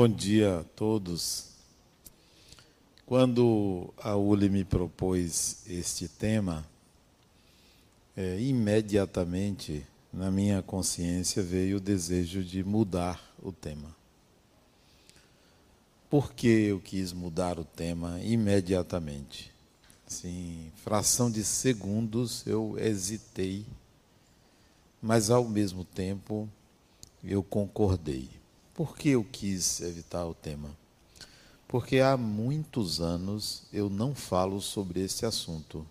[0.00, 1.46] Bom dia a todos.
[3.04, 6.64] Quando a Uli me propôs este tema,
[8.16, 13.92] é, imediatamente na minha consciência veio o desejo de mudar o tema.
[16.08, 19.52] Por que eu quis mudar o tema imediatamente?
[20.06, 23.66] Sim, fração de segundos eu hesitei,
[25.02, 26.48] mas ao mesmo tempo
[27.24, 28.37] eu concordei.
[28.78, 30.70] Por que eu quis evitar o tema?
[31.66, 35.84] Porque há muitos anos eu não falo sobre esse assunto.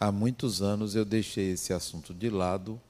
[0.00, 2.80] Há muitos anos eu deixei esse assunto de lado,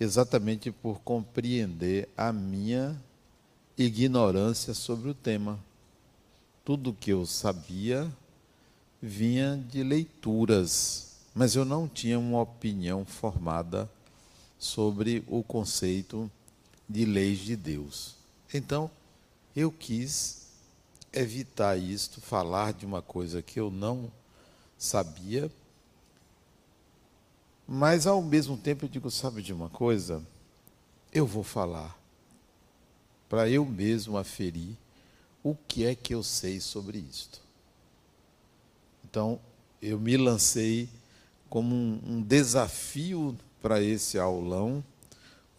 [0.00, 2.98] exatamente por compreender a minha
[3.76, 5.60] ignorância sobre o tema.
[6.64, 8.10] Tudo que eu sabia
[9.02, 13.86] vinha de leituras, mas eu não tinha uma opinião formada
[14.58, 16.30] sobre o conceito
[16.90, 18.16] de leis de Deus.
[18.52, 18.90] Então,
[19.54, 20.48] eu quis
[21.12, 24.10] evitar isto, falar de uma coisa que eu não
[24.76, 25.48] sabia,
[27.66, 30.20] mas ao mesmo tempo eu digo, sabe de uma coisa?
[31.12, 31.96] Eu vou falar
[33.28, 34.76] para eu mesmo aferir
[35.44, 37.40] o que é que eu sei sobre isto.
[39.04, 39.38] Então,
[39.80, 40.88] eu me lancei
[41.48, 44.82] como um, um desafio para esse aulão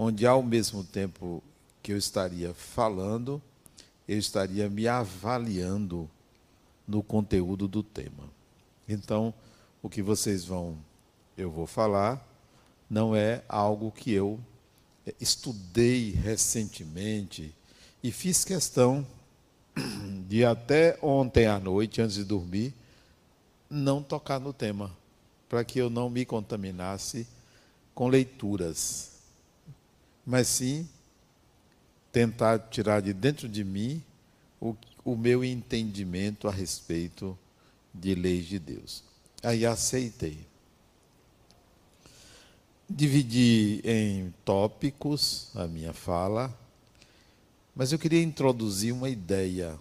[0.03, 1.43] onde ao mesmo tempo
[1.83, 3.39] que eu estaria falando,
[4.07, 6.09] eu estaria me avaliando
[6.87, 8.23] no conteúdo do tema.
[8.89, 9.31] Então,
[9.79, 10.75] o que vocês vão,
[11.37, 12.27] eu vou falar,
[12.89, 14.39] não é algo que eu
[15.19, 17.53] estudei recentemente
[18.01, 19.05] e fiz questão
[20.27, 22.73] de até ontem à noite, antes de dormir,
[23.69, 24.91] não tocar no tema,
[25.47, 27.27] para que eu não me contaminasse
[27.93, 29.10] com leituras
[30.25, 30.87] mas sim
[32.11, 34.03] tentar tirar de dentro de mim
[34.59, 37.37] o, o meu entendimento a respeito
[37.93, 39.03] de leis de Deus.
[39.41, 40.39] Aí aceitei.
[42.89, 46.55] Dividi em tópicos a minha fala,
[47.73, 49.79] mas eu queria introduzir uma ideia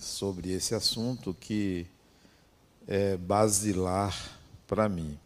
[0.00, 1.86] sobre esse assunto que
[2.86, 5.18] é basilar para mim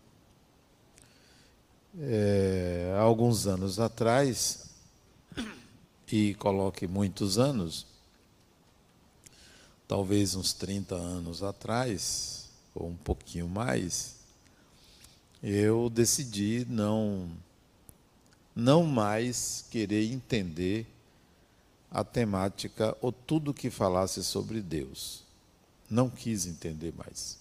[1.99, 4.71] é, há alguns anos atrás,
[6.11, 7.87] e coloque muitos anos,
[9.89, 14.17] talvez uns 30 anos atrás, ou um pouquinho mais,
[15.43, 17.31] eu decidi não
[18.55, 20.87] não mais querer entender
[21.91, 25.23] a temática ou tudo que falasse sobre Deus.
[25.89, 27.39] Não quis entender mais.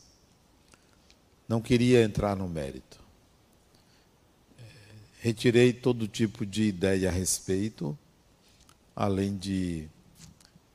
[1.47, 3.00] Não queria entrar no mérito.
[5.23, 7.95] Retirei todo tipo de ideia a respeito,
[8.95, 9.87] além de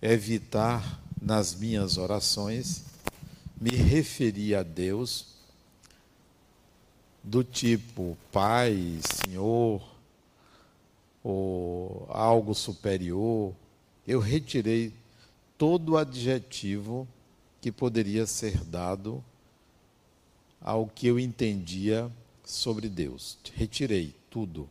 [0.01, 2.85] evitar nas minhas orações
[3.61, 5.35] me referir a Deus
[7.25, 9.83] do tipo Pai, Senhor,
[11.25, 13.53] ou algo superior.
[14.07, 14.95] Eu retirei
[15.59, 17.09] todo adjetivo
[17.61, 19.25] que poderia ser dado
[20.61, 22.09] ao que eu entendia
[22.45, 23.37] sobre Deus.
[23.53, 24.69] Retirei tudo.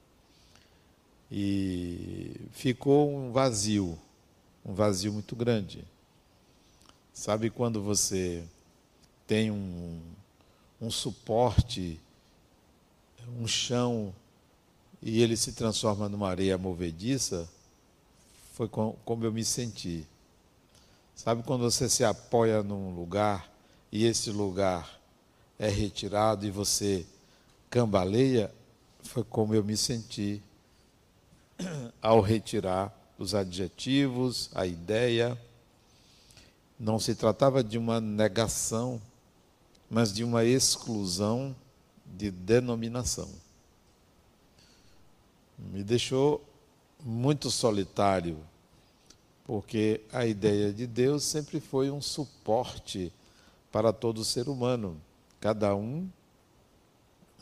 [1.32, 3.98] E ficou um vazio,
[4.64, 5.84] um vazio muito grande.
[7.12, 8.44] Sabe quando você
[9.26, 10.00] tem um,
[10.80, 12.00] um suporte,
[13.40, 14.14] um chão,
[15.02, 17.50] e ele se transforma numa areia movediça?
[18.54, 20.06] Foi como eu me senti.
[21.16, 23.52] Sabe quando você se apoia num lugar
[23.92, 25.02] e esse lugar
[25.58, 27.04] é retirado e você
[27.68, 28.54] cambaleia?
[29.06, 30.42] Foi como eu me senti
[32.02, 35.40] ao retirar os adjetivos, a ideia.
[36.78, 39.02] Não se tratava de uma negação,
[39.90, 41.56] mas de uma exclusão
[42.06, 43.30] de denominação.
[45.58, 46.44] Me deixou
[47.02, 48.38] muito solitário,
[49.46, 53.14] porque a ideia de Deus sempre foi um suporte
[53.72, 55.00] para todo ser humano,
[55.40, 56.10] cada um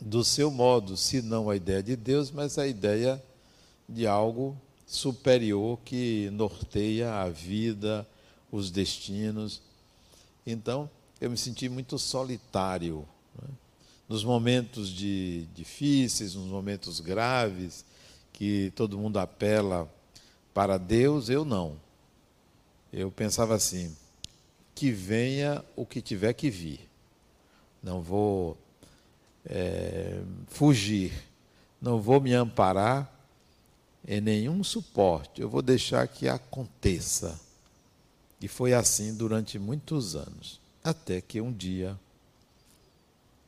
[0.04, 3.22] do seu modo, se não a ideia de Deus, mas a ideia
[3.88, 4.54] de algo
[4.86, 8.06] superior que norteia a vida,
[8.52, 9.62] os destinos.
[10.46, 13.08] Então, eu me senti muito solitário.
[13.40, 13.48] Né?
[14.06, 17.82] Nos momentos de, difíceis, nos momentos graves,
[18.30, 19.90] que todo mundo apela
[20.52, 21.80] para Deus, eu não.
[22.92, 23.96] Eu pensava assim:
[24.74, 26.90] que venha o que tiver que vir.
[27.82, 28.58] Não vou
[29.46, 31.12] é, fugir,
[31.80, 33.10] não vou me amparar
[34.06, 37.40] em nenhum suporte, eu vou deixar que aconteça.
[38.40, 41.98] E foi assim durante muitos anos, até que um dia,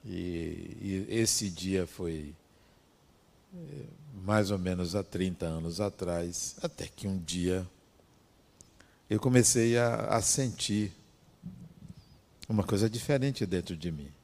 [0.05, 2.35] e, e esse dia foi
[3.55, 3.85] eh,
[4.25, 7.67] mais ou menos há 30 anos atrás, até que um dia
[9.09, 10.93] eu comecei a, a sentir
[12.49, 14.16] uma coisa diferente dentro de mim.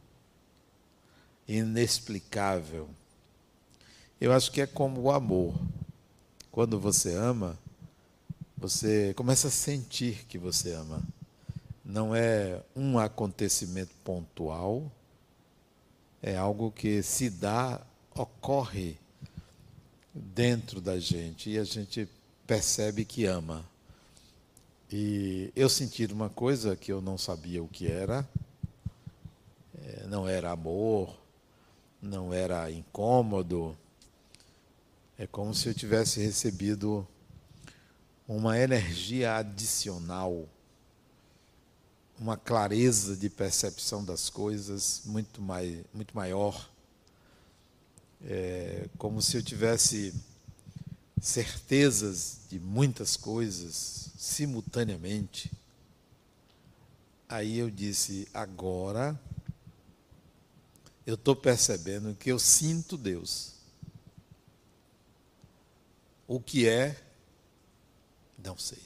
[1.53, 2.89] Inexplicável.
[4.19, 5.55] Eu acho que é como o amor.
[6.51, 7.59] Quando você ama,
[8.57, 11.03] você começa a sentir que você ama.
[11.85, 14.91] Não é um acontecimento pontual,
[16.23, 17.83] é algo que se dá,
[18.15, 18.97] ocorre
[20.15, 22.09] dentro da gente e a gente
[22.47, 23.63] percebe que ama.
[24.91, 28.27] E eu senti uma coisa que eu não sabia o que era,
[29.85, 31.22] é, não era amor,
[32.03, 33.79] não era incômodo,
[35.17, 37.07] é como se eu tivesse recebido
[38.27, 40.49] uma energia adicional,
[42.19, 46.69] uma clareza de percepção das coisas muito, mai, muito maior,
[48.25, 50.13] é, como se eu tivesse
[51.21, 55.53] certezas de muitas coisas simultaneamente.
[57.29, 59.19] Aí eu disse: agora
[61.07, 63.55] eu estou percebendo que eu sinto Deus.
[66.27, 67.01] O que é,
[68.39, 68.83] não sei.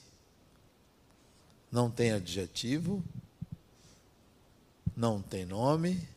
[1.71, 3.05] Não tem adjetivo,
[4.97, 6.09] não tem nome,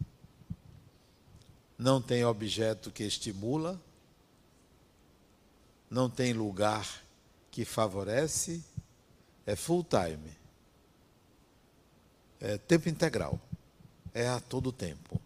[1.77, 3.79] não tem objeto que estimula,
[5.89, 7.03] não tem lugar
[7.51, 8.63] que favorece,
[9.45, 10.37] é full time.
[12.39, 13.39] É tempo integral.
[14.13, 15.19] É a todo tempo.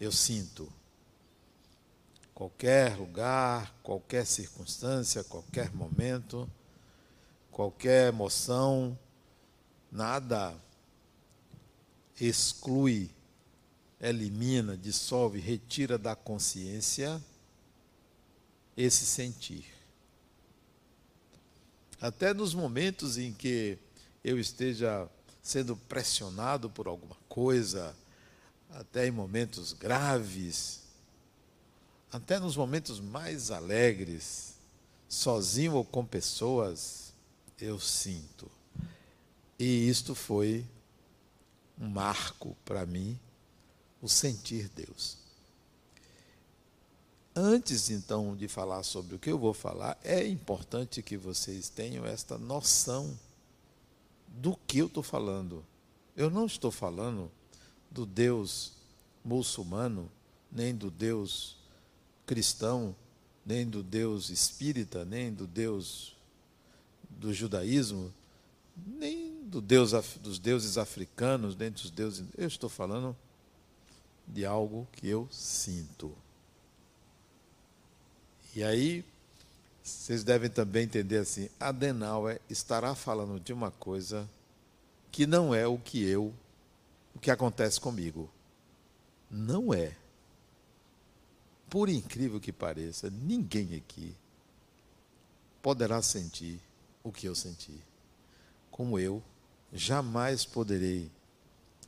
[0.00, 0.72] Eu sinto.
[2.34, 6.50] Qualquer lugar, qualquer circunstância, qualquer momento,
[7.50, 8.98] qualquer emoção,
[9.92, 10.56] nada
[12.18, 13.10] exclui,
[14.00, 17.22] elimina, dissolve, retira da consciência
[18.74, 19.66] esse sentir.
[22.00, 23.76] Até nos momentos em que
[24.24, 25.06] eu esteja
[25.42, 27.94] sendo pressionado por alguma coisa,
[28.72, 30.80] até em momentos graves,
[32.10, 34.54] até nos momentos mais alegres,
[35.08, 37.12] sozinho ou com pessoas,
[37.58, 38.50] eu sinto.
[39.58, 40.66] E isto foi
[41.78, 43.18] um marco para mim,
[44.00, 45.18] o sentir Deus.
[47.34, 52.04] Antes então de falar sobre o que eu vou falar, é importante que vocês tenham
[52.04, 53.18] esta noção
[54.26, 55.64] do que eu estou falando.
[56.16, 57.30] Eu não estou falando
[57.90, 58.72] do Deus
[59.24, 60.10] muçulmano,
[60.50, 61.56] nem do Deus
[62.26, 62.94] cristão,
[63.44, 66.14] nem do Deus espírita, nem do Deus
[67.08, 68.12] do judaísmo,
[68.76, 72.24] nem do Deus, dos deuses africanos, nem dos deuses.
[72.38, 73.16] Eu estou falando
[74.26, 76.14] de algo que eu sinto.
[78.54, 79.04] E aí,
[79.82, 84.28] vocês devem também entender assim: Adenauer estará falando de uma coisa
[85.10, 86.32] que não é o que eu,
[87.14, 88.30] o que acontece comigo.
[89.30, 89.96] Não é.
[91.68, 94.16] Por incrível que pareça, ninguém aqui
[95.62, 96.60] poderá sentir
[97.02, 97.80] o que eu senti.
[98.70, 99.22] Como eu
[99.72, 101.10] jamais poderei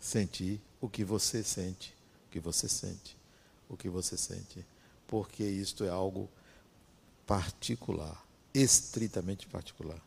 [0.01, 1.95] sentir o que você sente,
[2.27, 3.17] o que você sente,
[3.69, 4.65] o que você sente,
[5.07, 6.29] porque isto é algo
[7.27, 10.01] particular, estritamente particular.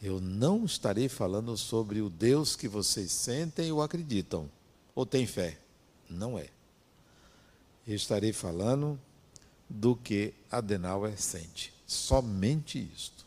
[0.00, 4.50] Eu não estarei falando sobre o Deus que vocês sentem ou acreditam,
[4.94, 5.58] ou têm fé.
[6.08, 6.48] Não é.
[7.86, 8.98] Eu estarei falando
[9.68, 11.72] do que Adenauer sente.
[11.86, 13.24] Somente isto.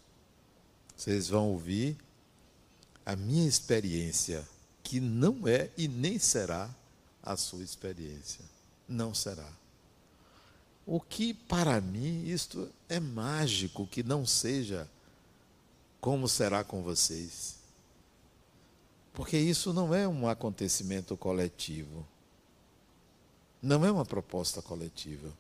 [0.96, 1.98] Vocês vão ouvir
[3.06, 4.48] a minha experiência,
[4.84, 6.70] que não é e nem será
[7.24, 8.44] a sua experiência.
[8.88, 9.50] Não será.
[10.86, 14.90] O que para mim isto é mágico que não seja
[16.00, 17.58] como será com vocês.
[19.14, 22.06] Porque isso não é um acontecimento coletivo.
[23.62, 25.32] Não é uma proposta coletiva.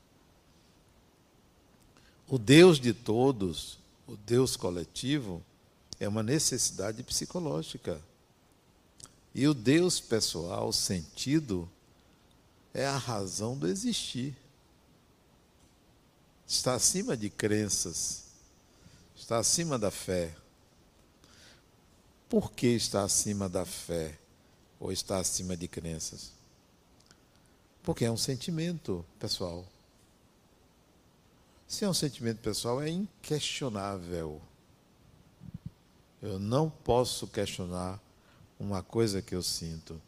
[2.27, 5.41] O Deus de todos, o Deus coletivo,
[5.99, 8.01] é uma necessidade psicológica.
[9.33, 11.69] E o Deus pessoal, sentido,
[12.73, 14.35] é a razão do existir
[16.49, 18.23] está acima de crenças,
[19.15, 20.35] está acima da fé.
[22.29, 24.17] Por que está acima da fé
[24.79, 26.31] ou está acima de crenças?
[27.81, 29.65] Porque é um sentimento pessoal.
[31.67, 34.39] Se é um sentimento pessoal, é inquestionável.
[36.21, 38.00] Eu não posso questionar
[38.59, 40.00] uma coisa que eu sinto.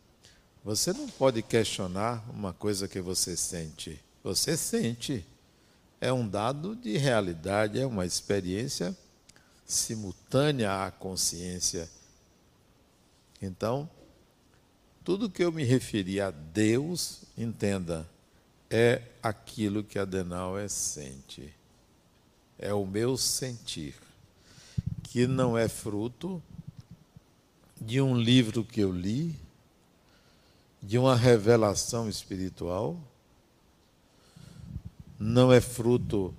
[0.63, 3.99] Você não pode questionar uma coisa que você sente.
[4.23, 5.25] Você sente.
[5.99, 8.95] É um dado de realidade, é uma experiência
[9.65, 11.89] simultânea à consciência.
[13.41, 13.89] Então,
[15.03, 18.07] tudo que eu me referi a Deus, entenda,
[18.69, 21.51] é aquilo que Adenauer sente.
[22.59, 23.95] É o meu sentir,
[25.01, 26.41] que não é fruto
[27.79, 29.35] de um livro que eu li,
[30.79, 32.95] de uma revelação espiritual,
[35.17, 36.33] não é fruto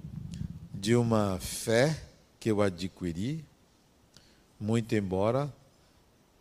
[0.73, 2.01] de uma fé
[2.39, 3.45] que eu adquiri,
[4.59, 5.53] muito embora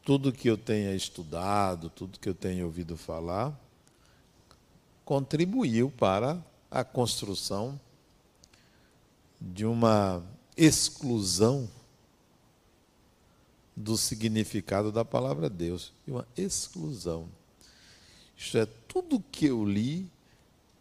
[0.03, 3.57] tudo que eu tenha estudado, tudo que eu tenha ouvido falar,
[5.05, 7.79] contribuiu para a construção
[9.39, 10.23] de uma
[10.55, 11.69] exclusão
[13.75, 17.27] do significado da palavra Deus, de uma exclusão.
[18.37, 20.09] Isto é, tudo que eu li,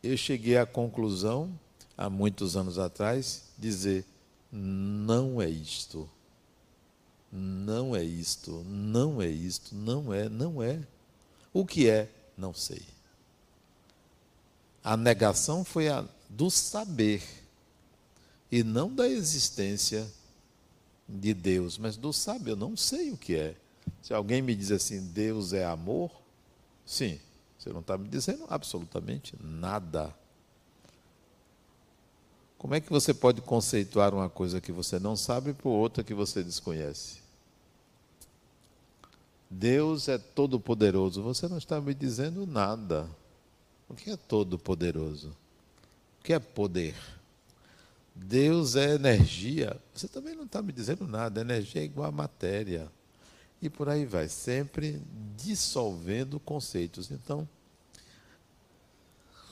[0.03, 1.59] eu cheguei à conclusão,
[1.97, 4.05] há muitos anos atrás, dizer:
[4.51, 6.09] não é isto.
[7.33, 10.81] Não é isto, não é isto, não é, não é.
[11.53, 12.83] O que é, não sei.
[14.83, 17.23] A negação foi a do saber
[18.51, 20.11] e não da existência
[21.09, 22.53] de Deus, mas do saber.
[22.53, 23.57] Eu não sei o que é.
[24.03, 26.11] Se alguém me diz assim, Deus é amor,
[26.85, 27.21] sim,
[27.59, 30.15] você não está me dizendo absolutamente nada.
[32.59, 36.13] Como é que você pode conceituar uma coisa que você não sabe por outra que
[36.15, 37.20] você desconhece?
[39.51, 41.23] Deus é todo-poderoso.
[41.23, 43.11] Você não está me dizendo nada.
[43.89, 45.37] O que é todo-poderoso?
[46.21, 46.95] O que é poder?
[48.15, 49.77] Deus é energia.
[49.93, 51.41] Você também não está me dizendo nada.
[51.41, 52.89] Energia é igual a matéria.
[53.61, 55.03] E por aí vai, sempre
[55.37, 57.11] dissolvendo conceitos.
[57.11, 57.49] Então,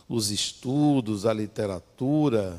[0.08, 2.58] os estudos, a literatura,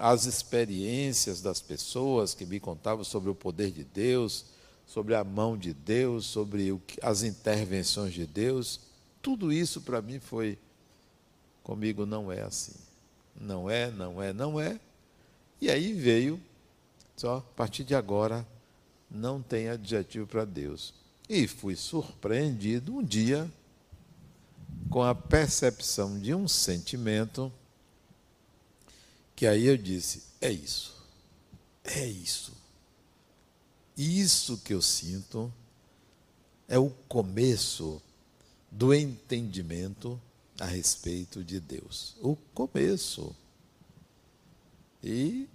[0.00, 4.46] as experiências das pessoas que me contavam sobre o poder de Deus,
[4.90, 8.80] sobre a mão de Deus, sobre as intervenções de Deus,
[9.22, 10.58] tudo isso para mim foi
[11.62, 12.74] comigo não é assim.
[13.40, 14.80] Não é, não é, não é.
[15.60, 16.40] E aí veio,
[17.16, 18.44] só a partir de agora
[19.08, 20.92] não tem adjetivo para Deus.
[21.28, 23.48] E fui surpreendido um dia
[24.90, 27.52] com a percepção de um sentimento
[29.36, 31.00] que aí eu disse: é isso,
[31.84, 32.59] é isso.
[34.02, 35.52] Isso que eu sinto
[36.66, 38.00] é o começo
[38.70, 40.18] do entendimento
[40.58, 42.16] a respeito de Deus.
[42.22, 43.36] O começo.
[45.04, 45.46] E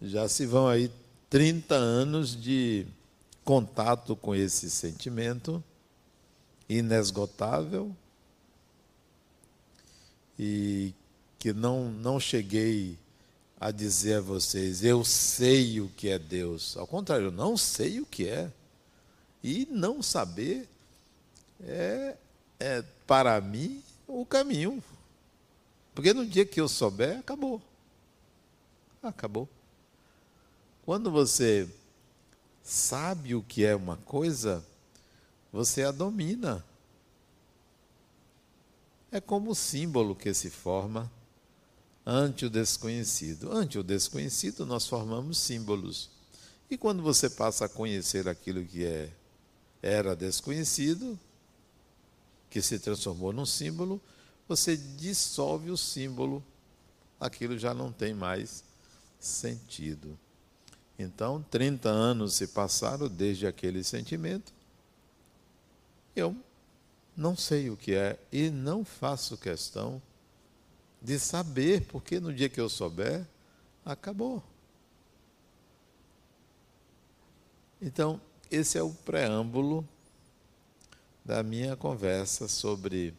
[0.00, 0.90] já se vão aí
[1.28, 2.86] 30 anos de
[3.44, 5.62] contato com esse sentimento
[6.70, 7.94] inesgotável
[10.38, 10.94] e
[11.38, 12.96] que não, não cheguei
[13.62, 16.76] a dizer a vocês, eu sei o que é Deus.
[16.76, 18.52] Ao contrário, eu não sei o que é.
[19.40, 20.68] E não saber
[21.62, 22.16] é,
[22.58, 24.82] é para mim, o caminho.
[25.94, 27.62] Porque no dia que eu souber, acabou.
[29.00, 29.48] Acabou.
[30.84, 31.72] Quando você
[32.64, 34.66] sabe o que é uma coisa,
[35.52, 36.64] você a domina.
[39.12, 41.08] É como o símbolo que se forma
[42.04, 43.52] ante o desconhecido.
[43.52, 46.10] Ante o desconhecido, nós formamos símbolos.
[46.70, 49.10] E quando você passa a conhecer aquilo que é,
[49.82, 51.18] era desconhecido,
[52.48, 54.00] que se transformou num símbolo,
[54.48, 56.42] você dissolve o símbolo,
[57.20, 58.64] aquilo já não tem mais
[59.18, 60.18] sentido.
[60.98, 64.52] Então, 30 anos se passaram desde aquele sentimento.
[66.14, 66.36] Eu
[67.16, 70.00] não sei o que é e não faço questão
[71.02, 73.26] de saber, porque no dia que eu souber,
[73.84, 74.42] acabou.
[77.80, 79.86] Então, esse é o preâmbulo
[81.24, 83.12] da minha conversa sobre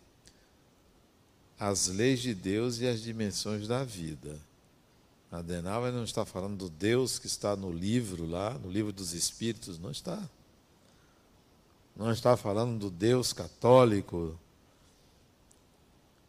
[1.59, 4.39] as leis de Deus e as dimensões da vida.
[5.31, 9.79] Adenauer não está falando do Deus que está no livro lá, no livro dos Espíritos,
[9.79, 10.21] não está.
[11.95, 14.39] Não está falando do Deus católico.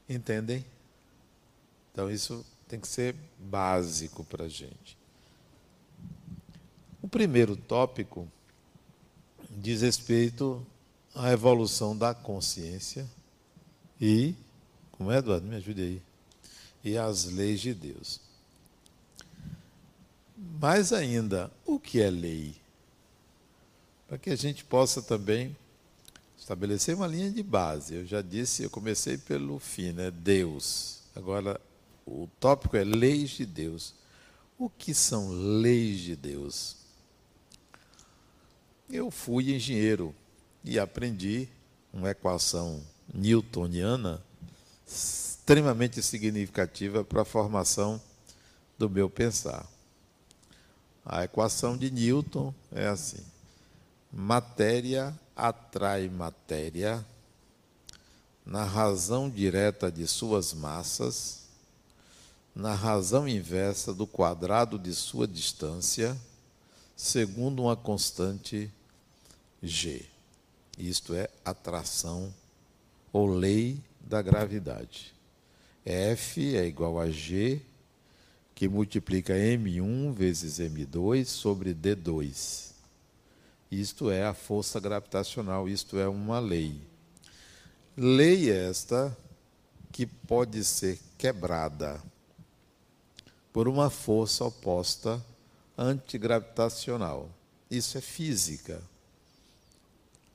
[0.09, 0.65] Entendem?
[1.95, 4.99] Então, isso tem que ser básico para a gente.
[7.01, 8.29] O primeiro tópico
[9.49, 10.67] diz respeito
[11.15, 13.09] à evolução da consciência
[14.01, 14.35] e,
[14.91, 15.47] como é, Eduardo?
[15.47, 16.03] Me ajude aí.
[16.83, 18.21] E às leis de Deus.
[20.61, 22.57] Mais ainda, o que é lei?
[24.09, 25.57] Para que a gente possa também
[26.37, 27.95] estabelecer uma linha de base.
[27.95, 30.11] Eu já disse, eu comecei pelo fim, né?
[30.11, 30.99] Deus.
[31.15, 31.61] Agora,
[32.07, 33.95] o tópico é leis de Deus.
[34.59, 36.77] O que são leis de Deus?
[38.89, 40.15] Eu fui engenheiro
[40.63, 41.49] e aprendi
[41.93, 42.83] uma equação
[43.13, 44.23] newtoniana
[44.87, 48.01] extremamente significativa para a formação
[48.79, 49.67] do meu pensar.
[51.05, 53.23] A equação de Newton é assim:
[54.13, 57.05] matéria atrai matéria
[58.45, 61.44] na razão direta de suas massas,
[62.55, 66.17] na razão inversa do quadrado de sua distância,
[66.95, 68.71] segundo uma constante
[69.61, 70.05] g.
[70.79, 72.33] Isto é atração
[73.13, 75.13] ou lei da gravidade.
[75.85, 77.61] F é igual a G,
[78.55, 82.73] que multiplica M1 vezes M2 sobre D2.
[83.71, 86.81] Isto é a força gravitacional, isto é uma lei.
[87.97, 89.17] Lei esta
[89.93, 92.03] que pode ser quebrada
[93.55, 95.25] por uma força oposta
[95.79, 97.31] antigravitacional.
[97.71, 98.83] Isso é física.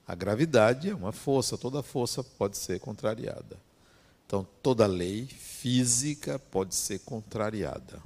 [0.07, 3.57] A gravidade é uma força, toda força pode ser contrariada.
[4.25, 8.01] Então, toda lei física pode ser contrariada.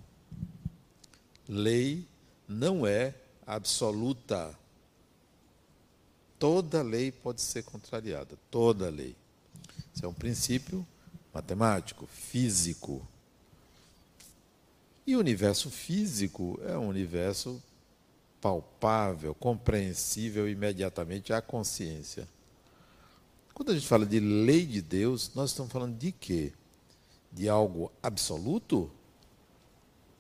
[1.48, 2.08] Lei
[2.48, 3.14] não é
[3.46, 4.58] absoluta.
[6.40, 9.16] Toda lei pode ser contrariada, toda lei.
[9.94, 10.84] Isso é um princípio
[11.32, 13.08] matemático, físico.
[15.06, 17.62] E o universo físico é um universo
[18.40, 22.28] palpável, compreensível imediatamente à consciência.
[23.54, 26.52] Quando a gente fala de lei de Deus, nós estamos falando de quê?
[27.32, 28.90] De algo absoluto?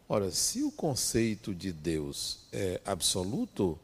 [0.07, 3.79] Ora, se o conceito de Deus é absoluto,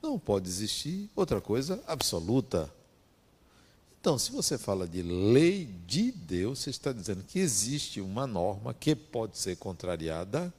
[0.00, 2.72] não pode existir outra coisa absoluta.
[4.00, 8.72] Então, se você fala de lei de Deus, você está dizendo que existe uma norma
[8.72, 10.52] que pode ser contrariada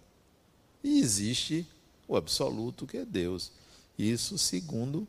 [0.83, 1.65] e existe
[2.07, 3.51] o absoluto que é Deus.
[3.97, 5.07] Isso segundo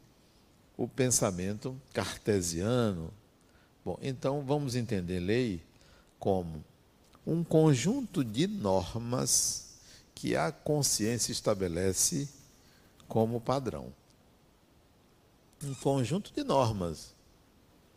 [0.76, 3.12] o pensamento cartesiano.
[3.84, 5.60] Bom, então vamos entender lei
[6.18, 6.64] como
[7.26, 9.70] um conjunto de normas
[10.14, 12.28] que a consciência estabelece
[13.08, 13.92] como padrão.
[15.62, 17.14] Um conjunto de normas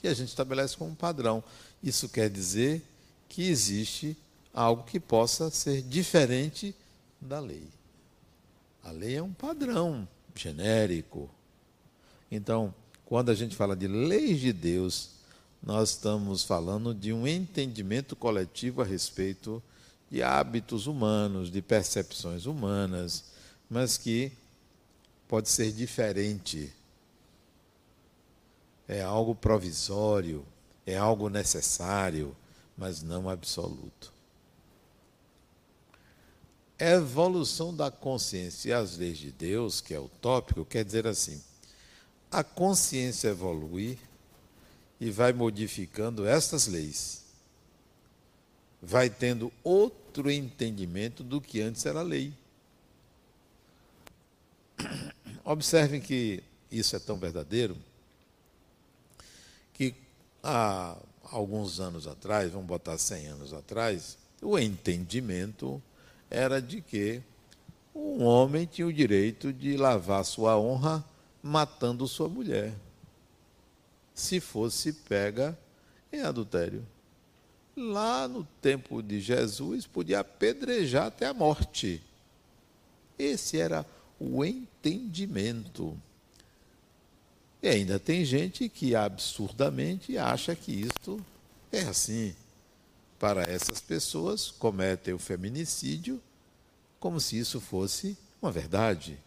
[0.04, 1.42] que a gente estabelece como padrão.
[1.82, 2.82] Isso quer dizer
[3.30, 4.18] que existe
[4.54, 6.76] algo que possa ser diferente
[7.22, 7.70] da lei.
[8.84, 11.30] A lei é um padrão genérico.
[12.30, 15.12] Então, quando a gente fala de leis de Deus,
[15.66, 19.64] nós estamos falando de um entendimento coletivo a respeito
[20.12, 23.24] de hábitos humanos, de percepções humanas,
[23.70, 24.34] mas que
[25.30, 26.74] pode ser diferente.
[28.88, 30.46] É algo provisório,
[30.86, 32.36] é algo necessário,
[32.78, 34.14] mas não absoluto
[36.92, 41.42] evolução da consciência e as leis de Deus, que é o tópico, quer dizer assim:
[42.32, 43.98] a consciência evolui
[45.00, 47.24] e vai modificando estas leis.
[48.82, 52.34] Vai tendo outro entendimento do que antes era lei.
[55.46, 57.78] Observem que isso é tão verdadeiro
[60.44, 60.98] há
[61.32, 65.82] alguns anos atrás, vamos botar 100 anos atrás, o entendimento
[66.30, 67.22] era de que
[67.96, 71.04] um homem tinha o direito de lavar sua honra
[71.42, 72.74] matando sua mulher,
[74.14, 75.58] se fosse pega
[76.12, 76.86] em adultério.
[77.76, 82.02] Lá no tempo de Jesus, podia apedrejar até a morte.
[83.18, 83.86] Esse era
[84.20, 85.98] o entendimento.
[87.64, 91.26] E ainda tem gente que absurdamente acha que isto
[91.72, 92.36] é assim
[93.18, 96.22] para essas pessoas cometem o feminicídio
[97.00, 99.18] como se isso fosse uma verdade.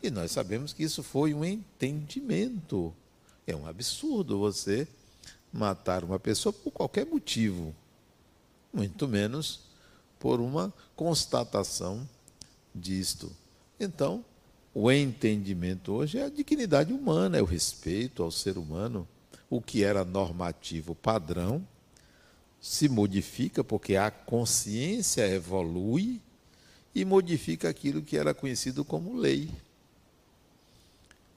[0.00, 2.94] E nós sabemos que isso foi um entendimento.
[3.44, 4.86] É um absurdo você
[5.52, 7.74] matar uma pessoa por qualquer motivo,
[8.72, 9.62] muito menos
[10.20, 12.08] por uma constatação
[12.72, 13.32] disto.
[13.80, 14.24] Então,
[14.78, 19.08] o entendimento hoje é a dignidade humana, é o respeito ao ser humano.
[19.48, 21.66] O que era normativo padrão
[22.60, 26.20] se modifica porque a consciência evolui
[26.94, 29.48] e modifica aquilo que era conhecido como lei.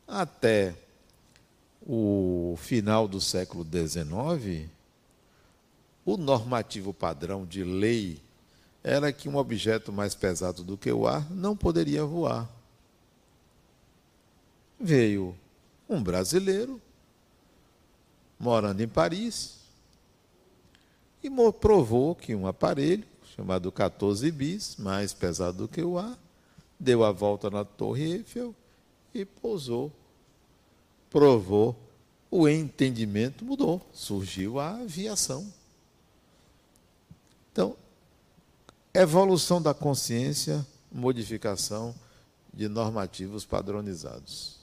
[0.06, 0.75] Até
[1.82, 4.67] o final do século XIX,
[6.06, 8.19] o normativo padrão de lei
[8.84, 12.59] era que um objeto mais pesado do que o ar não poderia voar.
[14.80, 15.36] Veio
[15.89, 16.82] um brasileiro
[18.39, 19.58] morando em Paris,
[21.22, 23.04] e provou que um aparelho
[23.36, 26.18] chamado 14 bis, mais pesado do que o ar,
[26.80, 28.56] deu a volta na Torre Eiffel
[29.13, 29.92] e pousou.
[31.10, 31.76] Provou,
[32.32, 35.52] o entendimento mudou, surgiu a aviação.
[37.52, 37.76] Então,
[38.94, 41.94] evolução da consciência, modificação
[42.54, 44.59] de normativos padronizados.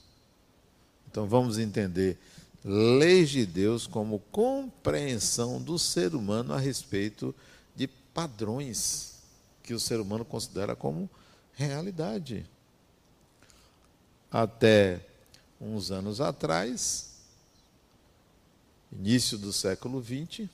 [1.17, 2.19] Então, vamos entender
[2.63, 7.35] leis de Deus como compreensão do ser humano a respeito
[7.75, 9.15] de padrões
[9.63, 11.09] que o ser humano considera como
[11.55, 12.45] realidade.
[14.31, 15.01] Até
[15.59, 17.13] uns anos atrás,
[18.93, 20.47] início do século XX,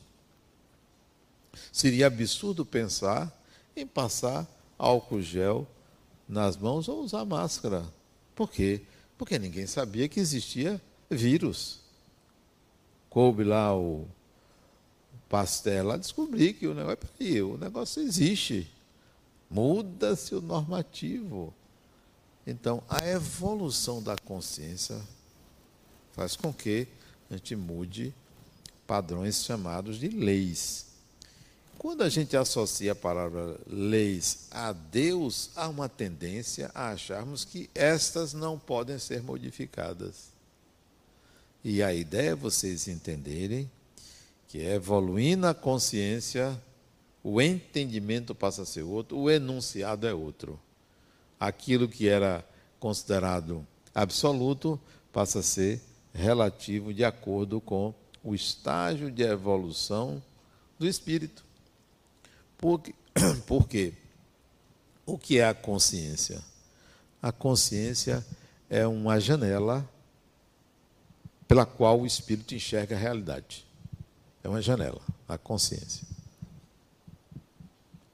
[1.73, 3.37] seria absurdo pensar
[3.75, 4.47] em passar
[4.79, 5.67] álcool gel
[6.29, 7.85] nas mãos ou usar máscara.
[8.37, 8.83] Por quê?
[9.23, 11.79] Porque ninguém sabia que existia vírus
[13.09, 14.05] coube lá o
[15.29, 18.69] pastel lá, descobri que o negócio, peraí, o negócio existe.
[19.49, 21.55] Muda-se o normativo.
[22.45, 25.01] Então, a evolução da consciência
[26.15, 26.89] faz com que
[27.31, 28.13] a gente mude
[28.89, 30.87] padrões chamados de leis.
[31.83, 37.69] Quando a gente associa a palavra leis a Deus, há uma tendência a acharmos que
[37.75, 40.29] estas não podem ser modificadas.
[41.65, 43.69] E a ideia é vocês entenderem
[44.47, 46.57] que evoluindo a consciência,
[47.21, 50.61] o entendimento passa a ser outro, o enunciado é outro.
[51.41, 52.47] Aquilo que era
[52.79, 54.81] considerado absoluto
[55.13, 55.81] passa a ser
[56.15, 57.93] relativo de acordo com
[58.23, 60.23] o estágio de evolução
[60.79, 61.51] do espírito.
[62.63, 62.81] Por,
[63.45, 63.93] por quê?
[65.05, 66.41] O que é a consciência?
[67.21, 68.25] A consciência
[68.71, 69.85] é uma janela
[71.49, 73.67] pela qual o espírito enxerga a realidade.
[74.45, 76.07] É uma janela, a consciência.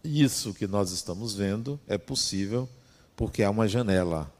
[0.02, 2.66] Isso que nós estamos vendo é possível
[3.14, 4.32] porque há uma janela.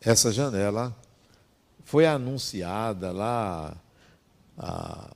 [0.00, 0.92] Essa janela
[1.84, 3.76] foi anunciada lá
[4.58, 5.14] há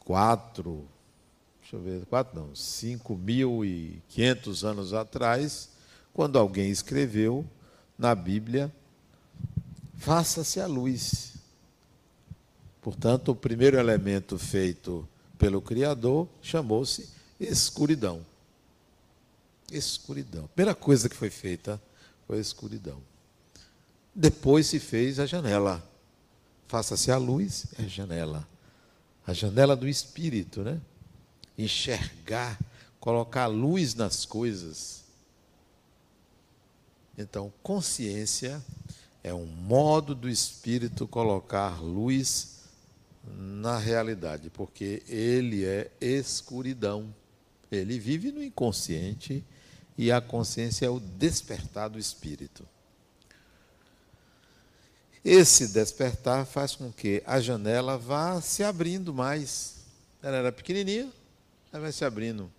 [0.00, 0.88] quatro,
[1.70, 5.68] deixa eu ver, quatro não, cinco mil e quinhentos anos atrás,
[6.14, 7.44] quando alguém escreveu
[7.98, 8.72] na Bíblia,
[9.98, 11.34] faça-se a luz.
[12.80, 18.24] Portanto, o primeiro elemento feito pelo Criador chamou-se escuridão.
[19.70, 20.46] Escuridão.
[20.46, 21.78] A primeira coisa que foi feita
[22.26, 22.98] foi a escuridão.
[24.14, 25.86] Depois se fez a janela.
[26.66, 28.48] Faça-se a luz, é a janela.
[29.26, 30.80] A janela do espírito, né?
[31.58, 32.58] Enxergar,
[33.00, 35.02] colocar luz nas coisas.
[37.18, 38.64] Então, consciência
[39.24, 42.58] é um modo do espírito colocar luz
[43.36, 47.12] na realidade, porque ele é escuridão.
[47.70, 49.44] Ele vive no inconsciente
[49.96, 52.66] e a consciência é o despertar do espírito.
[55.24, 59.78] Esse despertar faz com que a janela vá se abrindo mais.
[60.22, 61.12] Ela era pequenininha,
[61.72, 62.50] ela vai se abrindo.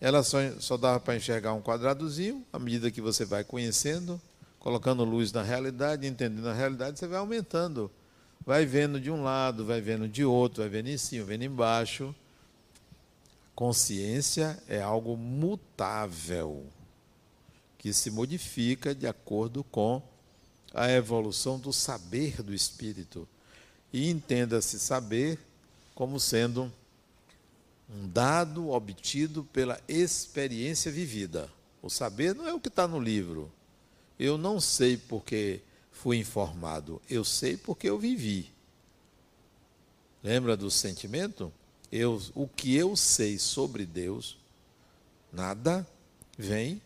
[0.00, 4.20] Ela só, só dava para enxergar um quadradozinho, à medida que você vai conhecendo,
[4.58, 7.90] colocando luz na realidade, entendendo a realidade, você vai aumentando
[8.44, 12.14] vai vendo de um lado, vai vendo de outro, vai vendo em cima, vendo embaixo.
[13.54, 16.66] Consciência é algo mutável,
[17.78, 20.02] que se modifica de acordo com
[20.72, 23.28] a evolução do saber do espírito.
[23.92, 25.38] E entenda-se saber
[25.94, 26.72] como sendo
[27.88, 31.50] um dado obtido pela experiência vivida.
[31.82, 33.52] O saber não é o que está no livro.
[34.18, 38.50] Eu não sei porque fui informado, eu sei porque eu vivi.
[40.22, 41.52] Lembra do sentimento?
[41.92, 44.38] Eu, o que eu sei sobre Deus,
[45.32, 45.86] nada
[46.36, 46.80] vem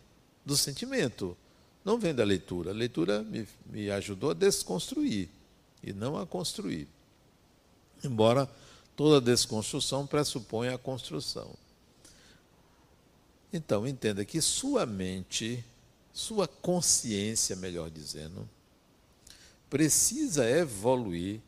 [0.44, 1.36] do sentimento,
[1.84, 2.70] não vem da leitura.
[2.70, 5.28] A leitura me, me ajudou a desconstruir
[5.82, 6.88] e não a construir.
[8.02, 8.50] Embora
[8.98, 11.54] toda desconstrução pressuponha a construção.
[13.52, 15.64] Então, entenda que sua mente,
[16.12, 18.50] sua consciência, melhor dizendo,
[19.70, 21.40] precisa evoluir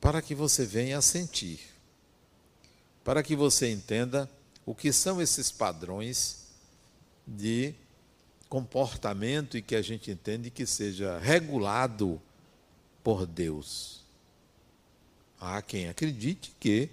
[0.00, 1.58] para que você venha a sentir,
[3.02, 4.30] para que você entenda
[4.64, 6.46] o que são esses padrões
[7.26, 7.74] de
[8.48, 12.22] comportamento e que a gente entende que seja regulado
[13.02, 14.01] por Deus.
[15.42, 16.88] Há quem acredite que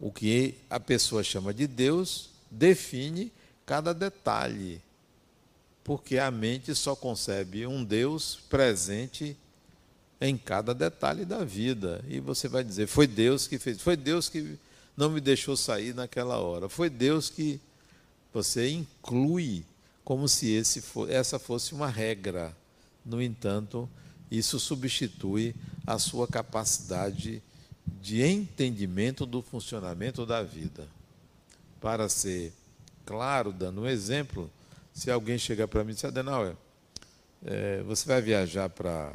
[0.00, 3.30] o que a pessoa chama de Deus define
[3.66, 4.80] cada detalhe
[5.90, 9.36] porque a mente só concebe um Deus presente
[10.20, 12.04] em cada detalhe da vida.
[12.06, 14.56] E você vai dizer: foi Deus que fez, foi Deus que
[14.96, 17.60] não me deixou sair naquela hora, foi Deus que.
[18.32, 19.64] Você inclui
[20.04, 22.56] como se for, essa fosse uma regra.
[23.04, 23.90] No entanto,
[24.30, 25.52] isso substitui
[25.84, 27.42] a sua capacidade
[28.00, 30.86] de entendimento do funcionamento da vida.
[31.80, 32.52] Para ser
[33.04, 34.50] claro, dando um exemplo,
[34.92, 36.54] se alguém chegar para mim e disser, Adenauer,
[37.44, 39.14] é, você vai viajar para.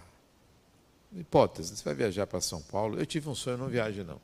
[1.13, 2.99] Hipótese, você vai viajar para São Paulo.
[2.99, 4.19] Eu tive um sonho, não viaje não.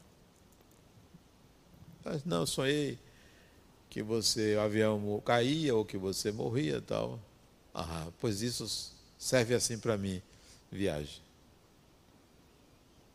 [2.04, 3.00] Mas, não, sonhei
[3.90, 7.20] que você, o avião caía ou que você morria tal.
[7.74, 10.22] Ah, pois isso serve assim para mim,
[10.72, 11.22] viagem.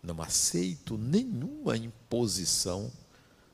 [0.06, 2.92] Não aceito nenhuma imposição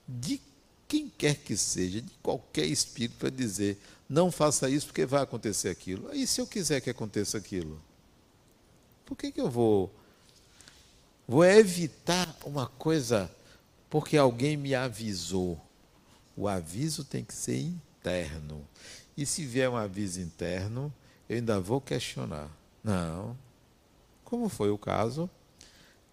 [0.07, 0.39] de
[0.87, 5.71] quem quer que seja, de qualquer espírito, para dizer não faça isso porque vai acontecer
[5.71, 6.15] aquilo.
[6.15, 7.81] E se eu quiser que aconteça aquilo?
[9.07, 9.91] Por que, que eu vou,
[11.27, 13.35] vou evitar uma coisa
[13.89, 15.59] porque alguém me avisou?
[16.37, 18.63] O aviso tem que ser interno.
[19.17, 20.93] E se vier um aviso interno,
[21.27, 22.51] eu ainda vou questionar.
[22.85, 23.35] Não.
[24.23, 25.31] Como foi o caso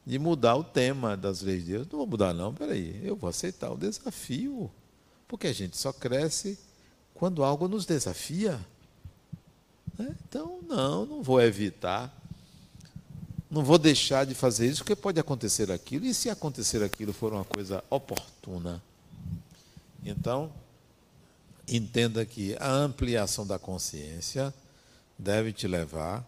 [0.10, 1.88] de mudar o tema das leis de Deus?
[1.88, 3.00] Não vou mudar, não, peraí.
[3.04, 4.72] Eu vou aceitar o desafio.
[5.28, 6.58] Porque a gente só cresce
[7.14, 8.60] quando algo nos desafia.
[9.96, 10.16] Né?
[10.28, 12.12] Então, não, não vou evitar.
[13.52, 16.08] Não vou deixar de fazer isso, porque pode acontecer aquilo.
[16.08, 18.82] E se acontecer aquilo for uma coisa oportuna?
[20.04, 20.52] Então,
[21.68, 24.52] entenda que a ampliação da consciência
[25.20, 26.26] deve te levar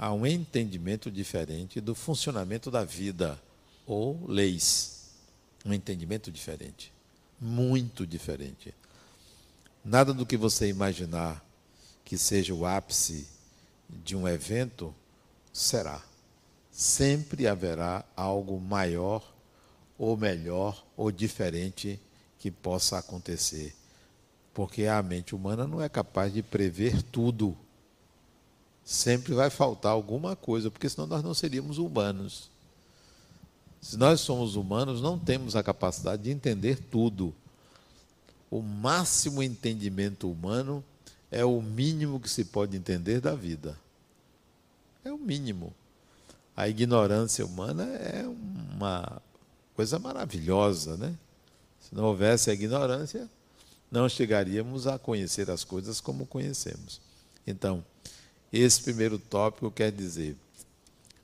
[0.00, 3.36] a um entendimento diferente do funcionamento da vida
[3.84, 5.08] ou leis.
[5.66, 6.92] Um entendimento diferente.
[7.40, 8.72] Muito diferente.
[9.84, 11.44] Nada do que você imaginar
[12.04, 13.26] que seja o ápice
[13.88, 14.94] de um evento
[15.52, 16.00] será.
[16.70, 19.34] Sempre haverá algo maior
[19.98, 22.00] ou melhor ou diferente
[22.38, 23.74] que possa acontecer.
[24.54, 27.58] Porque a mente humana não é capaz de prever tudo.
[28.88, 32.48] Sempre vai faltar alguma coisa, porque senão nós não seríamos humanos.
[33.82, 37.34] Se nós somos humanos, não temos a capacidade de entender tudo
[38.50, 40.82] o máximo entendimento humano
[41.30, 43.78] é o mínimo que se pode entender da vida.
[45.04, 45.72] É o mínimo.
[46.56, 49.20] A ignorância humana é uma
[49.74, 51.14] coisa maravilhosa, né?
[51.80, 53.28] Se não houvesse a ignorância,
[53.90, 57.00] não chegaríamos a conhecer as coisas como conhecemos.
[57.46, 57.84] Então,
[58.52, 60.36] esse primeiro tópico quer dizer: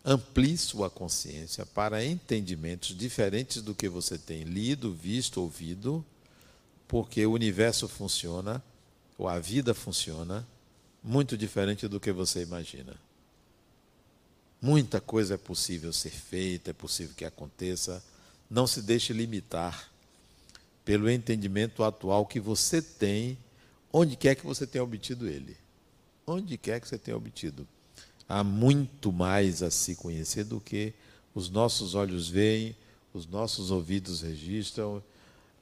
[0.05, 6.05] amplie sua consciência para entendimentos diferentes do que você tem lido, visto, ouvido
[6.87, 8.63] porque o universo funciona,
[9.17, 10.47] ou a vida funciona,
[11.03, 12.95] muito diferente do que você imagina.
[14.61, 18.03] Muita coisa é possível ser feita, é possível que aconteça.
[18.49, 19.91] Não se deixe limitar
[20.85, 23.37] pelo entendimento atual que você tem,
[23.93, 25.57] onde quer que você tenha obtido ele.
[26.27, 27.67] Onde quer que você tenha obtido.
[28.29, 30.95] Há muito mais a se conhecer do que
[31.35, 32.75] os nossos olhos veem,
[33.13, 35.03] os nossos ouvidos registram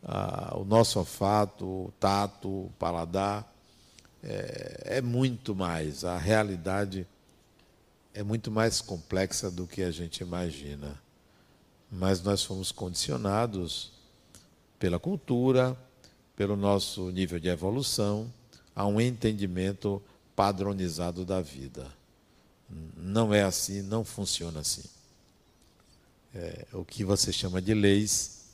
[0.04, 3.50] ah, o nosso olfato, o tato, o paladar,
[4.22, 6.04] é, é muito mais.
[6.04, 7.06] A realidade
[8.12, 11.00] é muito mais complexa do que a gente imagina.
[11.90, 13.92] Mas nós fomos condicionados
[14.78, 15.76] pela cultura,
[16.34, 18.32] pelo nosso nível de evolução,
[18.74, 20.02] a um entendimento
[20.34, 21.90] padronizado da vida.
[22.96, 24.84] Não é assim, não funciona assim.
[26.34, 28.46] É, o que você chama de leis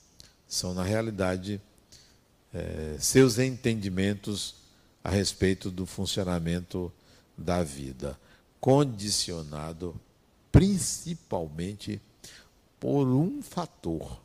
[0.48, 1.60] são, na realidade,
[2.52, 4.56] é, seus entendimentos
[5.04, 6.92] a respeito do funcionamento
[7.36, 8.18] da vida,
[8.60, 9.98] condicionado
[10.50, 12.00] principalmente
[12.80, 14.20] por um fator,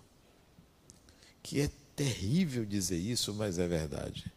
[1.43, 4.31] que é terrível dizer isso, mas é verdade.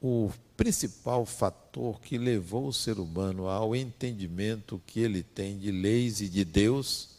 [0.00, 6.20] O principal fator que levou o ser humano ao entendimento que ele tem de leis
[6.20, 7.10] e de Deus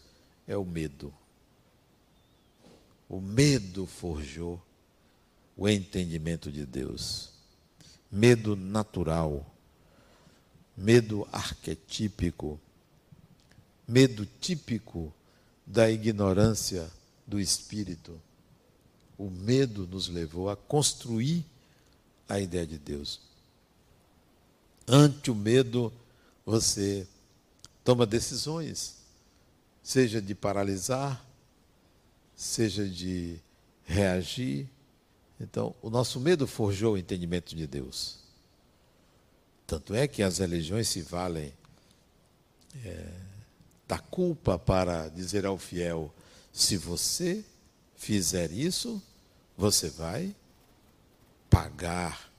[0.45, 1.13] é o medo.
[3.08, 4.62] O medo forjou
[5.56, 7.30] o entendimento de Deus.
[8.12, 9.49] Medo natural,
[10.75, 12.60] medo arquetípico,
[13.88, 15.13] medo típico
[15.65, 16.91] da ignorância
[17.25, 18.19] do espírito.
[19.17, 21.45] O medo nos levou a construir
[22.28, 23.28] a ideia de Deus.
[24.91, 25.93] Ante o medo,
[26.43, 27.08] você
[27.84, 28.95] toma decisões,
[29.84, 31.23] seja de paralisar,
[32.36, 33.39] seja de
[33.86, 34.67] reagir.
[35.39, 38.17] Então, o nosso medo forjou o entendimento de Deus.
[39.67, 41.54] Tanto é que as religiões se valem
[42.84, 43.12] é,
[43.88, 46.12] da culpa para dizer ao fiel:
[46.52, 47.45] se você
[47.95, 48.99] fizer isso,
[49.56, 50.36] você vai
[51.47, 52.32] pagar,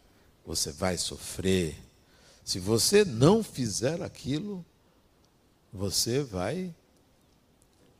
[0.45, 1.89] você vai sofrer.
[2.44, 4.64] Se você não fizer aquilo,
[5.72, 6.74] você vai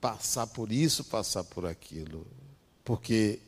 [0.01, 2.27] passar por isso, passar por aquilo.
[2.85, 3.39] Porque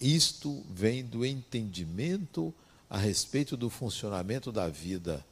[0.00, 2.52] isto vem do entendimento
[2.90, 5.24] a respeito do funcionamento da vida.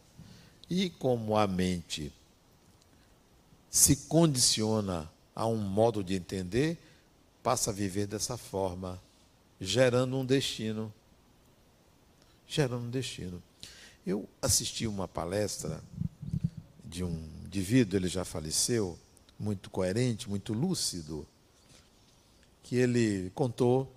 [0.69, 2.13] E como a mente
[3.69, 6.79] se condiciona a um modo de entender,
[7.43, 9.01] passa a viver dessa forma,
[9.61, 10.93] gerando um destino.
[12.47, 13.43] Gerando um destino.
[14.07, 15.83] Eu assisti uma palestra
[16.85, 18.99] de um indivíduo, ele já faleceu,
[19.39, 21.27] muito coerente, muito lúcido,
[22.63, 23.93] que ele contou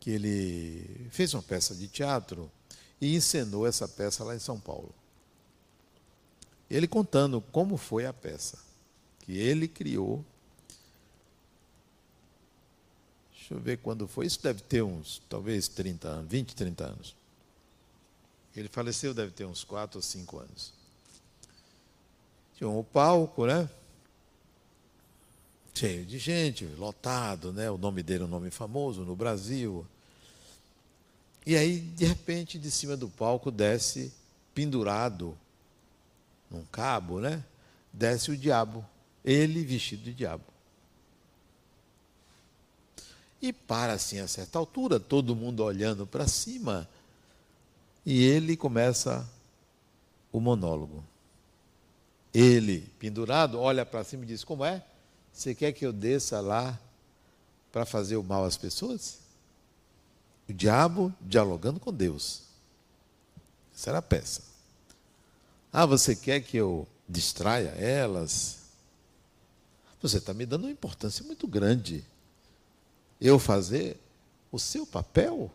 [0.00, 2.50] que ele fez uma peça de teatro
[3.00, 4.94] e encenou essa peça lá em São Paulo.
[6.70, 8.58] Ele contando como foi a peça
[9.20, 10.24] que ele criou.
[13.32, 14.26] Deixa eu ver quando foi.
[14.26, 17.17] Isso deve ter uns, talvez 30 anos, 20, 30 anos.
[18.56, 20.72] Ele faleceu, deve ter uns 4 ou 5 anos.
[22.56, 23.68] Tinha um palco, né?
[25.78, 27.70] cheio de gente, lotado, né?
[27.70, 29.86] O nome dele é um nome famoso no Brasil.
[31.46, 34.12] E aí, de repente, de cima do palco desce,
[34.52, 35.38] pendurado
[36.50, 37.44] num cabo, né?
[37.92, 38.84] Desce o diabo,
[39.24, 40.44] ele vestido de diabo.
[43.40, 46.88] E para assim a certa altura, todo mundo olhando para cima,
[48.10, 49.28] e ele começa
[50.32, 51.04] o monólogo.
[52.32, 54.82] Ele, pendurado, olha para cima e diz: Como é?
[55.30, 56.80] Você quer que eu desça lá
[57.70, 59.18] para fazer o mal às pessoas?
[60.48, 62.44] O diabo dialogando com Deus.
[63.74, 64.42] Essa era a peça.
[65.70, 68.56] Ah, você quer que eu distraia elas?
[70.00, 72.02] Você está me dando uma importância muito grande.
[73.20, 74.00] Eu fazer
[74.50, 75.52] o seu papel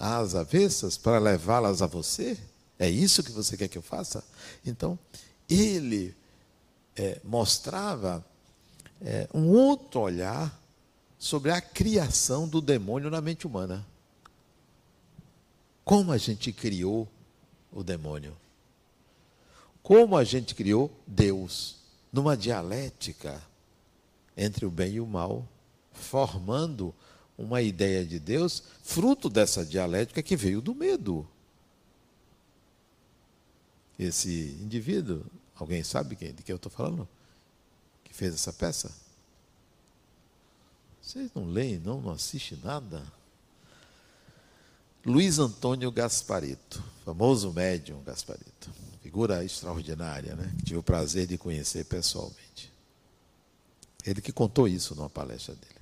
[0.00, 2.38] às avessas para levá-las a você?
[2.78, 4.24] É isso que você quer que eu faça?
[4.64, 4.98] Então,
[5.46, 6.16] ele
[6.96, 8.24] é, mostrava
[9.02, 10.58] é, um outro olhar
[11.18, 13.86] sobre a criação do demônio na mente humana.
[15.84, 17.06] Como a gente criou
[17.70, 18.34] o demônio?
[19.82, 21.76] Como a gente criou Deus?
[22.10, 23.40] Numa dialética
[24.36, 25.46] entre o bem e o mal,
[25.92, 26.94] formando
[27.40, 31.26] uma ideia de Deus, fruto dessa dialética que veio do medo.
[33.98, 35.24] Esse indivíduo,
[35.54, 37.08] alguém sabe de quem eu estou falando?
[38.10, 38.90] que fez essa peça?
[41.00, 43.02] Vocês não leem, não, não assistem nada?
[45.04, 48.70] Luiz Antônio Gasparito, famoso médium Gasparito,
[49.02, 50.52] figura extraordinária, né?
[50.58, 52.70] Que tive o prazer de conhecer pessoalmente.
[54.04, 55.79] Ele que contou isso numa palestra dele.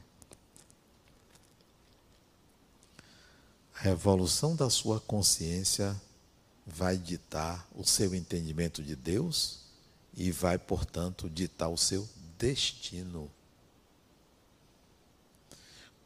[3.81, 5.95] A evolução da sua consciência
[6.67, 9.61] vai ditar o seu entendimento de Deus
[10.17, 13.31] e vai, portanto, ditar o seu destino.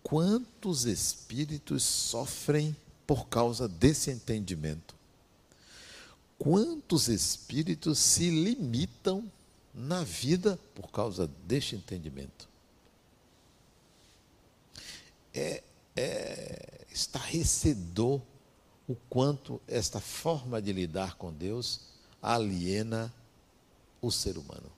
[0.02, 4.94] Quantos espíritos sofrem por causa desse entendimento?
[6.38, 9.30] Quantos espíritos se limitam
[9.72, 12.46] na vida por causa deste entendimento?
[15.32, 15.62] É,
[15.96, 18.20] é estarrecedor
[18.88, 21.80] o quanto esta forma de lidar com Deus
[22.20, 23.12] aliena
[24.00, 24.70] o ser humano.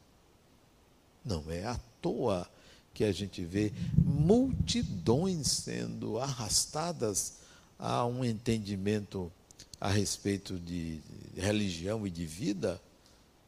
[1.25, 2.49] Não é à toa
[2.93, 7.35] que a gente vê multidões sendo arrastadas
[7.79, 9.33] a um entendimento
[9.81, 11.01] a respeito de
[11.37, 12.81] religião e de vida,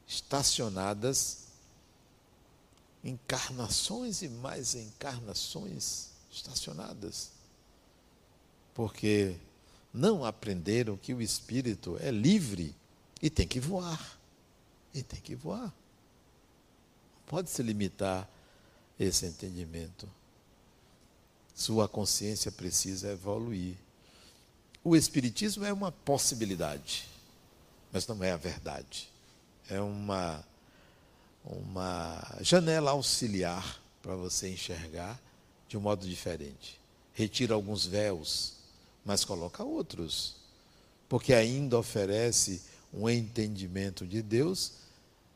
[0.07, 1.45] estacionadas,
[3.05, 7.31] encarnações e mais encarnações estacionadas,
[8.77, 9.35] porque
[9.93, 12.73] não aprenderam que o espírito é livre
[13.21, 14.17] e tem que voar,
[14.95, 15.75] e tem que voar
[17.27, 18.29] pode se limitar
[18.99, 20.09] esse entendimento.
[21.55, 23.77] Sua consciência precisa evoluir.
[24.85, 27.09] O Espiritismo é uma possibilidade,
[27.93, 29.11] mas não é a verdade.
[29.69, 30.45] É uma,
[31.45, 35.21] uma janela auxiliar para você enxergar
[35.69, 36.81] de um modo diferente.
[37.13, 38.53] Retira alguns véus,
[39.07, 40.35] mas coloca outros,
[41.09, 42.61] porque ainda oferece
[42.93, 44.73] um entendimento de Deus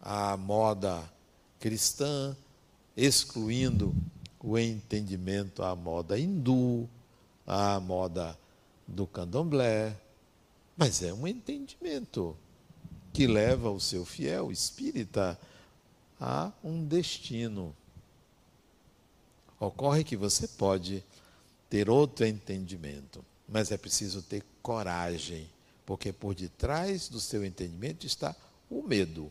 [0.02, 1.08] à moda
[1.60, 2.36] cristã,
[2.96, 3.94] excluindo
[4.42, 6.88] o entendimento à moda hindu,
[7.46, 8.36] à moda
[8.88, 9.96] do candomblé,
[10.76, 12.36] mas é um entendimento
[13.12, 15.38] que leva o seu fiel espírita
[16.20, 17.74] a um destino.
[19.60, 21.04] Ocorre que você pode
[21.68, 25.50] ter outro entendimento, mas é preciso ter coragem,
[25.84, 28.34] porque por detrás do seu entendimento está
[28.70, 29.30] o medo.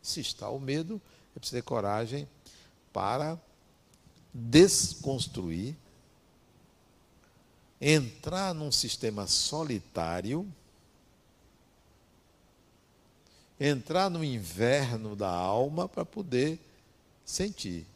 [0.00, 1.00] Se está o medo,
[1.36, 2.26] é preciso ter coragem
[2.92, 3.38] para
[4.32, 5.76] desconstruir,
[7.78, 10.50] entrar num sistema solitário,
[13.60, 16.58] entrar no inverno da alma para poder
[17.26, 17.86] sentir.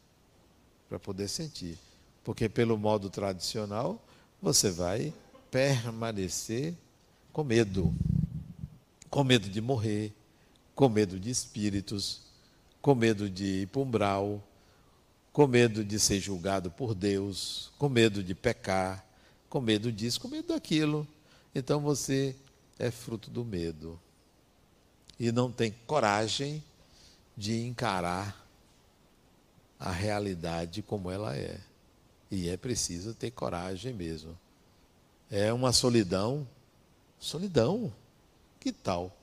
[0.91, 1.79] Para poder sentir.
[2.23, 4.03] Porque, pelo modo tradicional,
[4.41, 5.13] você vai
[5.51, 6.75] permanecer
[7.33, 7.95] com medo.
[9.09, 10.13] Com medo de morrer,
[10.75, 12.23] com medo de espíritos,
[12.81, 14.43] com medo de ir para umbral,
[15.33, 19.05] com medo de ser julgado por Deus, com medo de pecar,
[19.49, 21.07] com medo disso, com medo daquilo.
[21.55, 22.37] Então você
[22.79, 24.01] é fruto do medo.
[25.19, 26.63] E não tem coragem
[27.37, 28.47] de encarar
[29.79, 31.59] a realidade como ela é.
[32.31, 34.39] E é preciso ter coragem mesmo.
[35.31, 36.47] É uma solidão.
[37.19, 37.93] Solidão.
[38.59, 39.17] Que tal?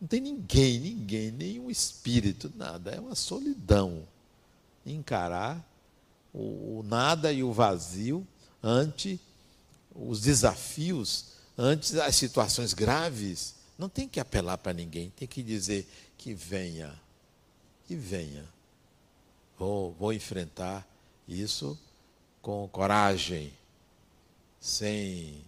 [0.00, 2.90] Não tem ninguém, ninguém, nenhum espírito, nada.
[2.90, 4.06] É uma solidão
[4.86, 5.64] encarar
[6.32, 8.26] o, o nada e o vazio
[8.62, 9.20] ante
[9.94, 11.26] os desafios,
[11.56, 13.54] ante as situações graves.
[13.76, 16.94] Não tem que apelar para ninguém, tem que dizer que venha,
[17.86, 18.44] que venha.
[19.58, 20.86] Vou, vou enfrentar
[21.26, 21.78] isso
[22.42, 23.52] com coragem,
[24.60, 25.44] sem,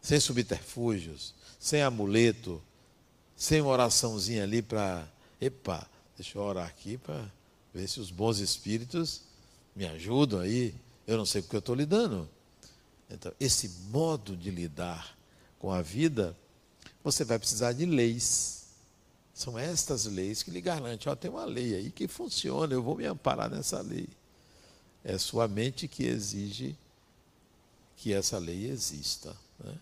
[0.00, 2.62] sem subterfúgios, sem amuleto,
[3.36, 5.08] sem uma oraçãozinha ali para.
[5.40, 7.30] Epa, deixa eu orar aqui para
[7.72, 9.22] Ver se os bons espíritos
[9.76, 10.74] me ajudam aí.
[11.06, 12.28] Eu não sei porque eu estou lidando.
[13.10, 15.16] Então, esse modo de lidar
[15.58, 16.36] com a vida,
[17.02, 18.66] você vai precisar de leis.
[19.32, 21.10] São estas leis que lhe garantem.
[21.10, 24.08] Ó, tem uma lei aí que funciona, eu vou me amparar nessa lei.
[25.04, 26.76] É sua mente que exige
[27.96, 29.36] que essa lei exista.
[29.58, 29.74] Né?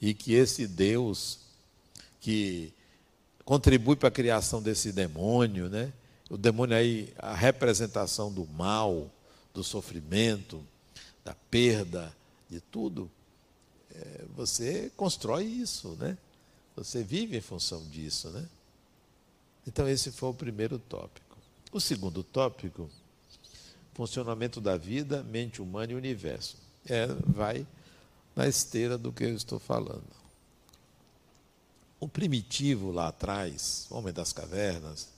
[0.00, 1.40] E que esse Deus
[2.20, 2.72] que
[3.44, 5.92] contribui para a criação desse demônio, né?
[6.28, 9.10] O demônio aí, a representação do mal,
[9.52, 10.62] do sofrimento,
[11.24, 12.14] da perda,
[12.48, 13.10] de tudo.
[13.92, 16.16] É, você constrói isso, né?
[16.76, 18.46] Você vive em função disso, né?
[19.66, 21.36] Então esse foi o primeiro tópico.
[21.72, 22.88] O segundo tópico,
[23.94, 26.56] funcionamento da vida, mente humana e universo.
[26.86, 27.66] É, vai
[28.34, 30.20] na esteira do que eu estou falando.
[31.98, 35.08] O primitivo lá atrás, homem das cavernas,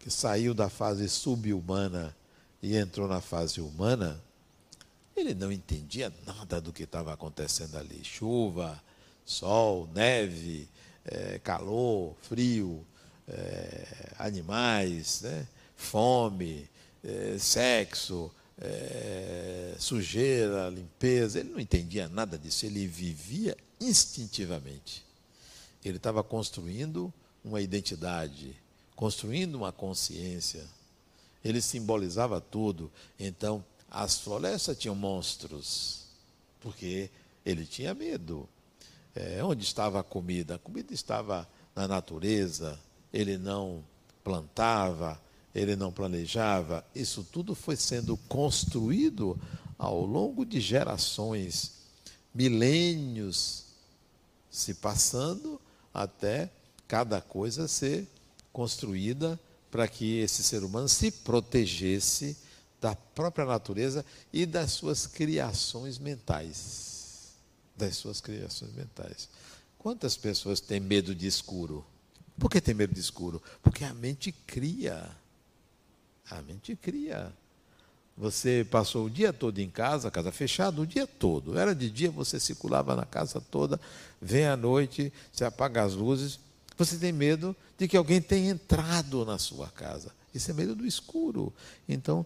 [0.00, 2.14] que saiu da fase subhumana
[2.62, 4.20] e entrou na fase humana,
[5.16, 8.04] ele não entendia nada do que estava acontecendo ali.
[8.04, 8.82] Chuva,
[9.24, 10.68] sol, neve,
[11.04, 12.84] é, calor, frio,
[13.28, 15.46] é, animais, né?
[15.76, 16.68] fome,
[17.06, 21.38] é, sexo, é, sujeira, limpeza.
[21.38, 25.04] Ele não entendia nada disso, ele vivia instintivamente.
[25.84, 27.12] Ele estava construindo
[27.44, 28.56] uma identidade,
[28.96, 30.64] construindo uma consciência.
[31.44, 32.90] Ele simbolizava tudo.
[33.20, 36.06] Então, as florestas tinham monstros,
[36.60, 37.08] porque
[37.44, 38.48] ele tinha medo.
[39.14, 40.56] É, onde estava a comida?
[40.56, 42.78] A comida estava na natureza,
[43.12, 43.84] ele não
[44.24, 45.20] plantava,
[45.56, 46.84] ele não planejava.
[46.94, 49.40] Isso tudo foi sendo construído
[49.78, 51.72] ao longo de gerações,
[52.34, 53.64] milênios
[54.50, 55.60] se passando
[55.92, 56.50] até
[56.86, 58.06] cada coisa ser
[58.52, 59.40] construída
[59.70, 62.36] para que esse ser humano se protegesse
[62.80, 67.34] da própria natureza e das suas criações mentais.
[67.76, 69.28] Das suas criações mentais.
[69.78, 71.84] Quantas pessoas têm medo de escuro?
[72.38, 73.42] Por que tem medo de escuro?
[73.62, 75.10] Porque a mente cria.
[76.30, 77.32] A mente cria.
[78.16, 81.58] Você passou o dia todo em casa, casa fechada, o dia todo.
[81.58, 83.78] Era de dia, você circulava na casa toda,
[84.20, 86.40] vem à noite, você apaga as luzes,
[86.78, 90.12] você tem medo de que alguém tenha entrado na sua casa.
[90.34, 91.52] Isso é medo do escuro.
[91.86, 92.24] Então,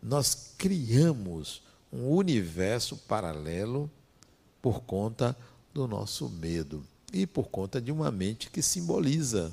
[0.00, 3.90] nós criamos um universo paralelo
[4.60, 5.36] por conta
[5.74, 9.52] do nosso medo e por conta de uma mente que simboliza,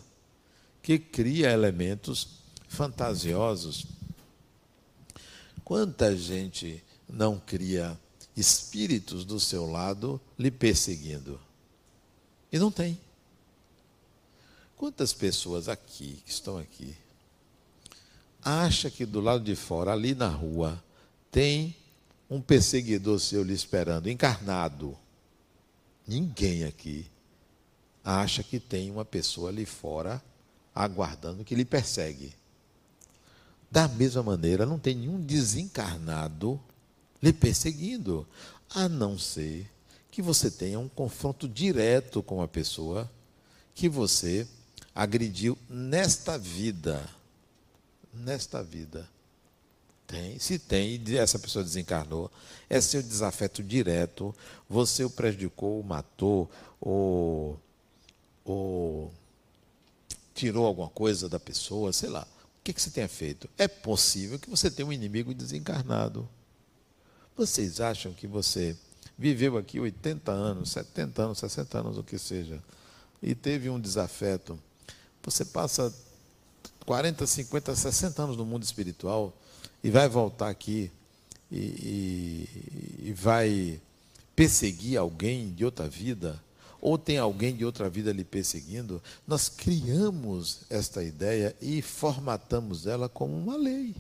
[0.81, 2.38] que cria elementos
[2.69, 3.85] fantasiosos.
[5.65, 7.99] Quanta gente não cria
[8.37, 11.39] espíritos do seu lado lhe perseguindo?
[12.49, 12.97] E não tem.
[14.77, 16.95] Quantas pessoas aqui, que estão aqui,
[18.41, 20.81] acha que do lado de fora, ali na rua,
[21.29, 21.75] tem
[22.29, 24.97] um perseguidor seu lhe esperando, encarnado?
[26.07, 27.05] Ninguém aqui
[28.03, 30.23] acha que tem uma pessoa ali fora
[30.73, 32.33] aguardando, que lhe persegue.
[33.71, 36.59] Da mesma maneira, não tem nenhum desencarnado
[37.21, 38.27] lhe perseguindo,
[38.69, 39.69] a não ser
[40.09, 43.09] que você tenha um confronto direto com a pessoa
[43.75, 44.47] que você
[44.93, 47.07] agrediu nesta vida.
[48.13, 49.07] Nesta vida.
[50.07, 52.31] Tem, se tem, essa pessoa desencarnou,
[52.67, 54.35] é seu desafeto direto,
[54.67, 56.49] você o prejudicou, o matou,
[56.81, 57.59] ou,
[58.43, 59.13] ou
[60.33, 62.27] tirou alguma coisa da pessoa, sei lá.
[62.69, 63.49] Que, que você tenha feito?
[63.57, 66.29] É possível que você tenha um inimigo desencarnado.
[67.35, 68.77] Vocês acham que você
[69.17, 72.61] viveu aqui 80 anos, 70 anos, 60 anos, o que seja,
[73.23, 74.59] e teve um desafeto?
[75.23, 75.91] Você passa
[76.85, 79.35] 40, 50, 60 anos no mundo espiritual
[79.83, 80.91] e vai voltar aqui
[81.51, 83.81] e, e, e vai
[84.35, 86.39] perseguir alguém de outra vida,
[86.81, 93.09] ou tem alguém de outra vida lhe perseguindo, nós criamos esta ideia e formatamos ela
[93.09, 93.95] como uma lei.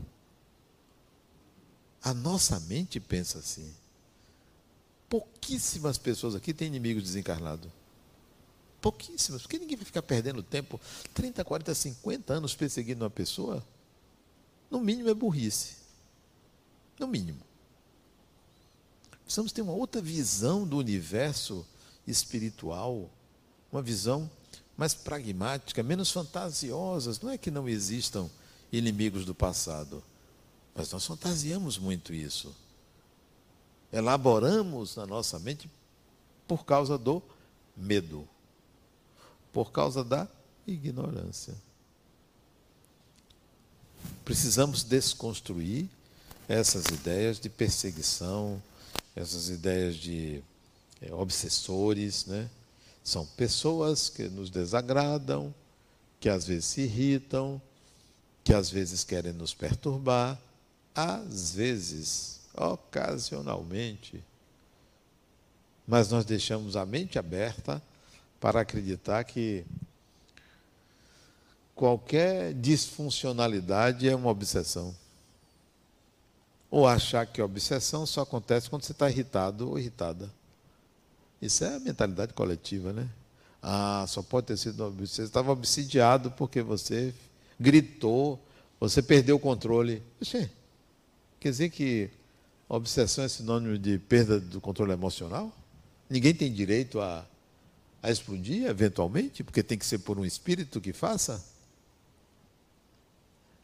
[2.01, 3.69] A nossa mente pensa assim.
[5.09, 7.69] Pouquíssimas pessoas aqui têm inimigos desencarnados.
[8.79, 10.79] Pouquíssimas, porque ninguém vai ficar perdendo tempo
[11.13, 13.65] 30, 40, 50 anos perseguindo uma pessoa.
[14.71, 15.75] No mínimo é burrice.
[16.97, 17.41] No mínimo.
[19.25, 21.65] Precisamos ter uma outra visão do universo
[22.09, 23.09] espiritual,
[23.71, 24.29] uma visão
[24.77, 27.19] mais pragmática, menos fantasiosas.
[27.19, 28.29] Não é que não existam
[28.71, 30.03] inimigos do passado,
[30.73, 32.55] mas nós fantasiamos muito isso.
[33.91, 35.69] Elaboramos na nossa mente
[36.47, 37.21] por causa do
[37.75, 38.27] medo
[39.51, 40.27] por causa da
[40.67, 41.55] ignorância.
[44.23, 45.87] Precisamos desconstruir
[46.47, 48.61] essas ideias de perseguição,
[49.15, 50.41] essas ideias de
[51.01, 52.49] é, obsessores, né?
[53.03, 55.53] São pessoas que nos desagradam,
[56.19, 57.61] que às vezes se irritam,
[58.43, 60.39] que às vezes querem nos perturbar,
[60.93, 64.23] às vezes, ocasionalmente.
[65.87, 67.81] Mas nós deixamos a mente aberta
[68.39, 69.65] para acreditar que
[71.73, 74.95] qualquer disfuncionalidade é uma obsessão.
[76.69, 80.29] Ou achar que obsessão só acontece quando você está irritado ou irritada.
[81.41, 83.07] Isso é a mentalidade coletiva, né?
[83.61, 87.13] Ah, só pode ter sido você estava obsidiado porque você
[87.59, 88.39] gritou,
[88.79, 90.01] você perdeu o controle.
[90.21, 90.49] Oxê,
[91.39, 92.09] quer dizer que
[92.67, 95.51] obsessão é sinônimo de perda do controle emocional?
[96.09, 97.25] Ninguém tem direito a
[98.01, 101.43] a explodir eventualmente, porque tem que ser por um espírito que faça?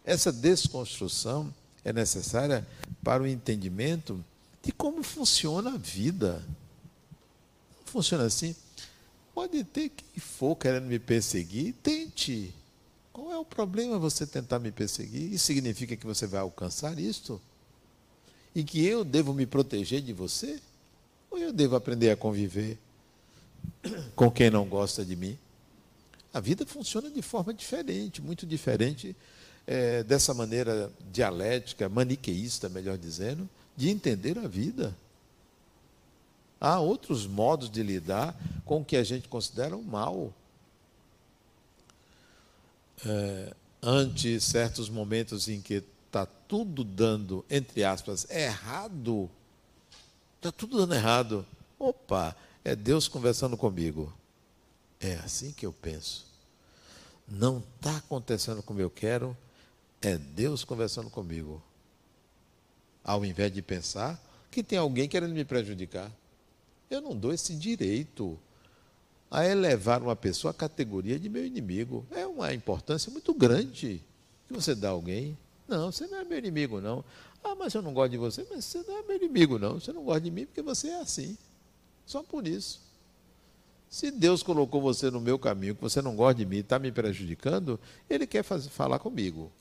[0.03, 1.53] Essa desconstrução
[1.83, 2.67] é necessária
[3.03, 4.23] para o entendimento
[4.61, 6.43] de como funciona a vida.
[7.85, 8.55] Funciona assim.
[9.33, 12.53] Pode ter quem for querendo me perseguir, tente.
[13.11, 15.33] Qual é o problema você tentar me perseguir?
[15.33, 17.41] Isso significa que você vai alcançar isto?
[18.53, 20.59] E que eu devo me proteger de você?
[21.29, 22.77] Ou eu devo aprender a conviver?
[24.15, 25.37] com quem não gosta de mim.
[26.33, 29.15] A vida funciona de forma diferente, muito diferente
[29.65, 34.95] é, dessa maneira dialética, maniqueísta, melhor dizendo, de entender a vida.
[36.65, 38.35] Há outros modos de lidar
[38.65, 40.33] com o que a gente considera um mal.
[43.05, 43.53] É,
[43.83, 49.29] ante certos momentos em que está tudo dando, entre aspas, errado,
[50.37, 51.45] está tudo dando errado.
[51.77, 54.11] Opa, é Deus conversando comigo.
[54.99, 56.25] É assim que eu penso.
[57.27, 59.37] Não está acontecendo como eu quero,
[60.01, 61.61] é Deus conversando comigo.
[63.03, 66.11] Ao invés de pensar que tem alguém querendo me prejudicar.
[66.95, 68.39] Eu não dou esse direito
[69.29, 72.05] a elevar uma pessoa à categoria de meu inimigo.
[72.11, 74.01] É uma importância muito grande
[74.47, 75.37] que você dá a alguém.
[75.67, 77.03] Não, você não é meu inimigo, não.
[77.43, 78.45] Ah, mas eu não gosto de você.
[78.49, 79.79] Mas você não é meu inimigo, não.
[79.79, 81.37] Você não gosta de mim porque você é assim.
[82.05, 82.79] Só por isso.
[83.89, 86.91] Se Deus colocou você no meu caminho, que você não gosta de mim, está me
[86.91, 87.79] prejudicando,
[88.09, 89.51] Ele quer fazer, falar comigo.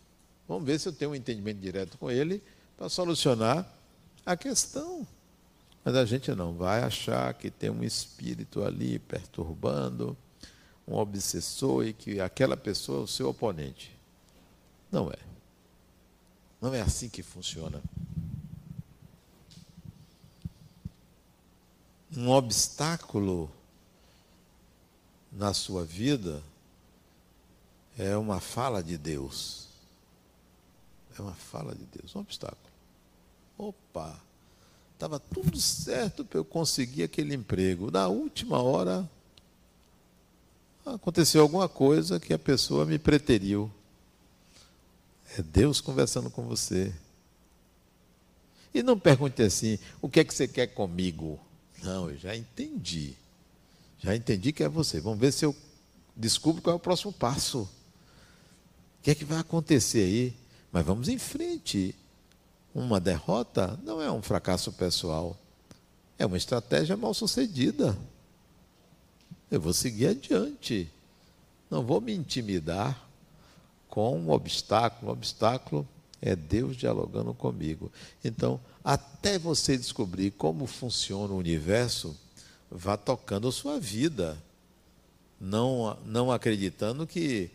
[0.49, 2.43] Vamos ver se eu tenho um entendimento direto com Ele
[2.77, 3.69] para solucionar
[4.25, 5.07] a questão.
[5.85, 10.17] Mas a gente não vai achar que tem um espírito ali perturbando,
[10.89, 13.97] um obsessor e que aquela pessoa é o seu oponente.
[14.91, 15.19] Não é.
[16.61, 17.83] Não é assim que funciona.
[22.17, 23.51] um obstáculo
[25.33, 26.43] na sua vida
[27.99, 29.69] é uma fala de Deus.
[31.19, 32.59] É uma fala de Deus, um obstáculo.
[33.59, 34.21] Opa,
[35.05, 37.91] estava tudo certo para eu conseguir aquele emprego.
[37.91, 39.09] Na última hora,
[40.85, 43.71] aconteceu alguma coisa que a pessoa me preteriu.
[45.37, 46.93] É Deus conversando com você.
[48.73, 51.39] E não pergunte assim: o que é que você quer comigo?
[51.83, 53.15] Não, eu já entendi.
[53.99, 55.01] Já entendi que é você.
[55.01, 55.55] Vamos ver se eu
[56.17, 57.61] descubro qual é o próximo passo.
[57.61, 57.69] O
[59.03, 60.35] que é que vai acontecer aí?
[60.73, 61.95] Mas vamos em frente.
[62.75, 65.39] Uma derrota não é um fracasso pessoal,
[66.19, 67.97] é uma estratégia mal sucedida.
[69.49, 70.91] Eu vou seguir adiante.
[71.71, 73.01] Não vou me intimidar
[73.89, 75.11] com um obstáculo.
[75.11, 75.89] Um obstáculo
[76.21, 77.93] é Deus dialogando comigo.
[78.25, 82.17] Então, até você descobrir como funciona o universo,
[82.69, 84.37] vá tocando a sua vida.
[85.41, 87.51] Não, não acreditando que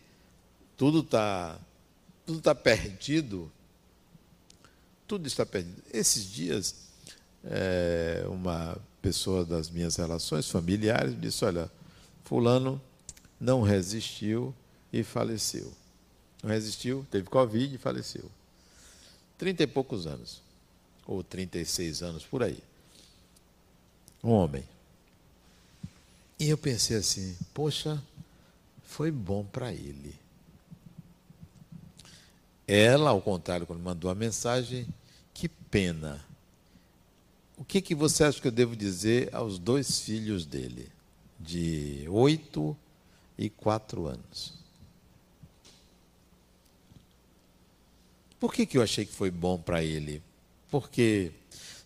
[0.76, 1.58] tudo está
[2.24, 3.50] tudo tá perdido
[5.10, 5.82] tudo está perdido.
[5.92, 6.76] Esses dias,
[7.42, 11.68] é, uma pessoa das minhas relações familiares disse: Olha,
[12.22, 12.80] Fulano
[13.40, 14.54] não resistiu
[14.92, 15.72] e faleceu.
[16.40, 18.30] Não resistiu, teve Covid e faleceu.
[19.36, 20.40] Trinta e poucos anos,
[21.04, 22.62] ou trinta e seis anos, por aí.
[24.22, 24.62] Um homem.
[26.38, 28.00] E eu pensei assim: Poxa,
[28.84, 30.14] foi bom para ele.
[32.64, 34.86] Ela, ao contrário, quando mandou a mensagem,
[35.40, 36.22] que pena.
[37.56, 40.86] O que, que você acha que eu devo dizer aos dois filhos dele,
[41.38, 42.76] de oito
[43.38, 44.52] e quatro anos?
[48.38, 50.22] Por que, que eu achei que foi bom para ele?
[50.70, 51.32] Porque,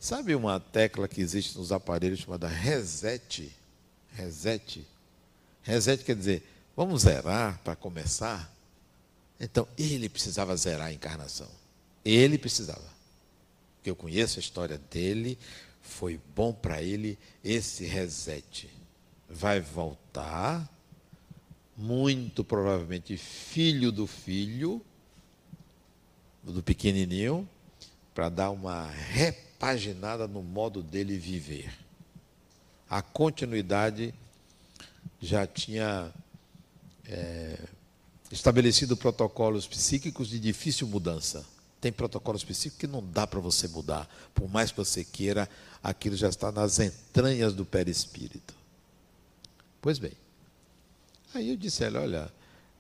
[0.00, 3.52] sabe uma tecla que existe nos aparelhos chamada reset?
[4.14, 4.84] Reset.
[5.62, 6.42] Reset quer dizer,
[6.76, 8.52] vamos zerar para começar?
[9.38, 11.48] Então, ele precisava zerar a encarnação.
[12.05, 12.93] Ele precisava
[13.85, 15.39] que eu conheço a história dele,
[15.82, 18.70] foi bom para ele esse reset.
[19.28, 20.66] Vai voltar,
[21.76, 24.80] muito provavelmente filho do filho,
[26.43, 27.47] do pequenininho,
[28.14, 31.70] para dar uma repaginada no modo dele viver.
[32.89, 34.14] A continuidade
[35.20, 36.11] já tinha
[37.07, 37.59] é,
[38.32, 41.45] estabelecido protocolos psíquicos de difícil mudança
[41.85, 44.09] tem protocolo específico que não dá para você mudar.
[44.35, 45.47] Por mais que você queira,
[45.82, 48.55] aquilo já está nas entranhas do perispírito.
[49.82, 50.12] Pois bem.
[51.35, 52.32] Aí eu disse a ela, olha,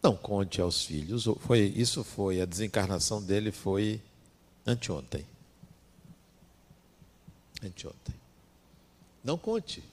[0.02, 1.26] não conte aos filhos.
[1.40, 4.00] Foi, isso foi, a desencarnação dele foi
[4.66, 5.26] anteontem.
[7.62, 8.14] Anteontem.
[9.22, 9.84] Não conte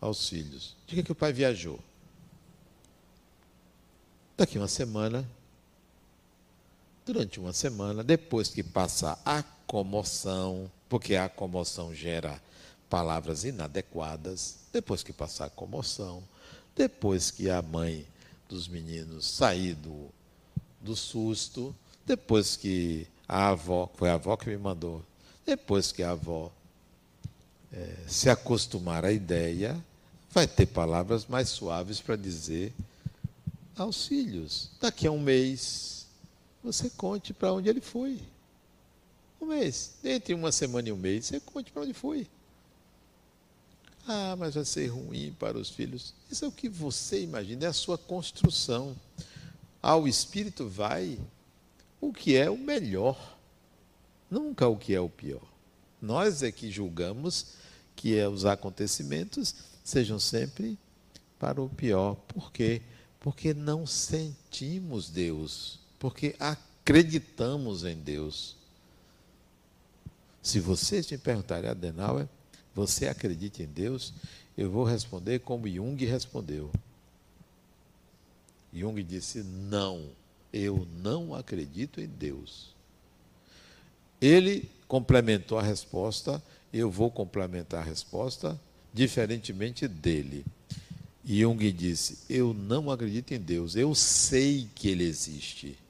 [0.00, 0.74] aos filhos.
[0.86, 1.78] Diga que o pai viajou.
[4.38, 5.28] Daqui uma semana,
[7.04, 12.40] durante uma semana, depois que passar a comoção, porque a comoção gera
[12.88, 16.22] palavras inadequadas, depois que passar a comoção,
[16.76, 18.06] depois que a mãe
[18.48, 20.08] dos meninos sair do,
[20.80, 21.74] do susto,
[22.06, 25.02] depois que a avó, foi a avó que me mandou,
[25.46, 26.50] depois que a avó
[27.72, 29.76] é, se acostumar à ideia,
[30.30, 32.72] vai ter palavras mais suaves para dizer
[33.76, 34.70] aos filhos.
[34.80, 35.93] Daqui a um mês,
[36.64, 38.18] você conte para onde ele foi.
[39.40, 39.94] Um mês.
[40.02, 42.26] Entre uma semana e um mês, você conte para onde foi.
[44.08, 46.14] Ah, mas vai ser ruim para os filhos.
[46.30, 48.96] Isso é o que você imagina, é a sua construção.
[49.82, 51.18] Ao espírito vai
[52.00, 53.36] o que é o melhor,
[54.30, 55.42] nunca o que é o pior.
[56.00, 57.46] Nós é que julgamos
[57.94, 60.78] que é os acontecimentos sejam sempre
[61.38, 62.14] para o pior.
[62.28, 62.82] Por quê?
[63.20, 68.54] Porque não sentimos Deus porque acreditamos em Deus.
[70.42, 72.28] Se vocês me perguntarem, Adenauer,
[72.74, 74.12] você acredita em Deus?
[74.54, 76.70] Eu vou responder como Jung respondeu.
[78.70, 80.10] Jung disse: Não,
[80.52, 82.74] eu não acredito em Deus.
[84.20, 88.60] Ele complementou a resposta, eu vou complementar a resposta,
[88.92, 90.44] diferentemente dele.
[91.24, 95.82] Jung disse: Eu não acredito em Deus, eu sei que ele existe.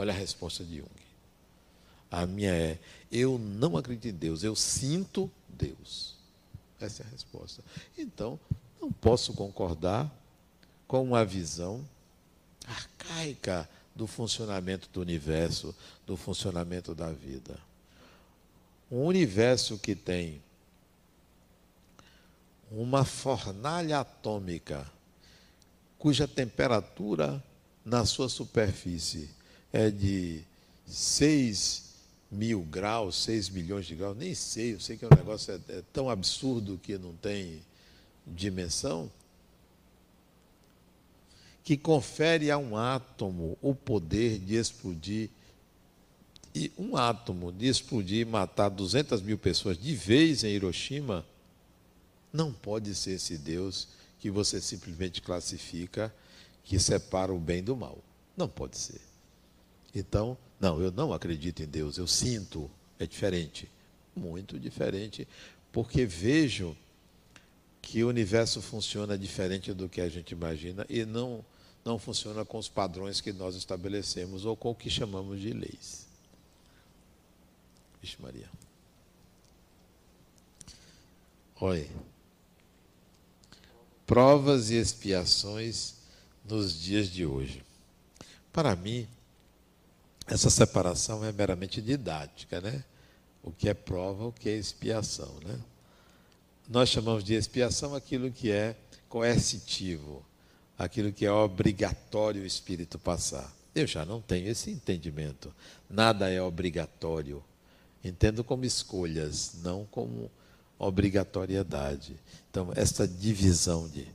[0.00, 0.88] Olha a resposta de Jung.
[2.10, 2.78] A minha é:
[3.12, 6.14] eu não acredito em Deus, eu sinto Deus.
[6.80, 7.62] Essa é a resposta.
[7.98, 8.40] Então,
[8.80, 10.10] não posso concordar
[10.88, 11.86] com uma visão
[12.66, 15.76] arcaica do funcionamento do universo,
[16.06, 17.58] do funcionamento da vida.
[18.90, 20.42] Um universo que tem
[22.70, 24.90] uma fornalha atômica
[25.98, 27.44] cuja temperatura
[27.84, 29.38] na sua superfície
[29.72, 30.42] é de
[30.86, 31.90] 6
[32.30, 35.82] mil graus, 6 milhões de graus, nem sei, eu sei que o negócio é, é
[35.92, 37.60] tão absurdo que não tem
[38.26, 39.10] dimensão,
[41.64, 45.28] que confere a um átomo o poder de explodir
[46.54, 51.24] e um átomo de explodir e matar 200 mil pessoas de vez em Hiroshima,
[52.32, 56.12] não pode ser esse Deus que você simplesmente classifica
[56.64, 57.98] que separa o bem do mal.
[58.36, 59.09] Não pode ser.
[59.94, 63.68] Então, não, eu não acredito em Deus, eu sinto, é diferente.
[64.14, 65.26] Muito diferente,
[65.72, 66.76] porque vejo
[67.80, 71.44] que o universo funciona diferente do que a gente imagina e não,
[71.84, 76.06] não funciona com os padrões que nós estabelecemos ou com o que chamamos de leis.
[78.02, 78.48] Vixe Maria.
[81.60, 81.88] Olha.
[84.06, 85.94] Provas e expiações
[86.44, 87.62] nos dias de hoje.
[88.52, 89.06] Para mim,
[90.30, 92.84] essa separação é meramente didática, né?
[93.42, 95.58] O que é prova, o que é expiação, né?
[96.68, 98.76] Nós chamamos de expiação aquilo que é
[99.08, 100.24] coercitivo,
[100.78, 103.52] aquilo que é obrigatório o espírito passar.
[103.74, 105.52] Eu já não tenho esse entendimento.
[105.88, 107.42] Nada é obrigatório.
[108.04, 110.30] Entendo como escolhas, não como
[110.78, 112.16] obrigatoriedade.
[112.48, 114.06] Então, essa divisão de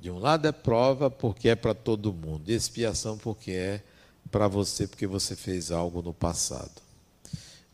[0.00, 3.82] de um lado é prova porque é para todo mundo, expiação porque é
[4.30, 6.82] para você porque você fez algo no passado.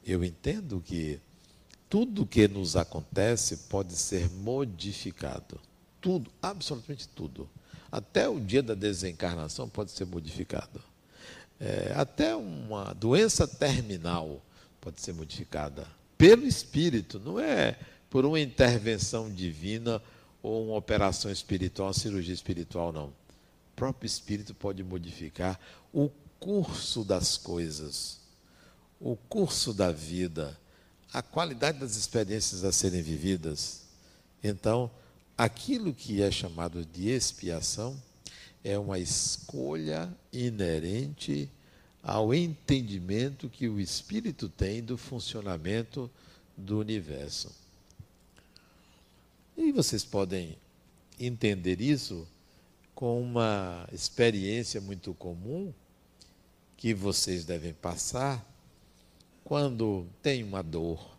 [0.05, 1.21] Eu entendo que
[1.89, 5.61] tudo que nos acontece pode ser modificado.
[6.01, 7.49] Tudo, absolutamente tudo.
[7.91, 10.81] Até o dia da desencarnação pode ser modificado.
[11.59, 14.43] É, até uma doença terminal
[14.81, 15.87] pode ser modificada
[16.19, 17.79] pelo Espírito, não é
[18.11, 20.03] por uma intervenção divina
[20.43, 23.07] ou uma operação espiritual, uma cirurgia espiritual, não.
[23.07, 23.13] O
[23.75, 25.59] próprio Espírito pode modificar
[25.93, 28.19] o curso das coisas,
[29.01, 30.59] o curso da vida,
[31.13, 33.83] a qualidade das experiências a serem vividas.
[34.43, 34.91] Então,
[35.37, 37.97] aquilo que é chamado de expiação
[38.63, 41.51] é uma escolha inerente
[42.03, 46.11] ao entendimento que o espírito tem do funcionamento
[46.57, 47.51] do universo.
[49.57, 50.57] E vocês podem
[51.19, 52.27] entender isso
[52.95, 55.73] com uma experiência muito comum
[56.77, 58.45] que vocês devem passar
[59.45, 61.17] quando tem uma dor,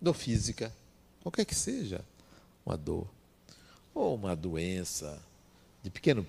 [0.00, 0.72] dor física,
[1.22, 2.04] qualquer que seja,
[2.64, 3.06] uma dor,
[3.94, 5.20] ou uma doença
[5.82, 6.26] de pequeno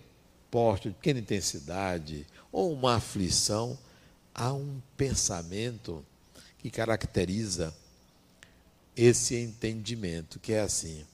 [0.50, 3.78] porte, de pequena intensidade, ou uma aflição,
[4.34, 6.04] há um pensamento
[6.58, 7.74] que caracteriza
[8.96, 11.06] esse entendimento, que é assim: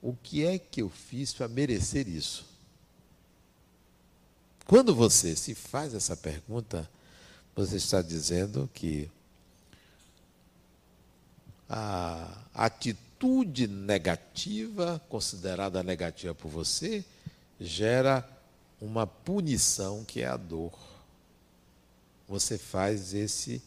[0.00, 2.53] o que é que eu fiz para merecer isso?
[4.66, 6.88] Quando você se faz essa pergunta,
[7.54, 9.10] você está dizendo que
[11.68, 17.04] a atitude negativa, considerada negativa por você,
[17.60, 18.26] gera
[18.80, 20.72] uma punição que é a dor.
[22.26, 23.62] Você faz esse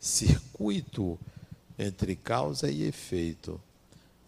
[0.00, 1.18] circuito
[1.76, 3.60] entre causa e efeito.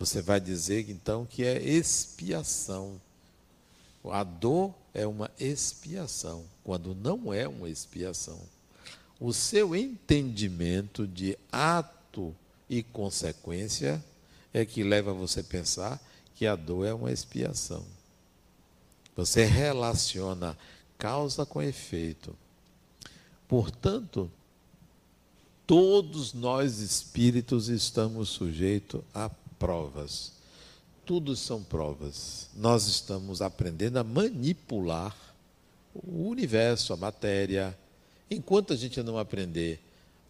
[0.00, 3.00] Você vai dizer então que é expiação.
[4.10, 8.40] A dor é uma expiação, quando não é uma expiação.
[9.20, 12.34] O seu entendimento de ato
[12.68, 14.04] e consequência
[14.52, 16.02] é que leva você a pensar
[16.34, 17.86] que a dor é uma expiação.
[19.14, 20.58] Você relaciona
[20.98, 22.34] causa com efeito.
[23.46, 24.28] Portanto,
[25.64, 29.30] todos nós espíritos estamos sujeitos a
[29.60, 30.37] provas.
[31.08, 32.50] Tudo são provas.
[32.54, 35.16] Nós estamos aprendendo a manipular
[35.94, 37.74] o universo, a matéria.
[38.30, 39.80] Enquanto a gente não aprender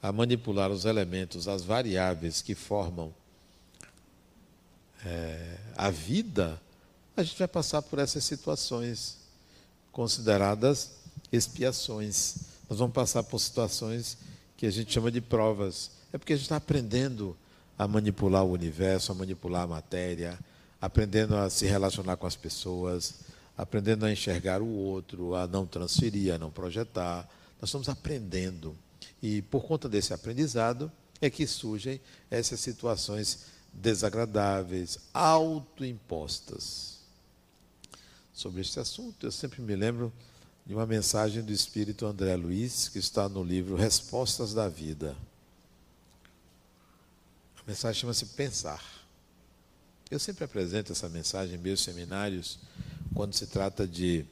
[0.00, 3.12] a manipular os elementos, as variáveis que formam
[5.04, 6.62] é, a vida,
[7.16, 9.16] a gente vai passar por essas situações
[9.90, 10.92] consideradas
[11.32, 12.36] expiações.
[12.70, 14.16] Nós vamos passar por situações
[14.56, 15.90] que a gente chama de provas.
[16.12, 17.36] É porque a gente está aprendendo
[17.76, 20.38] a manipular o universo, a manipular a matéria,
[20.80, 23.14] aprendendo a se relacionar com as pessoas,
[23.56, 27.28] aprendendo a enxergar o outro, a não transferir, a não projetar.
[27.60, 28.76] Nós estamos aprendendo.
[29.22, 32.00] E por conta desse aprendizado é que surgem
[32.30, 36.98] essas situações desagradáveis, autoimpostas.
[38.32, 40.12] Sobre este assunto, eu sempre me lembro
[40.64, 45.16] de uma mensagem do espírito André Luiz, que está no livro Respostas da Vida.
[47.58, 49.07] A mensagem chama-se Pensar.
[50.10, 52.58] Eu sempre apresento essa mensagem em meus seminários,
[53.14, 54.24] quando se trata de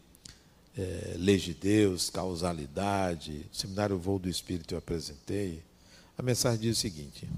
[0.74, 3.44] é, lei de Deus, causalidade.
[3.48, 5.62] No seminário Voo do Espírito eu apresentei.
[6.16, 7.28] A mensagem diz o seguinte: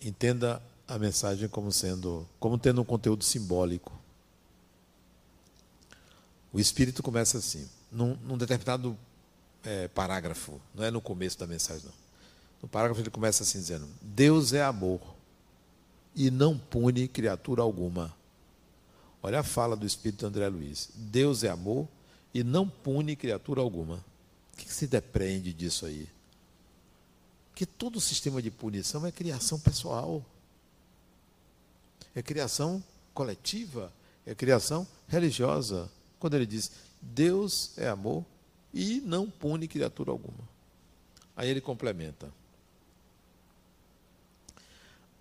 [0.00, 3.92] entenda a mensagem como sendo, como tendo um conteúdo simbólico.
[6.52, 8.96] O O Espírito começa assim, num, num determinado
[9.64, 11.94] é, parágrafo, não é no começo da mensagem, não.
[12.62, 15.17] No parágrafo ele começa assim dizendo: Deus é amor
[16.18, 18.12] e não pune criatura alguma.
[19.22, 21.86] Olha a fala do Espírito André Luiz: Deus é amor
[22.34, 24.04] e não pune criatura alguma.
[24.52, 26.08] O que se depreende disso aí?
[27.54, 30.24] Que todo o sistema de punição é criação pessoal,
[32.16, 32.82] é criação
[33.14, 33.92] coletiva,
[34.26, 35.88] é criação religiosa.
[36.18, 38.24] Quando ele diz Deus é amor
[38.74, 40.48] e não pune criatura alguma.
[41.36, 42.28] Aí ele complementa.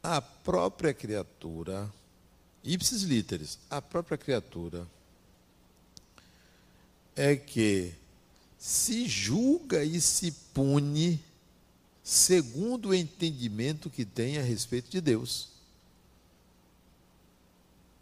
[0.09, 1.93] A própria criatura,
[2.63, 4.87] ipsis literis, a própria criatura
[7.13, 7.93] é que
[8.57, 11.21] se julga e se pune
[12.01, 15.49] segundo o entendimento que tem a respeito de Deus.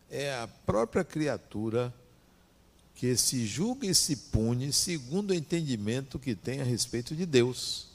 [0.08, 1.91] É a própria criatura
[2.93, 7.94] que se julga e se pune segundo o entendimento que tem a respeito de Deus.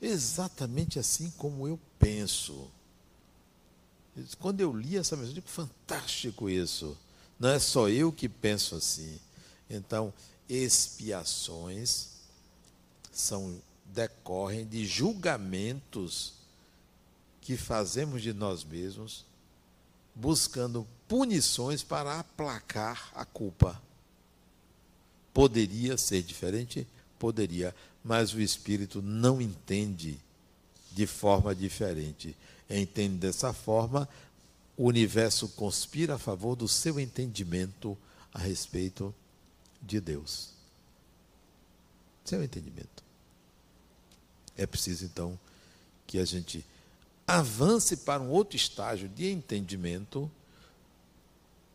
[0.00, 2.70] Exatamente assim como eu penso.
[4.38, 6.96] Quando eu li essa mensagem, eu digo, fantástico isso.
[7.38, 9.18] Não é só eu que penso assim.
[9.68, 10.12] Então,
[10.48, 12.08] expiações
[13.12, 16.34] são decorrem de julgamentos
[17.40, 19.24] que fazemos de nós mesmos,
[20.14, 23.80] buscando punições para aplacar a culpa.
[25.32, 26.86] Poderia ser diferente?
[27.18, 30.18] Poderia, mas o espírito não entende
[30.92, 32.36] de forma diferente.
[32.68, 34.08] Entende dessa forma
[34.80, 37.98] o universo conspira a favor do seu entendimento
[38.32, 39.14] a respeito
[39.82, 40.54] de Deus.
[42.24, 43.04] Seu entendimento.
[44.56, 45.38] É preciso, então,
[46.06, 46.64] que a gente
[47.26, 50.30] avance para um outro estágio de entendimento,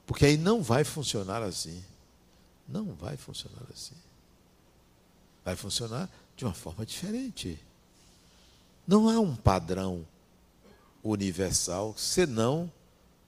[0.07, 1.83] porque aí não vai funcionar assim.
[2.67, 3.95] Não vai funcionar assim.
[5.45, 7.57] Vai funcionar de uma forma diferente.
[8.87, 10.05] Não há um padrão
[11.03, 12.71] universal, senão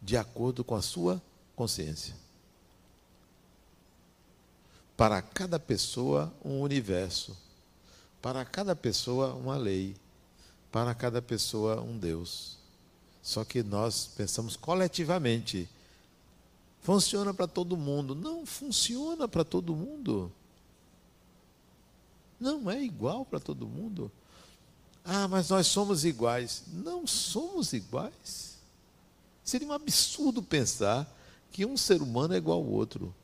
[0.01, 1.21] de acordo com a sua
[1.55, 2.15] consciência.
[4.97, 7.37] Para cada pessoa, um universo.
[8.19, 9.95] Para cada pessoa, uma lei.
[10.71, 12.57] Para cada pessoa, um Deus.
[13.21, 15.69] Só que nós pensamos coletivamente.
[16.81, 18.15] Funciona para todo mundo.
[18.15, 20.31] Não funciona para todo mundo.
[22.39, 24.11] Não é igual para todo mundo.
[25.03, 26.63] Ah, mas nós somos iguais.
[26.67, 28.57] Não somos iguais.
[29.43, 31.09] Seria um absurdo pensar
[31.51, 33.15] que um ser humano é igual ao outro.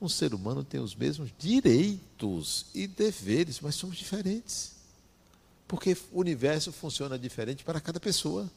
[0.00, 4.72] Um ser humano tem os mesmos direitos e deveres, mas somos diferentes.
[5.66, 8.50] Porque o universo funciona diferente para cada pessoa.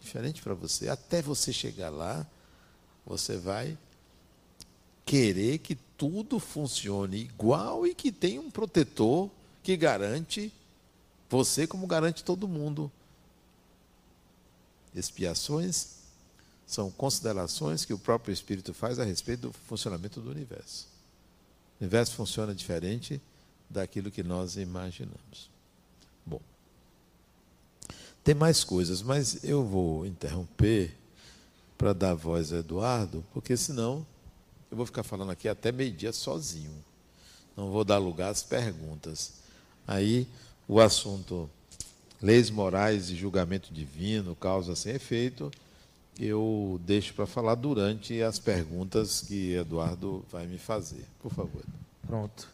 [0.00, 0.88] Diferente para você.
[0.88, 2.26] Até você chegar lá,
[3.06, 3.76] você vai
[5.04, 9.30] querer que tudo funcione igual e que tenha um protetor
[9.62, 10.52] que garante
[11.28, 12.90] você como garante todo mundo.
[14.94, 16.04] Expiações
[16.66, 20.86] são considerações que o próprio Espírito faz a respeito do funcionamento do universo.
[21.80, 23.20] O universo funciona diferente
[23.68, 25.50] daquilo que nós imaginamos.
[26.24, 26.40] Bom,
[28.22, 30.96] tem mais coisas, mas eu vou interromper
[31.76, 34.06] para dar voz a Eduardo, porque senão
[34.74, 36.72] eu vou ficar falando aqui até meio-dia sozinho.
[37.56, 39.34] Não vou dar lugar às perguntas.
[39.86, 40.26] Aí
[40.66, 41.48] o assunto
[42.20, 45.48] leis morais e julgamento divino, causa sem efeito,
[46.18, 51.04] eu deixo para falar durante as perguntas que Eduardo vai me fazer.
[51.22, 51.62] Por favor.
[52.04, 52.48] Pronto.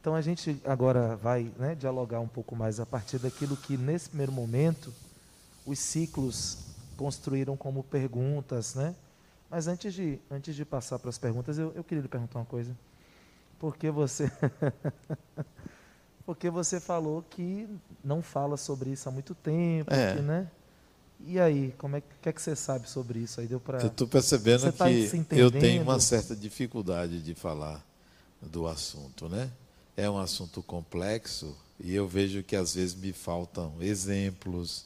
[0.00, 4.08] Então a gente agora vai né, dialogar um pouco mais a partir daquilo que nesse
[4.08, 4.94] primeiro momento
[5.66, 6.58] os ciclos
[6.96, 8.94] construíram como perguntas, né?
[9.50, 12.44] Mas antes de, antes de passar para as perguntas, eu, eu queria lhe perguntar uma
[12.44, 12.76] coisa.
[13.58, 14.30] Porque você
[16.26, 17.68] Porque você falou que
[18.02, 20.16] não fala sobre isso há muito tempo, é.
[20.16, 20.50] que, né?
[21.24, 23.40] E aí, como é que, é que você sabe sobre isso?
[23.40, 23.80] Aí deu para.
[23.80, 27.80] Eu estou percebendo tá que eu tenho uma certa dificuldade de falar
[28.42, 29.50] do assunto, né?
[29.96, 34.84] É um assunto complexo e eu vejo que às vezes me faltam exemplos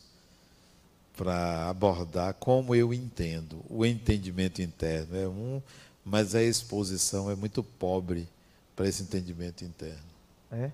[1.21, 3.63] para abordar como eu entendo.
[3.69, 5.61] O entendimento interno é um,
[6.03, 8.27] mas a exposição é muito pobre
[8.75, 10.01] para esse entendimento interno.
[10.51, 10.71] É?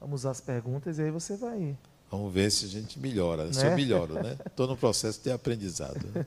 [0.00, 1.76] Vamos usar as perguntas e aí você vai.
[2.10, 3.44] Vamos ver se a gente melhora.
[3.44, 3.52] Né?
[3.52, 4.38] Se eu melhoro, né?
[4.46, 6.06] Estou no processo de aprendizado.
[6.14, 6.24] Né?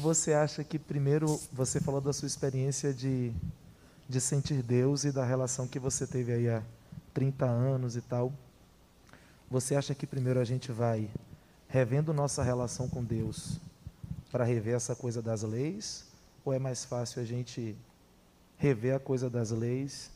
[0.00, 3.32] Você acha que primeiro você falou da sua experiência de,
[4.08, 6.60] de sentir Deus e da relação que você teve aí há
[7.14, 8.32] 30 anos e tal.
[9.48, 11.08] Você acha que primeiro a gente vai
[11.70, 13.58] revendo nossa relação com Deus
[14.30, 16.04] para rever essa coisa das leis?
[16.44, 17.76] Ou é mais fácil a gente
[18.58, 20.10] rever a coisa das leis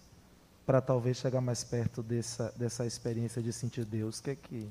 [0.66, 4.20] para talvez chegar mais perto dessa, dessa experiência de sentir Deus?
[4.20, 4.68] que é que.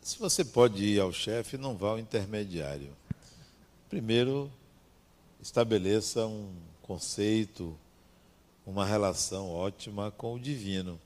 [0.00, 2.92] Se você pode ir ao chefe, não vá ao intermediário.
[3.88, 4.50] Primeiro,
[5.42, 6.52] estabeleça um
[6.82, 7.76] conceito,
[8.64, 10.98] uma relação ótima com o divino.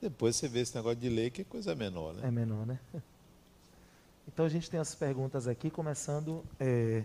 [0.00, 2.28] Depois você vê esse negócio de lei, que é coisa menor, né?
[2.28, 2.78] É menor, né?
[4.26, 7.04] Então a gente tem as perguntas aqui, começando é,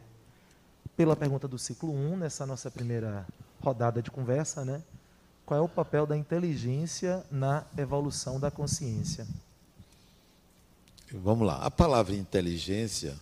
[0.96, 3.26] pela pergunta do ciclo 1, nessa nossa primeira
[3.62, 4.82] rodada de conversa, né?
[5.46, 9.26] Qual é o papel da inteligência na evolução da consciência?
[11.12, 11.58] Vamos lá.
[11.64, 13.16] A palavra inteligência,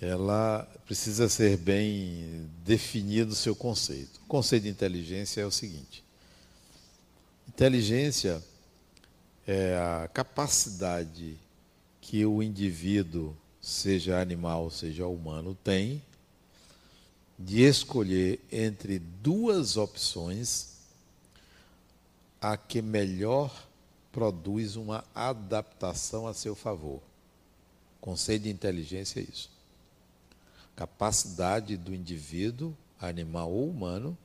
[0.00, 4.20] ela precisa ser bem definido o seu conceito.
[4.24, 6.04] O conceito de inteligência é o seguinte:
[7.48, 8.42] inteligência
[9.46, 11.38] é a capacidade
[12.00, 16.02] que o indivíduo, seja animal, seja humano, tem
[17.38, 20.70] de escolher entre duas opções
[22.40, 23.66] a que melhor
[24.12, 27.00] produz uma adaptação a seu favor.
[28.00, 29.50] Conceito de inteligência é isso.
[30.74, 34.16] Capacidade do indivíduo, animal ou humano,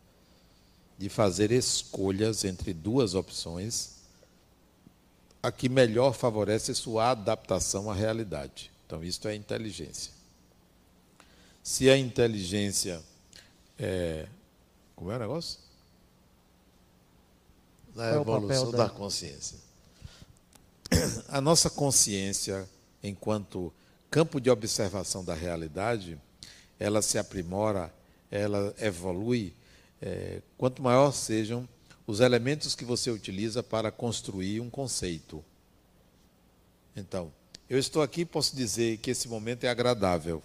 [0.97, 3.94] de fazer escolhas entre duas opções,
[5.45, 8.71] a que melhor favorece sua adaptação à realidade.
[8.85, 10.11] Então, isto é inteligência.
[11.63, 13.01] Se a inteligência
[13.77, 14.27] é.
[14.95, 15.65] Como é o negócio?
[17.95, 18.89] na é evolução da...
[18.89, 19.57] consciência.
[21.29, 22.67] A nossa consciência,
[23.01, 23.73] enquanto
[24.11, 26.19] campo de observação da realidade,
[26.77, 27.91] ela se aprimora,
[28.29, 29.53] ela evolui,
[30.01, 31.67] é, quanto maior sejam
[32.07, 35.43] os elementos que você utiliza para construir um conceito.
[36.95, 37.31] Então,
[37.69, 40.41] eu estou aqui e posso dizer que esse momento é agradável,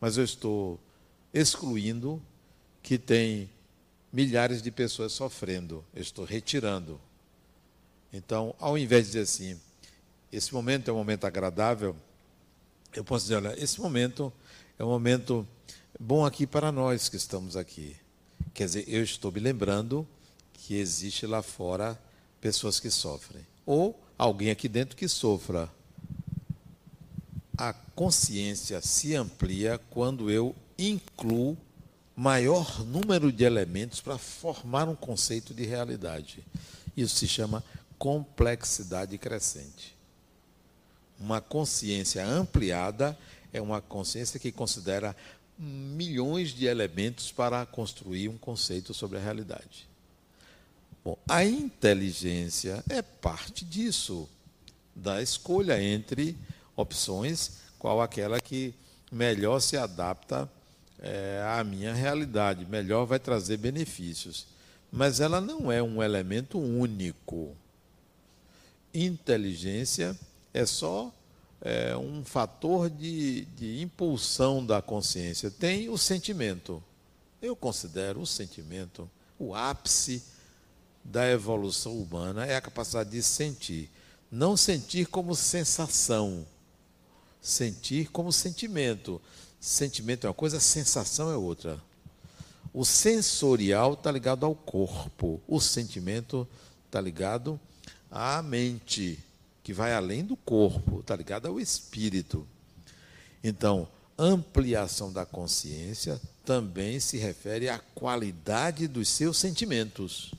[0.00, 0.80] mas eu estou
[1.32, 2.22] excluindo
[2.82, 3.50] que tem
[4.12, 5.84] milhares de pessoas sofrendo.
[5.94, 7.00] Eu estou retirando.
[8.12, 9.60] Então, ao invés de dizer assim,
[10.30, 11.94] esse momento é um momento agradável,
[12.94, 14.32] eu posso dizer, olha, esse momento
[14.78, 15.46] é um momento
[15.98, 17.96] bom aqui para nós que estamos aqui.
[18.52, 20.06] Quer dizer, eu estou me lembrando
[20.66, 21.98] que existe lá fora
[22.40, 23.44] pessoas que sofrem.
[23.66, 25.68] Ou alguém aqui dentro que sofra.
[27.58, 31.56] A consciência se amplia quando eu incluo
[32.14, 36.44] maior número de elementos para formar um conceito de realidade.
[36.96, 37.64] Isso se chama
[37.98, 39.96] complexidade crescente.
[41.18, 43.18] Uma consciência ampliada
[43.52, 45.16] é uma consciência que considera
[45.58, 49.91] milhões de elementos para construir um conceito sobre a realidade.
[51.04, 54.28] Bom, a inteligência é parte disso,
[54.94, 56.36] da escolha entre
[56.76, 58.72] opções, qual aquela que
[59.10, 60.48] melhor se adapta
[61.00, 64.46] é, à minha realidade, melhor vai trazer benefícios.
[64.92, 67.56] Mas ela não é um elemento único.
[68.94, 70.16] Inteligência
[70.54, 71.12] é só
[71.60, 75.50] é, um fator de, de impulsão da consciência.
[75.50, 76.82] Tem o sentimento.
[77.40, 79.10] Eu considero o sentimento
[79.42, 80.22] o ápice
[81.04, 83.90] da evolução humana é a capacidade de sentir.
[84.30, 86.46] Não sentir como sensação,
[87.40, 89.20] sentir como sentimento.
[89.60, 91.80] Sentimento é uma coisa, sensação é outra.
[92.72, 96.48] O sensorial está ligado ao corpo, o sentimento
[96.86, 97.60] está ligado
[98.10, 99.18] à mente,
[99.62, 102.46] que vai além do corpo, está ligado ao espírito.
[103.44, 103.86] Então,
[104.16, 110.32] ampliação da consciência também se refere à qualidade dos seus sentimentos,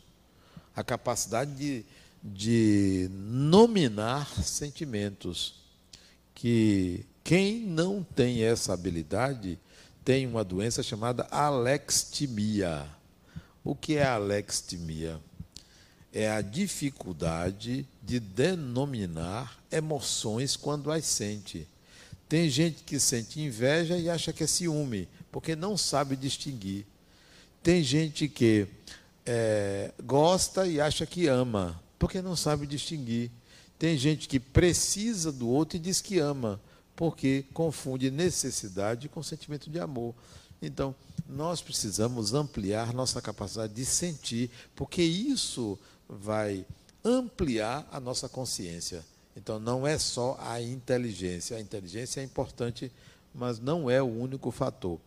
[0.75, 1.85] a capacidade de,
[2.23, 5.55] de nominar sentimentos
[6.33, 9.57] que quem não tem essa habilidade
[10.03, 12.85] tem uma doença chamada alextimia.
[13.63, 15.19] O que é alextimia?
[16.11, 21.67] É a dificuldade de denominar emoções quando as sente.
[22.27, 26.85] Tem gente que sente inveja e acha que é ciúme, porque não sabe distinguir.
[27.61, 28.67] Tem gente que
[29.25, 33.31] é, gosta e acha que ama, porque não sabe distinguir.
[33.79, 36.59] Tem gente que precisa do outro e diz que ama,
[36.95, 40.13] porque confunde necessidade com sentimento de amor.
[40.61, 40.95] Então,
[41.27, 46.65] nós precisamos ampliar nossa capacidade de sentir, porque isso vai
[47.03, 49.03] ampliar a nossa consciência.
[49.35, 51.57] Então, não é só a inteligência.
[51.57, 52.91] A inteligência é importante,
[53.33, 54.99] mas não é o único fator.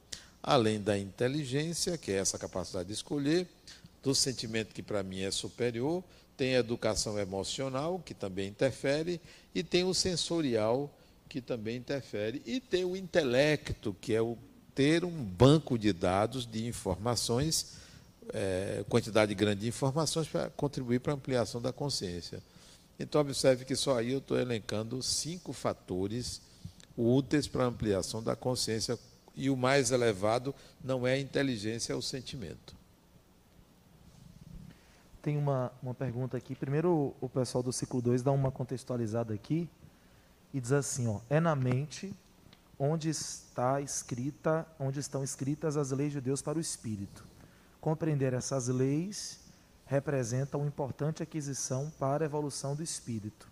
[0.42, 3.48] Além da inteligência, que é essa capacidade de escolher,
[4.06, 6.00] do sentimento que para mim é superior,
[6.36, 9.20] tem a educação emocional, que também interfere,
[9.52, 10.96] e tem o sensorial,
[11.28, 14.38] que também interfere, e tem o intelecto, que é o
[14.76, 17.78] ter um banco de dados de informações,
[18.32, 22.40] é, quantidade grande de informações para contribuir para a ampliação da consciência.
[23.00, 26.40] Então, observe que só aí eu estou elencando cinco fatores
[26.96, 28.96] úteis para a ampliação da consciência,
[29.34, 32.85] e o mais elevado não é a inteligência, é o sentimento.
[35.26, 36.54] Tem uma, uma pergunta aqui.
[36.54, 39.68] Primeiro, o pessoal do ciclo 2 dá uma contextualizada aqui
[40.54, 42.14] e diz assim: ó, é na mente
[42.78, 47.26] onde está escrita, onde estão escritas as leis de Deus para o espírito.
[47.80, 49.40] Compreender essas leis
[49.84, 53.50] representa uma importante aquisição para a evolução do espírito.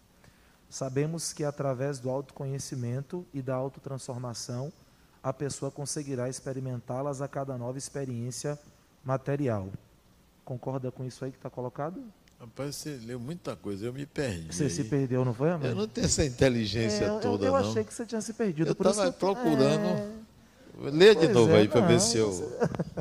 [0.70, 4.72] Sabemos que através do autoconhecimento e da autotransformação,
[5.20, 8.56] a pessoa conseguirá experimentá-las a cada nova experiência
[9.04, 9.72] material.
[10.44, 12.02] Concorda com isso aí que está colocado?
[12.38, 14.54] Rapaz, você leu muita coisa, eu me perdi.
[14.54, 15.68] Você se perdeu, não foi, amor?
[15.68, 17.70] Eu não tenho essa inteligência é, toda, eu, eu não.
[17.70, 18.68] achei que você tinha se perdido.
[18.68, 19.86] Eu estava procurando.
[19.86, 20.90] É...
[20.90, 22.30] Lê de novo é, aí para ver se eu.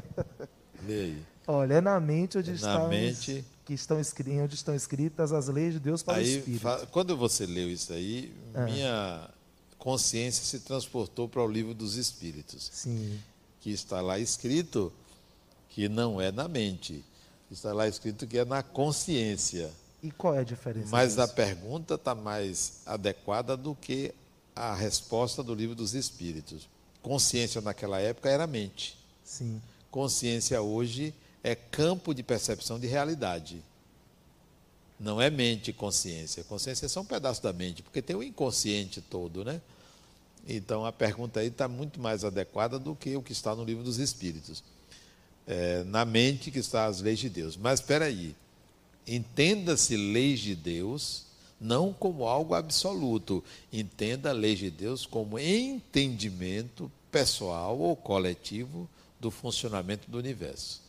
[0.88, 1.24] Lê aí.
[1.46, 2.80] Olha, é na mente onde é está.
[2.80, 6.88] Na mente que estão, onde estão escritas as leis de Deus para aí, o Espírito.
[6.92, 8.66] Quando você leu isso aí, é.
[8.66, 9.30] minha
[9.78, 12.70] consciência se transportou para o livro dos Espíritos.
[12.74, 13.20] Sim.
[13.60, 14.92] Que está lá escrito
[15.70, 17.04] que não é na mente,
[17.54, 19.72] está lá escrito que é na consciência.
[20.02, 20.90] E qual é a diferença?
[20.92, 21.22] Mas disso?
[21.22, 24.14] a pergunta está mais adequada do que
[24.56, 26.68] a resposta do livro dos Espíritos.
[27.02, 28.98] Consciência naquela época era mente.
[29.24, 29.62] Sim.
[29.90, 33.62] Consciência hoje é campo de percepção de realidade.
[35.00, 36.44] Não é mente e consciência.
[36.44, 39.62] Consciência é só um pedaço da mente, porque tem o inconsciente todo, né?
[40.48, 43.84] Então a pergunta aí está muito mais adequada do que o que está no livro
[43.84, 44.64] dos Espíritos.
[45.46, 47.58] É, na mente que está as leis de Deus.
[47.58, 48.36] Mas espera aí,
[49.06, 51.26] entenda-se leis de Deus
[51.64, 53.44] não como algo absoluto.
[53.72, 58.88] Entenda a lei de Deus como entendimento pessoal ou coletivo
[59.20, 60.82] do funcionamento do universo.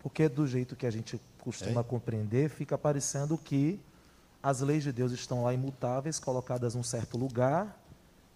[0.00, 1.84] Porque do jeito que a gente costuma é?
[1.84, 3.80] compreender, fica parecendo que
[4.42, 7.80] as leis de Deus estão lá imutáveis, colocadas num certo lugar,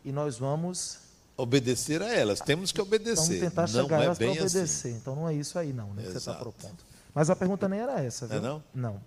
[0.04, 1.00] e nós vamos
[1.36, 2.40] obedecer a elas.
[2.40, 3.38] Temos que obedecer.
[3.38, 4.62] Vamos tentar chegar não é para obedecer.
[4.62, 4.96] Assim.
[4.96, 6.76] Então não é isso aí não, né, que você está propondo.
[7.14, 8.38] Mas a pergunta nem era essa, viu?
[8.38, 8.62] É não?
[8.74, 9.00] Não.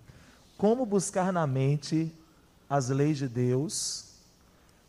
[0.57, 2.11] Como buscar na mente
[2.69, 4.05] as leis de Deus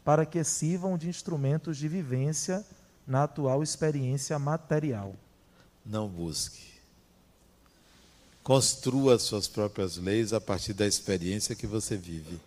[0.05, 2.65] para que sirvam de instrumentos de vivência
[3.07, 5.15] na atual experiência material?
[5.85, 6.71] Não busque.
[8.43, 12.41] Construa suas próprias leis a partir da experiência que você vive.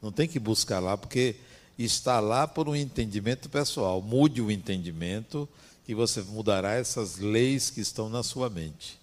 [0.00, 1.36] Não tem que buscar lá, porque
[1.84, 4.00] está lá por um entendimento pessoal.
[4.00, 5.48] Mude o entendimento
[5.86, 9.00] e você mudará essas leis que estão na sua mente.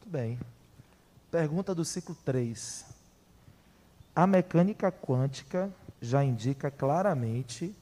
[0.00, 0.38] Muito bem.
[1.30, 2.84] Pergunta do ciclo 3.
[4.14, 7.74] A mecânica quântica já indica claramente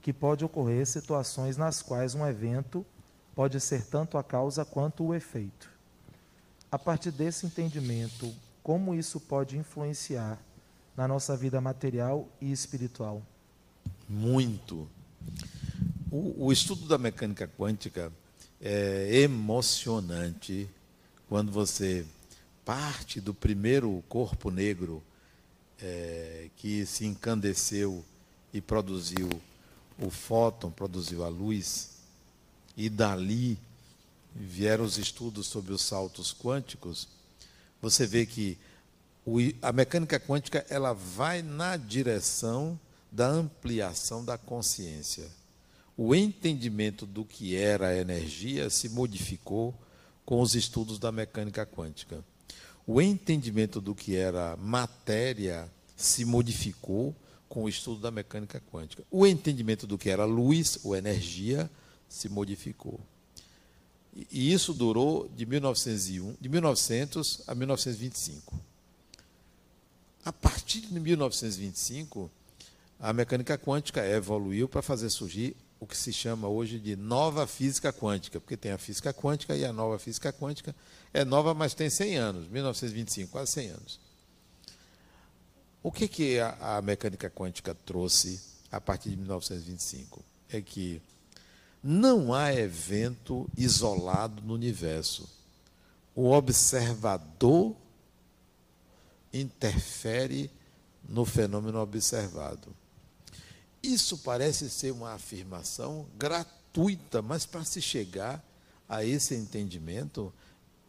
[0.00, 2.84] que pode ocorrer situações nas quais um evento
[3.34, 5.68] pode ser tanto a causa quanto o efeito.
[6.70, 8.32] A partir desse entendimento,
[8.62, 10.38] como isso pode influenciar
[10.96, 13.22] na nossa vida material e espiritual?
[14.08, 14.88] Muito.
[16.10, 18.12] O, o estudo da mecânica quântica
[18.60, 20.68] é emocionante
[21.28, 22.06] quando você
[22.64, 25.02] parte do primeiro corpo negro
[25.80, 28.04] é, que se encandeceu
[28.52, 29.28] e produziu
[29.98, 31.90] o fóton, produziu a luz
[32.76, 33.58] e dali
[34.34, 37.06] vieram os estudos sobre os saltos quânticos,
[37.80, 38.58] você vê que
[39.62, 42.78] a mecânica quântica ela vai na direção
[43.10, 45.24] da ampliação da consciência.
[45.96, 49.74] O entendimento do que era a energia se modificou
[50.24, 52.24] com os estudos da mecânica quântica.
[52.86, 57.14] O entendimento do que era matéria se modificou
[57.48, 59.04] com o estudo da mecânica quântica.
[59.10, 61.70] O entendimento do que era luz ou energia
[62.08, 62.98] se modificou.
[64.30, 68.60] E isso durou de 1901, de 1900 a 1925.
[70.24, 72.30] A partir de 1925,
[72.98, 77.92] a mecânica quântica evoluiu para fazer surgir o que se chama hoje de nova física
[77.92, 80.74] quântica, porque tem a física quântica e a nova física quântica
[81.12, 84.00] é nova, mas tem 100 anos, 1925, quase 100 anos.
[85.82, 88.40] O que, que a, a mecânica quântica trouxe
[88.72, 90.24] a partir de 1925?
[90.48, 91.02] É que
[91.82, 95.28] não há evento isolado no universo.
[96.14, 97.76] O observador
[99.34, 100.50] interfere
[101.08, 102.74] no fenômeno observado.
[103.82, 108.42] Isso parece ser uma afirmação gratuita, mas para se chegar
[108.88, 110.32] a esse entendimento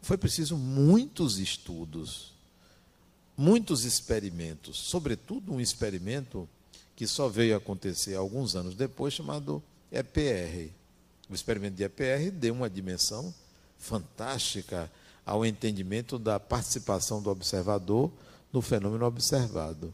[0.01, 2.34] foi preciso muitos estudos,
[3.35, 6.47] muitos experimentos, sobretudo um experimento
[6.95, 9.61] que só veio acontecer alguns anos depois, chamado
[9.91, 10.72] EPR.
[11.30, 13.34] O experimento de EPR deu uma dimensão
[13.77, 14.89] fantástica
[15.26, 18.11] ao entendimento da participação do observador
[18.56, 19.94] no fenômeno observado.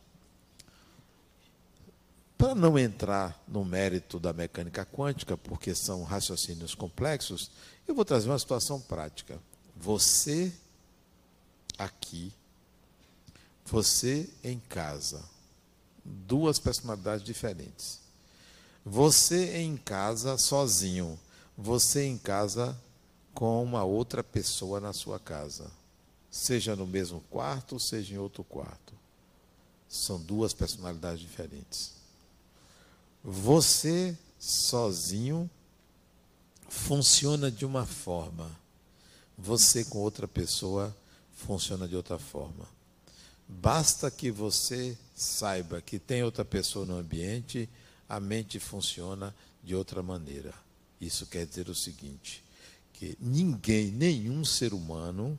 [2.38, 7.50] Para não entrar no mérito da mecânica quântica, porque são raciocínios complexos,
[7.88, 9.40] eu vou trazer uma situação prática.
[9.76, 10.54] Você
[11.76, 12.32] aqui,
[13.66, 15.24] você em casa,
[16.06, 18.00] duas personalidades diferentes.
[18.86, 21.20] Você em casa sozinho,
[21.58, 22.80] você em casa
[23.34, 25.72] com uma outra pessoa na sua casa,
[26.32, 28.94] seja no mesmo quarto, seja em outro quarto.
[29.90, 31.92] São duas personalidades diferentes.
[33.22, 35.50] Você sozinho
[36.70, 38.50] funciona de uma forma,
[39.38, 40.96] você com outra pessoa
[41.34, 42.66] funciona de outra forma.
[43.48, 47.70] Basta que você saiba que tem outra pessoa no ambiente,
[48.08, 50.54] a mente funciona de outra maneira.
[51.00, 52.44] Isso quer dizer o seguinte:
[52.94, 55.38] que ninguém, nenhum ser humano,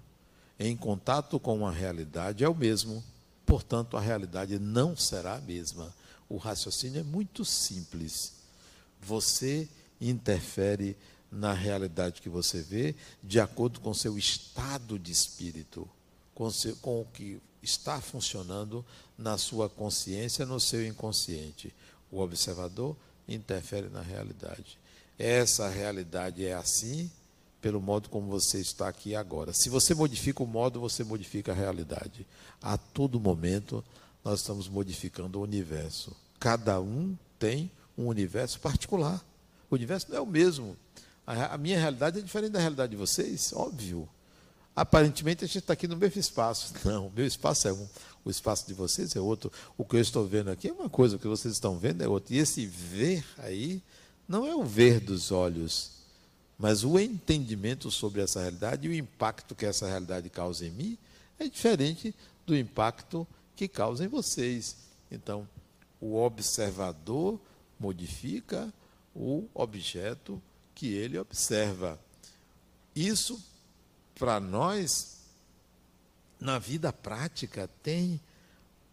[0.59, 3.03] em contato com uma realidade é o mesmo,
[3.45, 5.95] portanto, a realidade não será a mesma.
[6.29, 8.35] O raciocínio é muito simples.
[9.01, 9.69] Você
[10.01, 10.97] interfere
[11.31, 15.89] na realidade que você vê de acordo com seu estado de espírito,
[16.35, 18.85] com, seu, com o que está funcionando
[19.17, 21.75] na sua consciência, no seu inconsciente.
[22.11, 22.97] O observador
[23.27, 24.79] interfere na realidade.
[25.19, 27.11] Essa realidade é assim
[27.63, 29.53] pelo modo como você está aqui agora.
[29.53, 32.27] Se você modifica o modo, você modifica a realidade.
[32.61, 33.85] A todo momento,
[34.25, 36.15] nós estamos modificando o universo.
[36.41, 39.25] Cada um tem um universo particular.
[39.71, 40.77] O universo não é o mesmo.
[41.25, 44.09] A, minha realidade é diferente da realidade de vocês, óbvio.
[44.75, 46.75] Aparentemente a gente está aqui no mesmo espaço.
[46.85, 47.89] Não, o meu espaço é um,
[48.25, 49.53] o espaço de vocês é outro.
[49.79, 52.09] O que eu estou vendo aqui é uma coisa, o que vocês estão vendo é
[52.09, 52.35] outro.
[52.35, 53.81] E esse ver aí
[54.27, 56.02] não é o ver dos olhos,
[56.59, 60.99] mas o entendimento sobre essa realidade e o impacto que essa realidade causa em mim
[61.39, 62.15] é diferente
[62.47, 63.27] do impacto
[63.57, 64.77] que causa em vocês.
[65.11, 65.49] Então,
[66.01, 67.41] o observador
[67.79, 68.73] modifica
[69.15, 70.41] o objeto
[70.75, 71.99] que ele observa.
[72.95, 73.43] Isso
[74.15, 75.19] para nós,
[76.41, 78.21] na vida prática, tem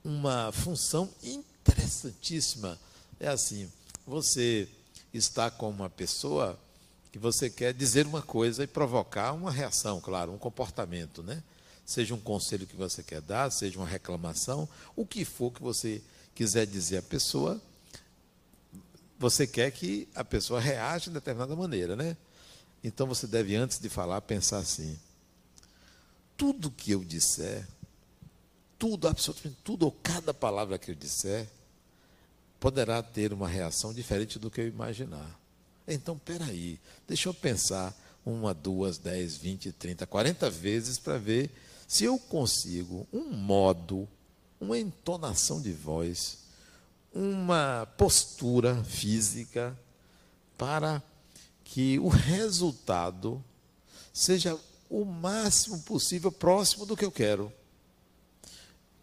[0.03, 2.79] uma função interessantíssima.
[3.19, 3.71] É assim:
[4.05, 4.67] você
[5.13, 6.59] está com uma pessoa
[7.11, 11.43] que você quer dizer uma coisa e provocar uma reação, claro, um comportamento, né?
[11.85, 16.01] Seja um conselho que você quer dar, seja uma reclamação, o que for que você
[16.35, 17.59] quiser dizer à pessoa,
[19.17, 22.15] você quer que a pessoa reaja de determinada maneira, né?
[22.83, 24.97] Então você deve, antes de falar, pensar assim:
[26.37, 27.67] tudo que eu disser,
[28.77, 31.49] tudo, absolutamente tudo, ou cada palavra que eu disser,
[32.59, 35.38] poderá ter uma reação diferente do que eu imaginar.
[35.89, 41.49] Então, peraí, deixa eu pensar uma, duas, dez, vinte, trinta, quarenta vezes para ver
[41.87, 44.07] se eu consigo um modo,
[44.61, 46.37] uma entonação de voz,
[47.11, 49.75] uma postura física
[50.55, 51.01] para
[51.63, 53.43] que o resultado
[54.13, 54.55] seja
[54.89, 57.51] o máximo possível próximo do que eu quero.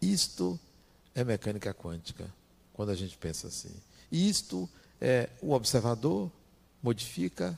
[0.01, 0.57] Isto
[1.13, 2.33] é mecânica quântica,
[2.71, 3.73] quando a gente pensa assim.
[4.09, 4.69] Isto
[5.01, 6.31] é o observador
[6.81, 7.57] modifica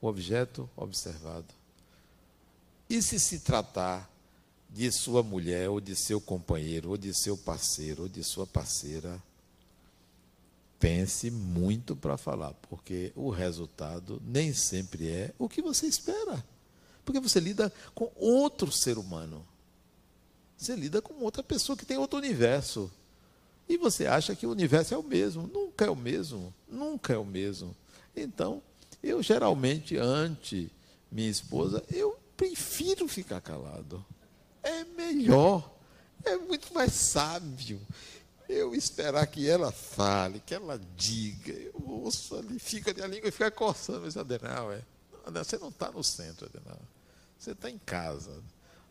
[0.00, 1.46] o objeto observado.
[2.88, 4.10] E se se tratar
[4.70, 9.20] de sua mulher, ou de seu companheiro, ou de seu parceiro, ou de sua parceira,
[10.78, 16.44] pense muito para falar, porque o resultado nem sempre é o que você espera.
[17.04, 19.46] Porque você lida com outro ser humano.
[20.58, 22.90] Você lida com outra pessoa que tem outro universo.
[23.68, 25.46] E você acha que o universo é o mesmo.
[25.46, 26.52] Nunca é o mesmo.
[26.68, 27.74] Nunca é o mesmo.
[28.16, 28.62] Então,
[29.02, 30.72] eu geralmente, ante
[31.12, 34.04] minha esposa, eu prefiro ficar calado.
[34.62, 35.70] É melhor.
[36.24, 37.80] É muito mais sábio.
[38.48, 41.52] Eu esperar que ela fale, que ela diga.
[41.52, 44.02] Eu ouço ali, fica a língua fica coçando.
[44.02, 44.70] Mas, Adenal,
[45.32, 46.80] você não está no centro, Adenal.
[47.38, 48.42] Você está em casa.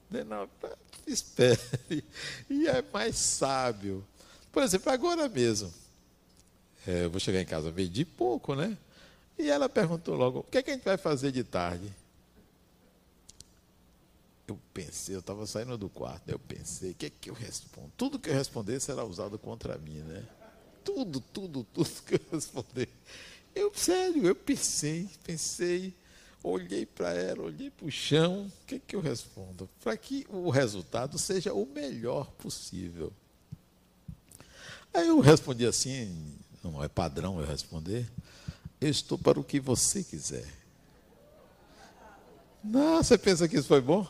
[0.10, 0.47] Não,
[1.07, 2.03] espere.
[2.49, 4.06] E é mais sábio.
[4.52, 5.73] Por exemplo, agora mesmo.
[6.88, 8.77] É, eu vou chegar em casa meio de pouco, né?
[9.37, 11.91] E ela perguntou logo: o que, é que a gente vai fazer de tarde?
[14.47, 17.91] Eu pensei, eu estava saindo do quarto, eu pensei, o que é que eu respondo?
[17.97, 20.23] Tudo que eu responder será usado contra mim, né?
[20.83, 22.87] Tudo, tudo, tudo que eu responder.
[23.55, 25.93] Eu, sério, eu pensei, pensei.
[26.43, 29.67] Olhei para ela, olhei para o chão, o que, que eu respondo?
[29.83, 33.11] Para que o resultado seja o melhor possível.
[34.93, 38.07] Aí eu respondi assim, não é padrão eu responder.
[38.85, 40.45] Eu estou para o que você quiser.
[42.63, 44.07] Não, você pensa que isso foi bom?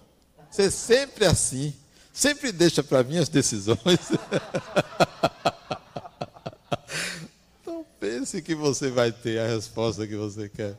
[0.52, 1.74] Você é sempre assim.
[2.12, 3.80] Sempre deixa para mim as decisões.
[7.66, 10.78] Não pense que você vai ter a resposta que você quer.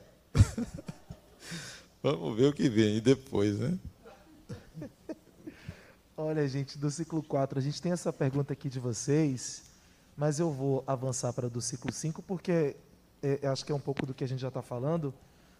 [2.02, 3.78] Vamos ver o que vem depois, né?
[6.14, 9.62] Olha, gente, do ciclo 4, a gente tem essa pergunta aqui de vocês,
[10.14, 12.76] mas eu vou avançar para do ciclo 5, porque
[13.22, 15.12] é, acho que é um pouco do que a gente já está falando.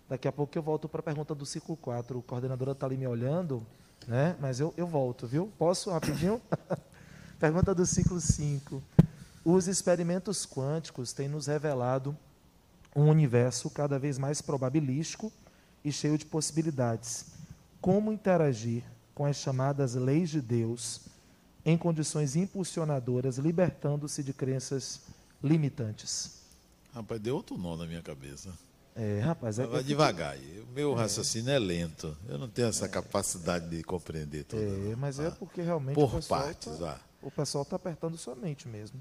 [0.09, 2.19] Daqui a pouco eu volto para a pergunta do ciclo 4.
[2.19, 3.67] O coordenador está ali me olhando,
[4.07, 4.37] né?
[4.41, 5.53] mas eu, eu volto, viu?
[5.59, 6.41] Posso rapidinho?
[7.41, 8.83] pergunta do ciclo 5.
[9.45, 12.17] Os experimentos quânticos têm nos revelado
[12.95, 15.33] um universo cada vez mais probabilístico
[15.85, 17.27] e cheio de possibilidades.
[17.81, 18.83] Como interagir
[19.15, 21.03] com as chamadas leis de Deus
[21.65, 25.03] em condições impulsionadoras, libertando-se de crenças
[25.43, 26.46] limitantes.
[26.97, 28.49] Rapaz, deu outro nó na minha cabeça.
[28.95, 30.35] É, rapaz, é Vai devagar.
[30.39, 32.17] O meu raciocínio é lento.
[32.27, 34.63] Eu não tenho essa capacidade de compreender tudo.
[34.63, 37.01] É, mas é porque realmente Por partes, tá, ah.
[37.21, 38.99] o pessoal está apertando sua mente mesmo.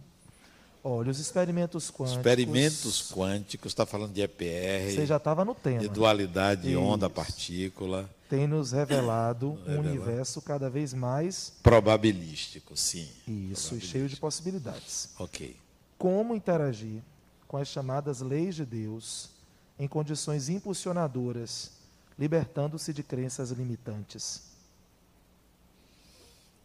[0.83, 2.17] Olha, os experimentos quânticos.
[2.17, 5.79] Experimentos quânticos, está falando de EPR, Você já estava no tema.
[5.79, 6.79] de dualidade Isso.
[6.81, 9.87] onda-partícula, Tem nos revelado um Revelado.
[9.87, 13.07] universo cada vez mais probabilístico, sim.
[13.51, 15.09] isso e cheio de possibilidades.
[15.17, 15.55] Ok.
[15.97, 17.01] como interagir
[17.47, 19.29] com as chamadas leis de Deus
[19.77, 21.71] em condições impulsionadoras,
[22.17, 24.43] libertando-se de crenças limitantes.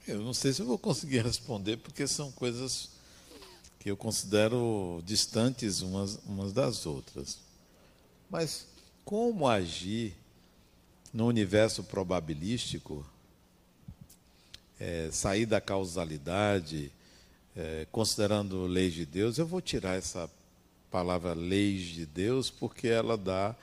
[0.07, 2.91] Eu não sei se eu vou conseguir responder, porque são coisas
[3.79, 7.39] que eu considero distantes umas, umas das outras.
[8.29, 8.67] Mas
[9.05, 10.15] como agir
[11.13, 13.05] no universo probabilístico,
[14.79, 16.93] é, sair da causalidade,
[17.57, 20.31] é, considerando leis de Deus, eu vou tirar essa
[20.91, 23.55] palavra leis de Deus, porque ela dá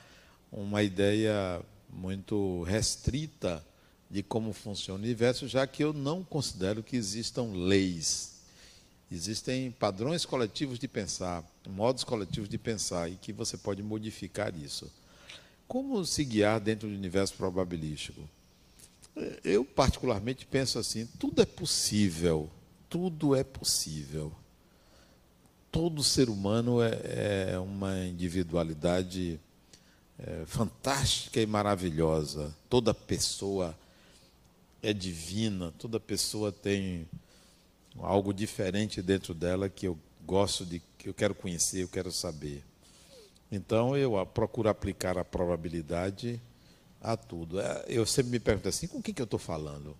[0.50, 1.60] uma ideia
[1.90, 3.64] muito restrita
[4.10, 8.38] de como funciona o universo, já que eu não considero que existam leis.
[9.10, 14.90] Existem padrões coletivos de pensar, modos coletivos de pensar, e que você pode modificar isso.
[15.66, 18.28] Como se guiar dentro do universo probabilístico?
[19.44, 22.50] Eu, particularmente, penso assim: tudo é possível,
[22.88, 24.32] tudo é possível.
[25.70, 29.38] Todo ser humano é, é uma individualidade
[30.18, 32.54] é, fantástica e maravilhosa.
[32.68, 33.76] Toda pessoa
[34.82, 37.06] é divina, toda pessoa tem
[37.98, 42.64] algo diferente dentro dela que eu gosto de, que eu quero conhecer, eu quero saber.
[43.50, 46.40] Então eu procuro aplicar a probabilidade
[47.00, 47.60] a tudo.
[47.60, 49.96] É, eu sempre me pergunto assim: com quem que eu estou falando?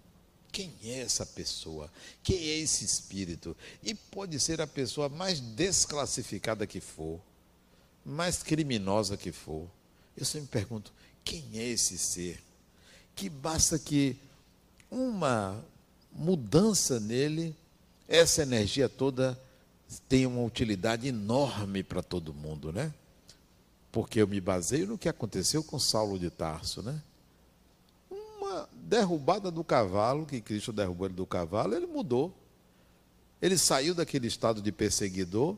[0.51, 1.91] Quem é essa pessoa?
[2.23, 3.57] Quem é esse espírito?
[3.83, 7.21] E pode ser a pessoa mais desclassificada que for,
[8.05, 9.69] mais criminosa que for.
[10.17, 10.93] Eu sempre pergunto:
[11.25, 12.43] quem é esse ser?
[13.15, 14.17] Que basta que
[14.91, 15.63] uma
[16.13, 17.55] mudança nele,
[18.09, 19.39] essa energia toda
[20.09, 22.93] tenha uma utilidade enorme para todo mundo, né?
[23.93, 27.01] Porque eu me baseio no que aconteceu com Saulo de Tarso, né?
[28.49, 32.35] Uma derrubada do cavalo, que Cristo derrubou ele do cavalo, ele mudou.
[33.43, 35.55] Ele saiu daquele estado de perseguidor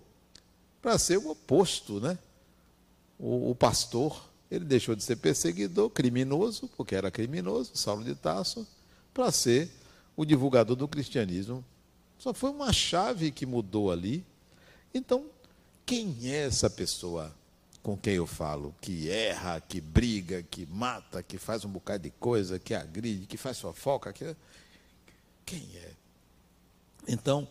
[0.82, 2.18] para ser o oposto, né?
[3.16, 8.66] O, o, pastor, ele deixou de ser perseguidor, criminoso, porque era criminoso, Saulo de Tarso,
[9.14, 9.70] para ser
[10.16, 11.64] o divulgador do cristianismo.
[12.18, 14.26] Só foi uma chave que mudou ali.
[14.92, 15.26] Então,
[15.86, 17.32] quem é essa pessoa?
[17.82, 22.10] Com quem eu falo, que erra, que briga, que mata, que faz um bocado de
[22.10, 24.36] coisa, que agride, que faz fofoca, que...
[25.46, 25.92] quem é?
[27.08, 27.48] Então,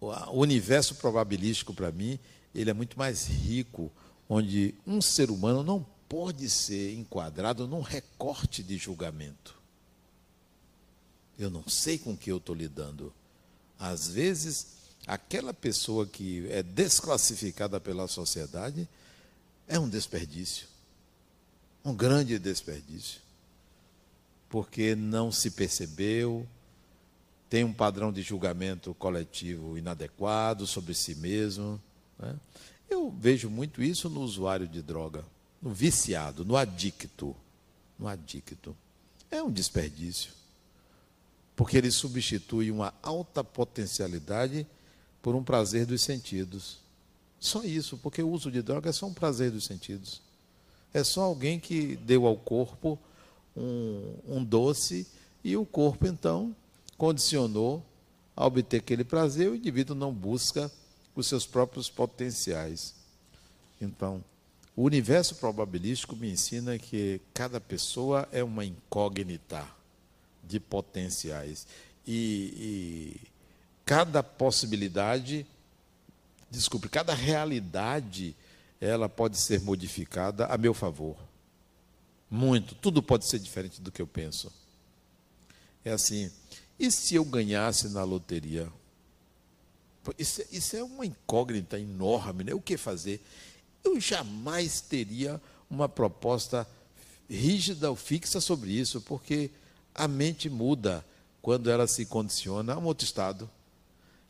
[0.00, 2.18] o universo probabilístico para mim,
[2.54, 3.90] ele é muito mais rico,
[4.28, 9.58] onde um ser humano não pode ser enquadrado num recorte de julgamento.
[11.38, 13.12] Eu não sei com que eu estou lidando.
[13.78, 14.66] Às vezes,
[15.06, 18.88] aquela pessoa que é desclassificada pela sociedade,
[19.68, 20.66] é um desperdício.
[21.84, 23.20] Um grande desperdício.
[24.48, 26.46] Porque não se percebeu,
[27.50, 31.80] tem um padrão de julgamento coletivo inadequado sobre si mesmo.
[32.18, 32.34] Né?
[32.88, 35.24] Eu vejo muito isso no usuário de droga,
[35.60, 37.36] no viciado, no adicto.
[37.98, 38.74] No adicto.
[39.30, 40.32] É um desperdício.
[41.54, 44.66] Porque ele substitui uma alta potencialidade
[45.20, 46.78] por um prazer dos sentidos.
[47.40, 50.20] Só isso, porque o uso de droga é só um prazer dos sentidos.
[50.92, 52.98] É só alguém que deu ao corpo
[53.56, 55.06] um, um doce
[55.44, 56.54] e o corpo, então,
[56.96, 57.84] condicionou
[58.36, 60.70] a obter aquele prazer, o indivíduo não busca
[61.14, 62.94] os seus próprios potenciais.
[63.80, 64.22] Então,
[64.78, 69.66] O universo probabilístico me ensina que cada pessoa é uma incógnita
[70.44, 71.66] de potenciais.
[72.06, 73.20] E, e
[73.84, 75.44] cada possibilidade,
[76.50, 78.34] desculpe, cada realidade,
[78.80, 81.16] ela pode ser modificada a meu favor.
[82.30, 82.74] Muito.
[82.74, 84.52] Tudo pode ser diferente do que eu penso.
[85.84, 86.30] É assim.
[86.78, 88.70] E se eu ganhasse na loteria?
[90.18, 92.54] Isso, isso é uma incógnita enorme, né?
[92.54, 93.22] O que fazer?
[93.84, 96.66] Eu jamais teria uma proposta
[97.28, 99.50] rígida ou fixa sobre isso, porque
[99.94, 101.04] a mente muda
[101.42, 103.50] quando ela se condiciona a um outro estado.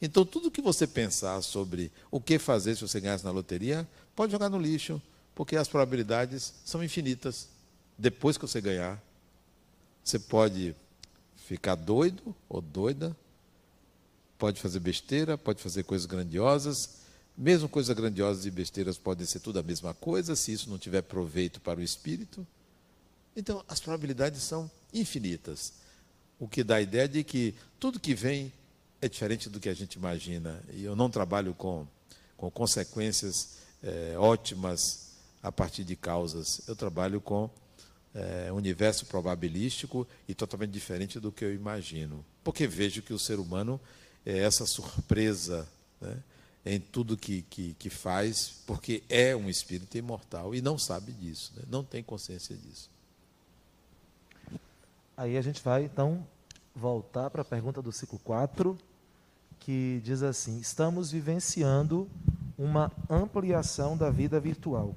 [0.00, 4.30] Então, tudo que você pensar sobre o que fazer se você ganhasse na loteria, pode
[4.30, 5.02] jogar no lixo,
[5.34, 7.48] porque as probabilidades são infinitas.
[7.96, 9.02] Depois que você ganhar,
[10.04, 10.74] você pode
[11.36, 13.16] ficar doido ou doida,
[14.38, 16.98] pode fazer besteira, pode fazer coisas grandiosas.
[17.36, 21.02] Mesmo coisas grandiosas e besteiras podem ser tudo a mesma coisa, se isso não tiver
[21.02, 22.46] proveito para o espírito.
[23.36, 25.72] Então, as probabilidades são infinitas.
[26.38, 28.52] O que dá a ideia de que tudo que vem
[29.00, 30.62] é diferente do que a gente imagina.
[30.72, 31.86] E eu não trabalho com,
[32.36, 35.08] com consequências é, ótimas
[35.42, 36.62] a partir de causas.
[36.66, 37.50] Eu trabalho com
[38.14, 42.24] é, universo probabilístico e totalmente diferente do que eu imagino.
[42.42, 43.80] Porque vejo que o ser humano
[44.26, 45.68] é essa surpresa
[46.00, 46.22] né,
[46.64, 51.52] em tudo que, que, que, faz, porque é um espírito imortal e não sabe disso,
[51.56, 52.90] né, não tem consciência disso.
[55.16, 56.26] Aí a gente vai, então,
[56.74, 58.78] voltar para a pergunta do ciclo 4,
[59.68, 62.08] que diz assim: Estamos vivenciando
[62.56, 64.96] uma ampliação da vida virtual.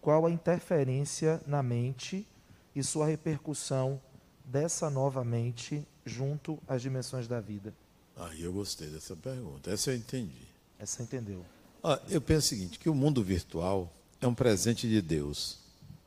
[0.00, 2.24] Qual a interferência na mente
[2.72, 4.00] e sua repercussão
[4.44, 7.74] dessa nova mente junto às dimensões da vida?
[8.16, 9.72] Ah, eu gostei dessa pergunta.
[9.72, 10.46] Essa eu entendi.
[10.78, 11.44] Essa entendeu.
[11.82, 15.58] Ah, eu penso o seguinte, que o mundo virtual é um presente de Deus.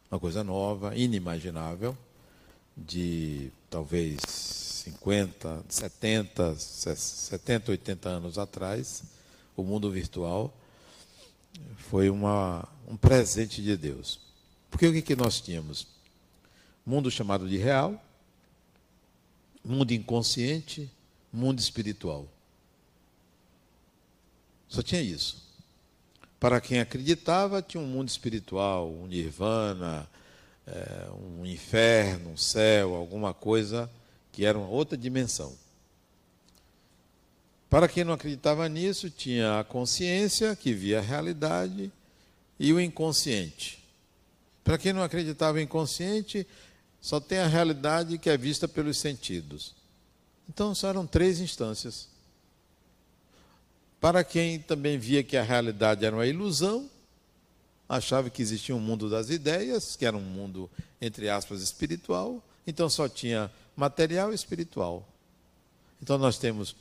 [0.10, 1.98] Uma coisa nova, inimaginável,
[2.78, 9.04] de talvez 50, 70, 70, 80 anos atrás,
[9.56, 10.54] o mundo virtual
[11.78, 14.20] foi uma, um presente de Deus.
[14.70, 15.88] Porque o que, que nós tínhamos?
[16.86, 18.04] Mundo chamado de real,
[19.64, 20.92] mundo inconsciente,
[21.32, 22.28] mundo espiritual.
[24.68, 25.50] Só tinha isso.
[26.42, 30.10] Para quem acreditava, tinha um mundo espiritual, um nirvana,
[30.68, 31.08] é,
[31.40, 33.90] um inferno, um céu, alguma coisa
[34.34, 35.56] que era uma outra dimensão.
[37.70, 41.92] Para quem não acreditava nisso, tinha a consciência, que via a realidade,
[42.60, 43.82] e o inconsciente.
[44.64, 46.46] Para quem não acreditava em inconsciente,
[47.00, 49.74] só tem a realidade que é vista pelos sentidos.
[50.50, 52.08] Então, só eram três instâncias.
[54.00, 56.90] Para quem também via que a realidade era uma ilusão,
[57.88, 60.70] achava que existia um mundo das ideias, que era um mundo,
[61.02, 65.08] entre aspas, espiritual, então só tinha material e espiritual.
[66.02, 66.76] Então nós temos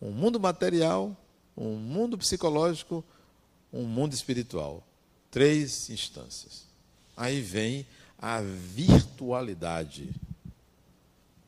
[0.00, 1.16] um mundo material,
[1.56, 3.04] um mundo psicológico,
[3.72, 4.86] um mundo espiritual.
[5.30, 6.64] Três instâncias.
[7.16, 7.86] Aí vem
[8.18, 10.10] a virtualidade.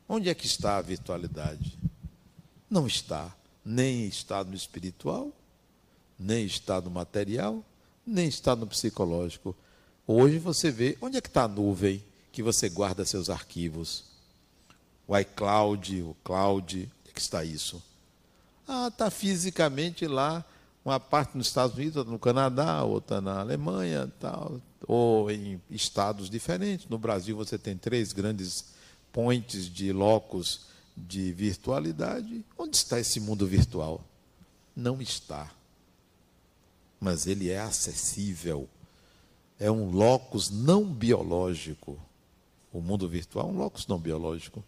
[0.08, 1.78] Onde é que está a virtualidade?
[2.70, 3.34] Não está.
[3.64, 5.30] Nem está no espiritual,
[6.18, 7.62] nem está no material,
[8.06, 9.54] nem está no psicológico.
[10.06, 12.02] Hoje você vê onde é que está a nuvem
[12.32, 14.07] que você guarda seus arquivos
[15.08, 17.82] o iCloud, o Cloud, onde é que está isso?
[18.66, 20.44] Ah, está fisicamente lá,
[20.84, 26.28] uma parte nos Estados Unidos, outra no Canadá, outra na Alemanha, tal, ou em estados
[26.28, 26.86] diferentes.
[26.86, 28.66] No Brasil você tem três grandes
[29.10, 32.44] points de locos de virtualidade.
[32.58, 34.04] Onde está esse mundo virtual?
[34.76, 35.50] Não está.
[37.00, 38.68] Mas ele é acessível.
[39.58, 41.98] É um locus não biológico.
[42.70, 44.62] O mundo virtual é um locus não biológico.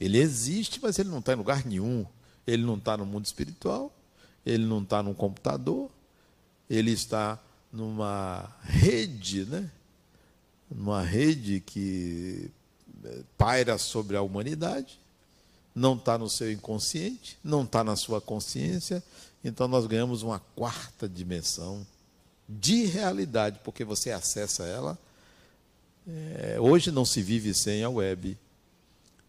[0.00, 2.06] Ele existe, mas ele não está em lugar nenhum.
[2.46, 3.92] Ele não está no mundo espiritual,
[4.44, 5.90] ele não está num computador,
[6.68, 7.38] ele está
[7.72, 9.70] numa rede, né?
[10.70, 12.50] numa rede que
[13.04, 14.98] eh, paira sobre a humanidade,
[15.74, 19.02] não está no seu inconsciente, não está na sua consciência,
[19.44, 21.86] então nós ganhamos uma quarta dimensão
[22.48, 24.98] de realidade, porque você acessa ela.
[26.06, 28.36] É, hoje não se vive sem a web.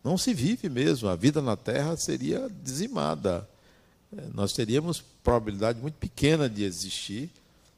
[0.04, 3.48] Não se vive mesmo, a vida na Terra seria dizimada.
[4.16, 7.30] É, nós teríamos probabilidade muito pequena de existir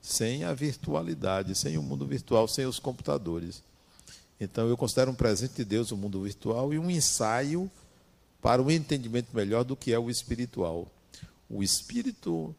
[0.02, 3.61] sem a virtualidade, sem o mundo virtual, sem os computadores.
[4.39, 7.69] Então, eu considero um presente de Deus o mundo virtual e um ensaio
[8.41, 10.88] para um entendimento melhor do que é o espiritual.
[11.48, 12.56] O espírito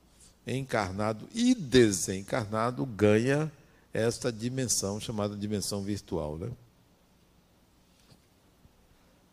[0.46, 3.50] encarnado e desencarnado ganha
[3.92, 6.38] esta dimensão chamada dimensão virtual.
[6.38, 6.50] Né?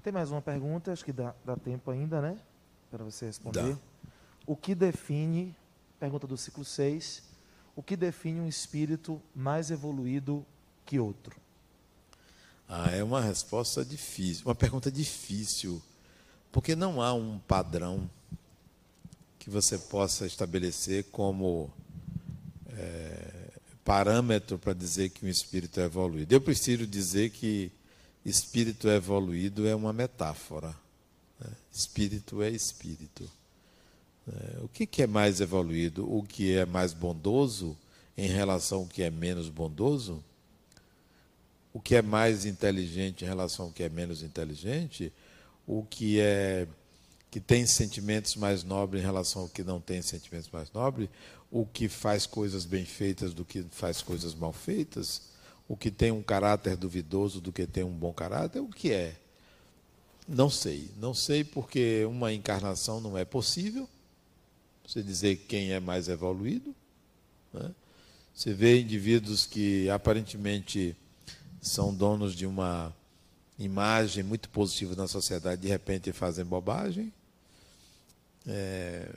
[0.02, 2.38] Tem mais uma pergunta, acho que dá, dá tempo ainda, né?
[2.90, 3.74] Para você responder.
[3.74, 3.78] Dá.
[4.48, 5.56] O que define,
[6.00, 7.22] pergunta do ciclo 6,
[7.76, 10.46] o que define um espírito mais evoluído
[10.86, 11.36] que outro?
[12.68, 15.82] Ah, é uma resposta difícil, uma pergunta difícil,
[16.52, 18.10] porque não há um padrão
[19.38, 21.72] que você possa estabelecer como
[22.70, 23.52] é,
[23.84, 26.34] parâmetro para dizer que um espírito é evoluído.
[26.34, 27.72] Eu prefiro dizer que
[28.26, 30.76] espírito evoluído é uma metáfora.
[31.40, 31.50] Né?
[31.72, 33.30] Espírito é espírito.
[34.28, 36.12] É, o que, que é mais evoluído?
[36.12, 37.78] O que é mais bondoso
[38.18, 40.24] em relação ao que é menos bondoso?
[41.74, 45.14] O que é mais inteligente em relação ao que é menos inteligente?
[45.66, 46.68] O que é
[47.32, 51.10] que tem sentimentos mais nobres em relação ao que não tem sentimentos mais nobres?
[51.52, 55.29] O que faz coisas bem feitas do que faz coisas mal feitas?
[55.70, 58.60] O que tem um caráter duvidoso do que tem um bom caráter?
[58.60, 59.16] O que é?
[60.28, 60.90] Não sei.
[60.98, 63.88] Não sei porque uma encarnação não é possível
[64.86, 66.76] você dizer quem é mais evoluído.
[67.54, 67.72] Né?
[68.34, 70.98] Você vê indivíduos que aparentemente
[71.62, 72.92] são donos de uma
[73.60, 77.14] imagem muito positiva na sociedade, de repente fazem bobagem.
[78.48, 79.08] É,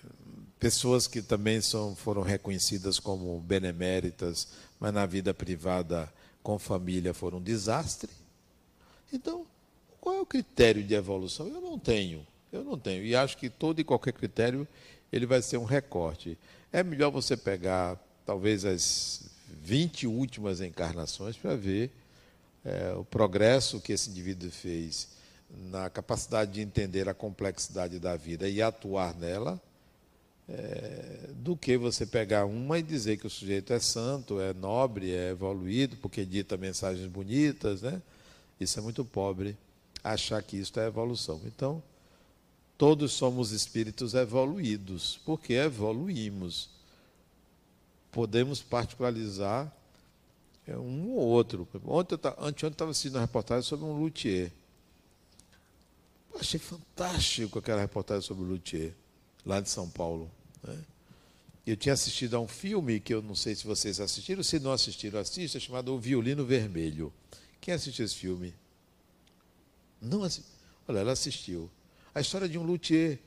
[0.59, 4.49] pessoas que também são, foram reconhecidas como beneméritas,
[4.79, 6.13] mas na vida privada,
[6.43, 8.11] com família, foram um desastre.
[9.13, 9.47] Então,
[10.01, 11.47] qual é o critério de evolução?
[11.47, 12.27] Eu não tenho.
[12.53, 13.05] Eu não tenho.
[13.05, 14.67] E acho que todo e qualquer critério
[15.13, 16.37] ele vai ser um recorte.
[16.73, 19.23] É melhor você pegar talvez as
[19.63, 21.91] 20 últimas encarnações para ver
[22.65, 25.09] é, o progresso que esse indivíduo fez
[25.71, 29.61] na capacidade de entender a complexidade da vida e atuar nela,
[30.49, 35.13] é, do que você pegar uma e dizer que o sujeito é santo, é nobre,
[35.13, 38.03] é evoluído, porque dita mensagens bonitas, né?
[38.61, 39.57] Isso é muito pobre
[40.03, 41.41] achar que isso é evolução.
[41.45, 41.83] Então,
[42.77, 46.71] todos somos espíritos evoluídos, porque evoluímos.
[48.11, 49.73] Podemos particularizar
[50.67, 51.67] é, um ou outro.
[51.87, 54.53] Ontem, anteontem, eu estava assistindo uma reportagem sobre um luthier.
[56.39, 58.93] Achei fantástico aquela reportagem sobre o luthier,
[59.45, 60.31] lá de São Paulo.
[60.63, 60.79] Né?
[61.67, 64.73] Eu tinha assistido a um filme que eu não sei se vocês assistiram, se não
[64.73, 67.13] assistiram, assista, chamado O Violino Vermelho.
[67.61, 68.53] Quem assistiu esse filme?
[70.01, 70.51] Não assisti.
[70.89, 71.71] Olha, ela assistiu
[72.15, 73.19] a história de um luthier,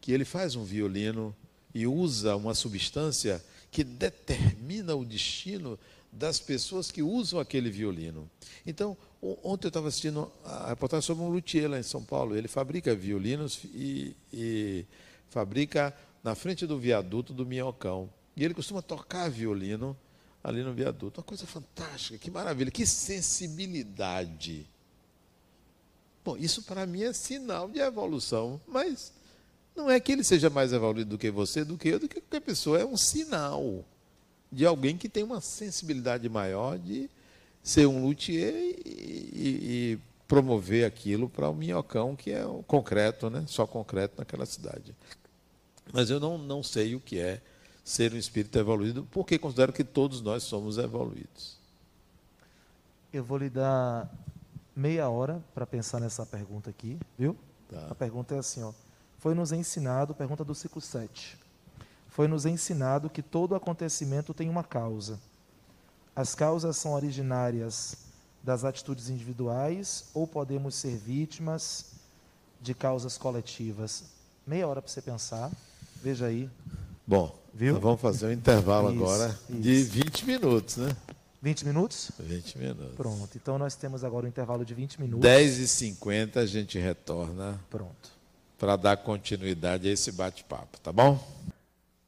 [0.00, 1.34] que ele faz um violino
[1.74, 5.78] e usa uma substância que determina o destino
[6.10, 8.28] das pessoas que usam aquele violino.
[8.66, 12.36] Então, ontem eu estava assistindo a reportagem sobre um luthier lá em São Paulo.
[12.36, 14.84] Ele fabrica violinos e, e
[15.30, 18.10] fabrica na frente do viaduto do Minhocão.
[18.36, 19.96] E ele costuma tocar violino
[20.42, 21.20] ali no viaduto.
[21.20, 24.68] Uma coisa fantástica, que maravilha, que sensibilidade.
[26.24, 29.12] Bom, isso para mim é sinal de evolução, mas
[29.74, 32.20] não é que ele seja mais evoluído do que você, do que eu, do que
[32.20, 32.78] qualquer pessoa.
[32.78, 33.84] É um sinal
[34.50, 37.08] de alguém que tem uma sensibilidade maior de
[37.62, 43.30] ser um luthier e, e, e promover aquilo para o minhocão, que é o concreto,
[43.30, 43.44] né?
[43.46, 44.94] só concreto naquela cidade.
[45.92, 47.40] Mas eu não, não sei o que é
[47.84, 51.56] ser um espírito evoluído, porque considero que todos nós somos evoluídos.
[53.12, 54.12] Eu vou lhe dar
[54.76, 57.34] meia hora para pensar nessa pergunta aqui, viu?
[57.70, 57.88] Tá.
[57.90, 58.72] A pergunta é assim, ó.
[59.18, 61.38] Foi nos ensinado, pergunta do ciclo 7.
[62.08, 65.18] Foi nos ensinado que todo acontecimento tem uma causa.
[66.14, 67.96] As causas são originárias
[68.42, 71.92] das atitudes individuais ou podemos ser vítimas
[72.60, 74.04] de causas coletivas?
[74.46, 75.50] Meia hora para você pensar.
[76.02, 76.48] Veja aí.
[77.06, 77.78] Bom, Viu?
[77.80, 79.60] vamos fazer um intervalo isso, agora isso.
[79.60, 80.96] de 20 minutos, né?
[81.40, 82.10] 20 minutos?
[82.18, 82.96] 20 minutos.
[82.96, 83.30] Pronto.
[83.36, 85.20] Então nós temos agora um intervalo de 20 minutos.
[85.20, 87.60] 10 e 50 a gente retorna.
[87.70, 88.10] Pronto.
[88.58, 91.24] Para dar continuidade a esse bate-papo, tá bom?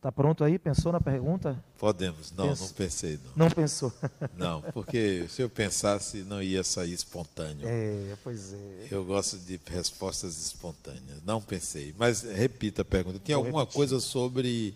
[0.00, 0.58] Tá pronto aí?
[0.58, 1.62] Pensou na pergunta?
[1.78, 2.32] Podemos.
[2.32, 2.64] Não, Penso...
[2.64, 3.20] não pensei.
[3.22, 3.92] Não, não pensou.
[4.34, 7.68] não, porque se eu pensasse, não ia sair espontâneo.
[7.68, 8.88] É, pois é.
[8.90, 11.22] Eu gosto de respostas espontâneas.
[11.24, 11.94] Não pensei.
[11.98, 13.18] Mas repita a pergunta.
[13.18, 13.76] Tem Vou alguma repetir.
[13.76, 14.74] coisa sobre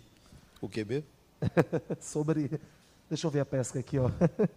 [0.61, 1.03] o QB?
[1.99, 2.59] sobre
[3.09, 4.09] Deixa eu ver a pesca aqui, ó.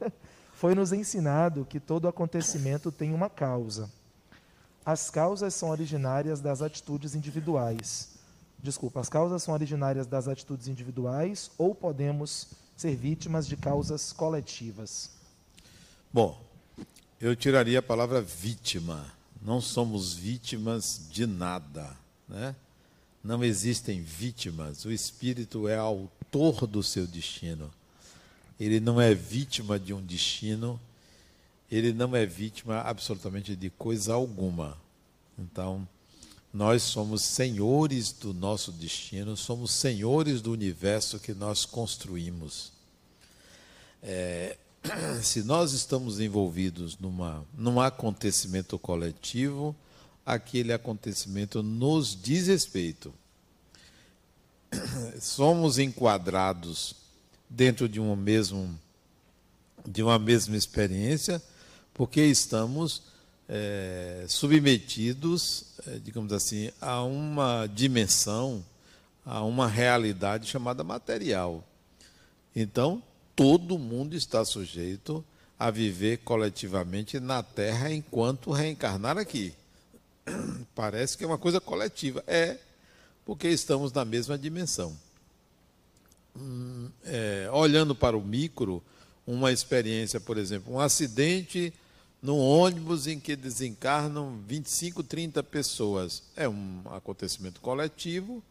[0.55, 3.91] Foi nos ensinado que todo acontecimento tem uma causa.
[4.85, 8.18] As causas são originárias das atitudes individuais.
[8.61, 15.11] Desculpa, as causas são originárias das atitudes individuais ou podemos ser vítimas de causas coletivas?
[16.13, 16.41] Bom,
[17.21, 19.13] eu tiraria a palavra vítima.
[19.41, 21.97] Não somos vítimas de nada,
[22.29, 22.55] né?
[23.23, 24.85] Não existem vítimas.
[24.85, 27.71] O espírito é autor do seu destino.
[28.59, 30.81] ele não é vítima de um destino,
[31.71, 34.77] ele não é vítima absolutamente de coisa alguma.
[35.39, 35.87] Então,
[36.53, 42.73] nós somos senhores do nosso destino, somos senhores do universo que nós construímos.
[44.03, 44.57] É,
[45.23, 49.77] se nós estamos envolvidos numa, num acontecimento coletivo,
[50.25, 53.13] aquele acontecimento nos diz respeito.
[55.21, 56.95] Somos enquadrados
[57.49, 58.79] dentro de um mesmo
[59.87, 61.43] de uma mesma experiência,
[61.95, 63.03] porque estamos
[63.49, 68.65] é, submetidos, é, digamos assim, a uma dimensão,
[69.25, 71.65] a uma realidade chamada material.
[72.55, 73.03] Então,
[73.35, 75.25] todo mundo está sujeito
[75.59, 79.53] a viver coletivamente na Terra enquanto reencarnar aqui.
[80.75, 82.23] Parece que é uma coisa coletiva.
[82.27, 82.59] É,
[83.25, 84.97] porque estamos na mesma dimensão.
[86.37, 88.83] Hum, é, olhando para o micro,
[89.27, 91.73] uma experiência, por exemplo, um acidente
[92.23, 96.23] num ônibus em que desencarnam 25, 30 pessoas.
[96.37, 98.43] É um acontecimento coletivo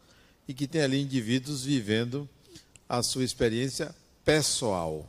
[0.47, 2.27] e que tem ali indivíduos vivendo
[2.87, 5.05] a sua experiência pessoal.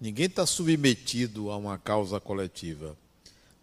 [0.00, 2.96] Ninguém está submetido a uma causa coletiva.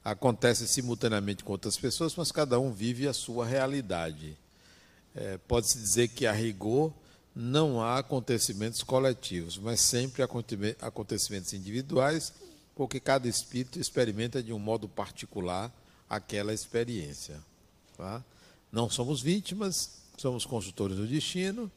[0.03, 4.37] Acontece simultaneamente com outras pessoas, mas cada um vive a sua realidade.
[5.13, 6.93] É, Pode-se dizer que, a rigor,
[7.35, 12.33] não há acontecimentos coletivos, mas sempre acontecimentos individuais
[12.79, 15.69] porque cada espírito experimenta de um modo particular
[16.09, 17.37] aquela experiência.
[17.97, 18.23] Tá?
[18.71, 21.69] Não somos vítimas, somos consultores do destino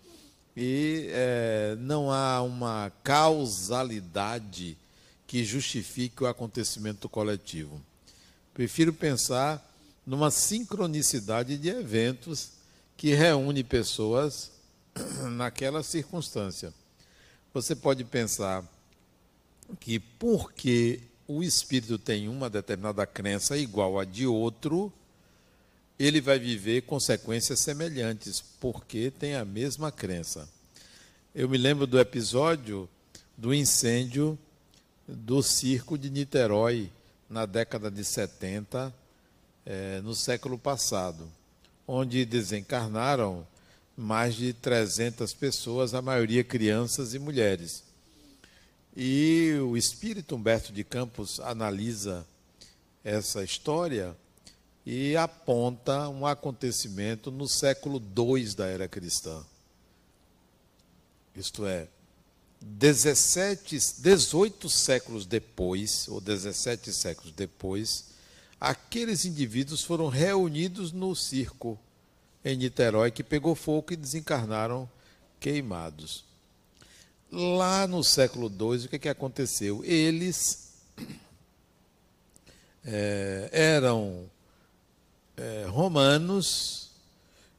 [0.56, 4.78] e é, não há uma causalidade
[5.26, 7.82] que justifique o acontecimento coletivo.
[8.54, 9.60] Prefiro pensar
[10.06, 12.50] numa sincronicidade de eventos
[12.96, 14.52] que reúne pessoas
[15.32, 16.72] naquela circunstância.
[17.52, 18.64] Você pode pensar
[19.80, 24.92] que porque o espírito tem uma determinada crença igual a de outro,
[25.98, 30.48] ele vai viver consequências semelhantes, porque tem a mesma crença.
[31.34, 32.88] Eu me lembro do episódio
[33.36, 34.38] do incêndio
[35.06, 36.90] do circo de Niterói,
[37.28, 38.92] na década de 70,
[39.64, 41.28] é, no século passado,
[41.86, 43.46] onde desencarnaram
[43.96, 47.82] mais de 300 pessoas, a maioria crianças e mulheres.
[48.96, 52.26] E o espírito Humberto de Campos analisa
[53.02, 54.16] essa história
[54.84, 59.44] e aponta um acontecimento no século II da era cristã.
[61.34, 61.88] Isto é,
[62.60, 68.12] 17, 18 séculos depois, ou 17 séculos depois,
[68.60, 71.78] aqueles indivíduos foram reunidos no circo
[72.44, 74.88] em Niterói que pegou fogo e desencarnaram
[75.40, 76.24] queimados.
[77.34, 79.82] Lá no século II, o que, é que aconteceu?
[79.86, 80.74] Eles
[82.84, 84.30] é, eram
[85.34, 86.90] é, romanos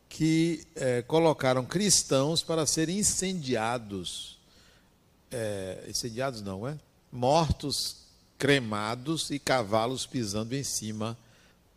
[0.08, 4.40] que é, colocaram cristãos para serem incendiados.
[5.90, 6.78] Incendiados não, é?
[7.12, 8.04] Mortos,
[8.38, 11.18] cremados e cavalos pisando em cima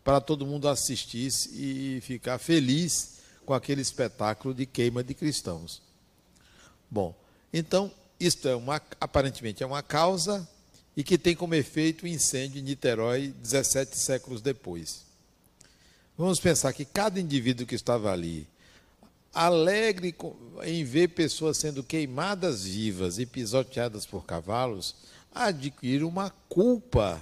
[0.04, 5.80] para todo mundo assistir e ficar feliz com aquele espetáculo de queima de cristãos.
[6.90, 7.14] Bom,
[7.58, 10.46] então, isto é uma, aparentemente é uma causa
[10.94, 15.06] e que tem como efeito o incêndio em Niterói 17 séculos depois.
[16.18, 18.46] Vamos pensar que cada indivíduo que estava ali,
[19.32, 20.14] alegre
[20.64, 24.94] em ver pessoas sendo queimadas vivas e pisoteadas por cavalos,
[25.34, 27.18] adquire uma culpa.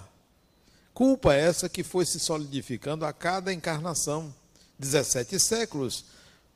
[0.92, 4.34] Culpa essa que foi se solidificando a cada encarnação.
[4.80, 6.06] 17 séculos.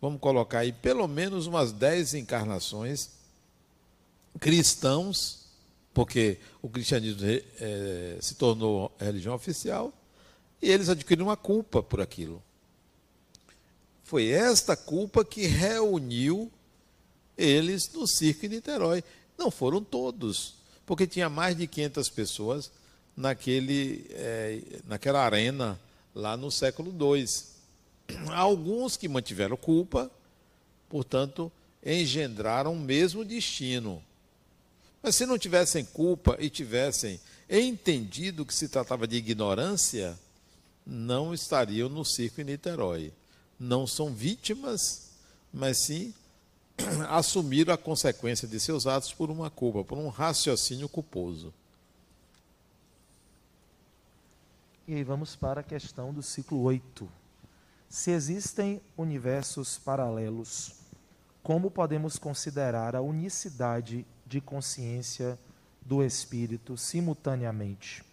[0.01, 3.18] Vamos colocar aí pelo menos umas 10 encarnações
[4.39, 5.47] cristãos,
[5.93, 9.93] porque o cristianismo é, se tornou religião oficial,
[10.61, 12.43] e eles adquiriram uma culpa por aquilo.
[14.05, 16.51] Foi esta culpa que reuniu
[17.37, 19.05] eles no circo em Niterói.
[19.37, 20.55] Não foram todos,
[20.87, 22.71] porque tinha mais de 500 pessoas
[23.17, 25.79] naquele, é, naquela arena
[26.15, 27.27] lá no século II.
[28.35, 30.11] Alguns que mantiveram culpa,
[30.89, 31.53] portanto,
[31.85, 34.03] engendraram o mesmo destino.
[35.03, 40.19] Mas se não tivessem culpa e tivessem entendido que se tratava de ignorância,
[40.85, 43.13] não estariam no circo em Niterói.
[43.59, 45.11] Não são vítimas,
[45.53, 46.15] mas sim
[47.09, 51.53] assumiram a consequência de seus atos por uma culpa, por um raciocínio culposo.
[54.87, 57.09] E aí vamos para a questão do ciclo 8.
[57.91, 60.73] Se existem universos paralelos,
[61.43, 65.39] como podemos considerar a unicidade de consciência
[65.81, 68.05] do Espírito simultaneamente.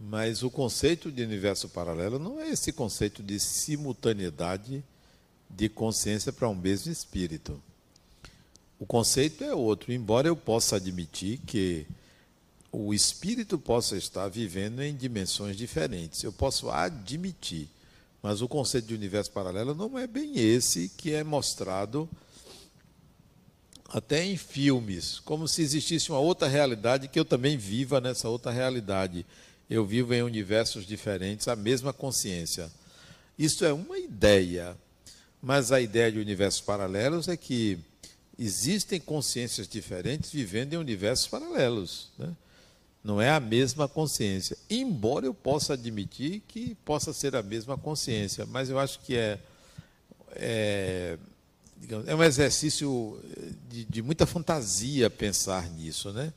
[0.00, 4.84] Mas o conceito de universo paralelo não é esse conceito de simultaneidade
[5.48, 7.62] de consciência para um mesmo espírito.
[8.78, 11.86] O conceito é outro, embora eu possa admitir que
[12.70, 16.22] o espírito possa estar vivendo em dimensões diferentes.
[16.22, 17.70] Eu posso admitir,
[18.22, 22.06] mas o conceito de universo paralelo não é bem esse que é mostrado
[23.88, 28.50] até em filmes, como se existisse uma outra realidade que eu também viva nessa outra
[28.50, 29.24] realidade.
[29.68, 32.70] Eu vivo em universos diferentes, a mesma consciência.
[33.38, 34.76] Isso é uma ideia,
[35.42, 37.78] mas a ideia de universos paralelos é que
[38.38, 42.08] existem consciências diferentes vivendo em universos paralelos.
[42.18, 42.34] Né?
[43.02, 44.56] Não é a mesma consciência.
[44.68, 49.38] Embora eu possa admitir que possa ser a mesma consciência, mas eu acho que é,
[50.32, 51.18] é,
[51.86, 53.16] digamos, é um exercício
[53.68, 56.32] de, de, muita fantasia pensar nisso, né?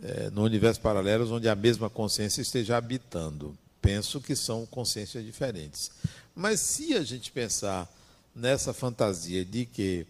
[0.00, 3.58] É, no universo paralelo onde a mesma consciência esteja habitando.
[3.82, 5.90] Penso que são consciências diferentes.
[6.34, 7.90] Mas se a gente pensar
[8.34, 10.06] nessa fantasia de que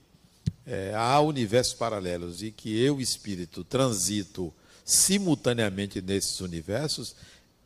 [0.66, 4.53] é, há universos paralelos e que eu, espírito, transito
[4.85, 7.16] simultaneamente nesses universos,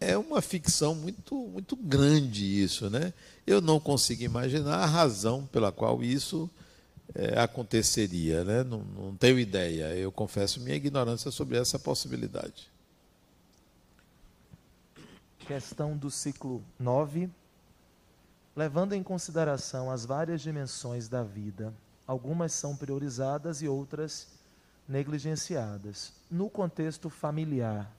[0.01, 3.13] é uma ficção muito, muito grande isso, né?
[3.45, 6.49] Eu não consigo imaginar a razão pela qual isso
[7.13, 8.63] é, aconteceria, né?
[8.63, 9.95] Não, não tenho ideia.
[9.97, 12.71] Eu confesso minha ignorância sobre essa possibilidade.
[15.41, 17.29] Questão do ciclo 9.
[18.57, 21.75] Levando em consideração as várias dimensões da vida,
[22.07, 24.29] algumas são priorizadas e outras
[24.89, 26.13] negligenciadas.
[26.31, 27.91] No contexto familiar,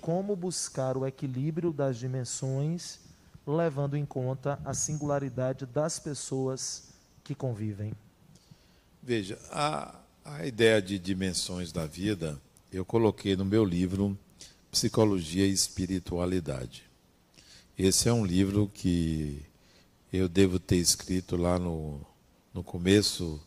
[0.00, 3.00] como buscar o equilíbrio das dimensões,
[3.46, 6.90] levando em conta a singularidade das pessoas
[7.24, 7.94] que convivem?
[9.10, 9.92] Veja, a,
[10.24, 12.40] a ideia de dimensões da vida,
[12.72, 14.16] eu coloquei no meu livro
[14.70, 16.84] Psicologia e Espiritualidade.
[17.76, 19.42] Esse é um livro que
[20.12, 22.00] eu devo ter escrito lá no,
[22.54, 23.42] no começo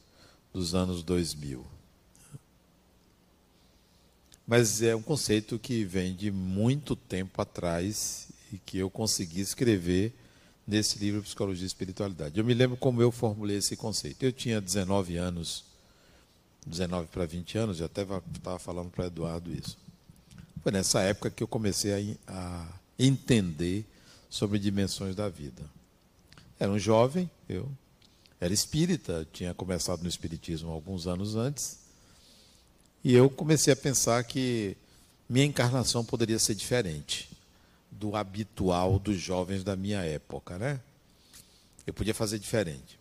[0.51, 1.65] dos anos 2000.
[4.45, 10.13] Mas é um conceito que vem de muito tempo atrás e que eu consegui escrever
[10.67, 12.39] nesse livro Psicologia e Espiritualidade.
[12.39, 14.23] Eu me lembro como eu formulei esse conceito.
[14.23, 15.63] Eu tinha 19 anos,
[16.65, 19.77] 19 para 20 anos, já até estava falando para Eduardo isso.
[20.61, 22.67] Foi nessa época que eu comecei a, a
[22.97, 23.85] entender
[24.29, 25.61] sobre dimensões da vida.
[26.59, 27.69] Era um jovem, eu
[28.39, 31.79] era espírita, tinha começado no espiritismo alguns anos antes,
[33.03, 34.75] e eu comecei a pensar que
[35.29, 37.29] minha encarnação poderia ser diferente
[38.03, 40.81] do habitual dos jovens da minha época, né?
[41.87, 42.99] Eu podia fazer diferente.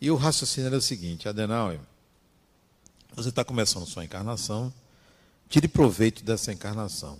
[0.00, 1.78] E o raciocínio era o seguinte, Adenauer,
[3.14, 4.72] você está começando sua encarnação,
[5.46, 7.18] tire proveito dessa encarnação.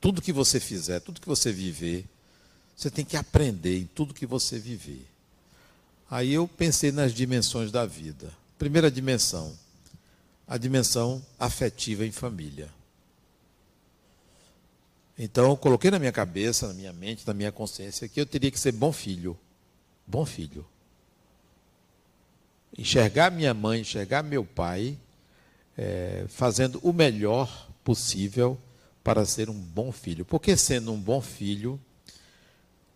[0.00, 2.06] Tudo que você fizer, tudo que você viver,
[2.76, 5.04] você tem que aprender em tudo que você viver.
[6.08, 8.32] Aí eu pensei nas dimensões da vida.
[8.56, 9.52] Primeira dimensão,
[10.46, 12.70] a dimensão afetiva em família.
[15.18, 18.50] Então, eu coloquei na minha cabeça, na minha mente, na minha consciência, que eu teria
[18.50, 19.38] que ser bom filho.
[20.06, 20.64] Bom filho.
[22.76, 24.98] Enxergar minha mãe, enxergar meu pai,
[25.76, 28.58] é, fazendo o melhor possível
[29.04, 30.24] para ser um bom filho.
[30.24, 31.78] Porque, sendo um bom filho,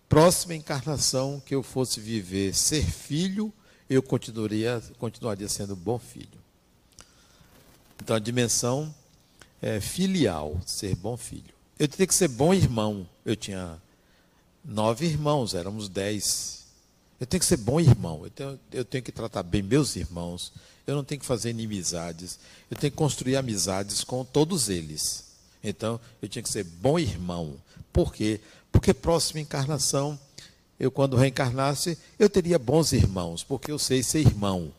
[0.08, 3.52] próxima encarnação que eu fosse viver, ser filho,
[3.88, 6.46] eu continuaria, continuaria sendo bom filho.
[8.02, 8.94] Então a dimensão
[9.60, 11.55] é, filial, ser bom filho.
[11.78, 13.06] Eu teria que ser bom irmão.
[13.24, 13.80] Eu tinha
[14.64, 16.64] nove irmãos, éramos dez.
[17.20, 18.22] Eu tenho que ser bom irmão.
[18.24, 20.52] Eu tenho, eu tenho que tratar bem meus irmãos.
[20.86, 22.38] Eu não tenho que fazer inimizades.
[22.70, 25.26] Eu tenho que construir amizades com todos eles.
[25.62, 27.56] Então, eu tinha que ser bom irmão.
[27.92, 28.40] Por quê?
[28.70, 30.18] Porque próxima encarnação,
[30.78, 34.72] eu quando reencarnasse, eu teria bons irmãos, porque eu sei ser irmão.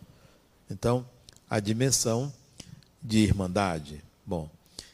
[0.70, 1.06] Então,
[1.50, 2.32] a dimensão
[3.02, 4.04] de irmandade?
[4.26, 4.50] Bom,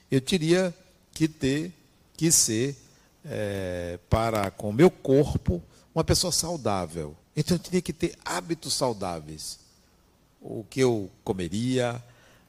[0.10, 0.74] eu teria
[1.14, 1.72] que ter,
[2.24, 2.78] que ser,
[3.26, 5.62] é, para com o meu corpo,
[5.94, 7.18] uma pessoa saudável.
[7.36, 9.60] Então eu teria que ter hábitos saudáveis.
[10.40, 12.02] O que eu comeria,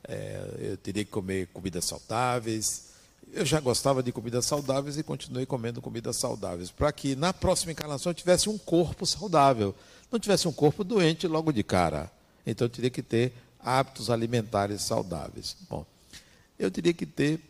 [0.07, 2.91] é, eu teria que comer comidas saudáveis.
[3.33, 7.73] Eu já gostava de comidas saudáveis e continuei comendo comidas saudáveis, para que na próxima
[7.73, 9.75] encarnação eu tivesse um corpo saudável,
[10.09, 12.09] não tivesse um corpo doente logo de cara.
[12.47, 15.57] Então eu teria que ter hábitos alimentares saudáveis.
[15.69, 15.85] Bom,
[16.61, 17.41] eu teria que ter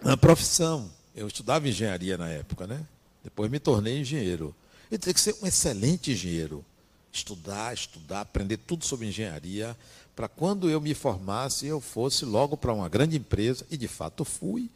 [0.00, 0.94] uma profissão.
[1.16, 2.86] Eu estudava engenharia na época, né?
[3.24, 4.54] Depois me tornei engenheiro.
[4.90, 6.62] Eu teria que ser um excelente engenheiro.
[7.10, 9.74] Estudar, estudar, aprender tudo sobre engenharia,
[10.14, 14.26] para quando eu me formasse, eu fosse logo para uma grande empresa, e de fato
[14.26, 14.70] fui,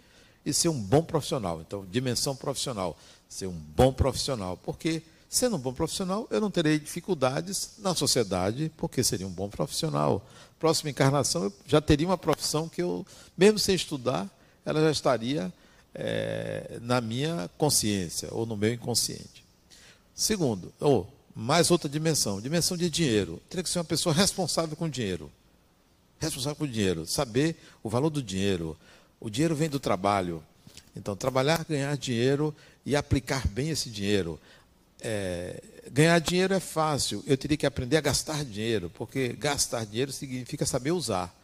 [0.44, 1.60] e ser um bom profissional.
[1.60, 2.98] Então, dimensão profissional,
[3.28, 8.72] ser um bom profissional, porque sendo um bom profissional, eu não terei dificuldades na sociedade,
[8.78, 10.26] porque seria um bom profissional.
[10.58, 13.06] Próxima encarnação, eu já teria uma profissão que eu,
[13.36, 14.28] mesmo sem estudar,
[14.64, 15.52] ela já estaria
[15.94, 19.44] é, na minha consciência ou no meu inconsciente.
[20.14, 23.40] Segundo, ou mais outra dimensão, dimensão de dinheiro.
[23.48, 25.30] Teria que ser uma pessoa responsável com dinheiro.
[26.18, 28.76] Responsável com dinheiro, saber o valor do dinheiro.
[29.18, 30.42] O dinheiro vem do trabalho.
[30.94, 32.54] Então, trabalhar, ganhar dinheiro
[32.84, 34.38] e aplicar bem esse dinheiro.
[35.00, 40.12] É, ganhar dinheiro é fácil, eu teria que aprender a gastar dinheiro, porque gastar dinheiro
[40.12, 41.34] significa saber usar.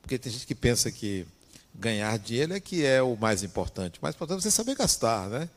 [0.00, 1.26] Porque tem gente que pensa que
[1.74, 3.98] ganhar dinheiro é que é o mais importante.
[3.98, 5.48] O mais importante é você saber gastar, né?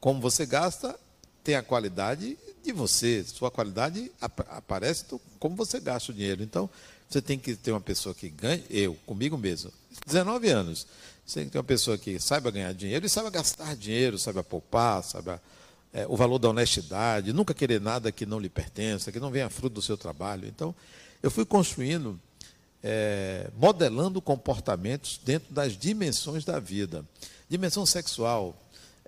[0.00, 0.98] Como você gasta,
[1.42, 3.24] tem a qualidade de você.
[3.24, 5.04] Sua qualidade aparece
[5.38, 6.42] como você gasta o dinheiro.
[6.42, 6.70] Então,
[7.08, 9.72] você tem que ter uma pessoa que ganhe, eu, comigo mesmo,
[10.06, 10.86] 19 anos.
[11.26, 14.44] Você tem que ter uma pessoa que saiba ganhar dinheiro e saiba gastar dinheiro, saiba
[14.44, 15.42] poupar, saiba
[15.92, 19.48] é, o valor da honestidade, nunca querer nada que não lhe pertença, que não venha
[19.50, 20.46] fruto do seu trabalho.
[20.46, 20.74] Então,
[21.22, 22.20] eu fui construindo
[22.82, 27.04] é, modelando comportamentos dentro das dimensões da vida.
[27.48, 28.54] Dimensão sexual,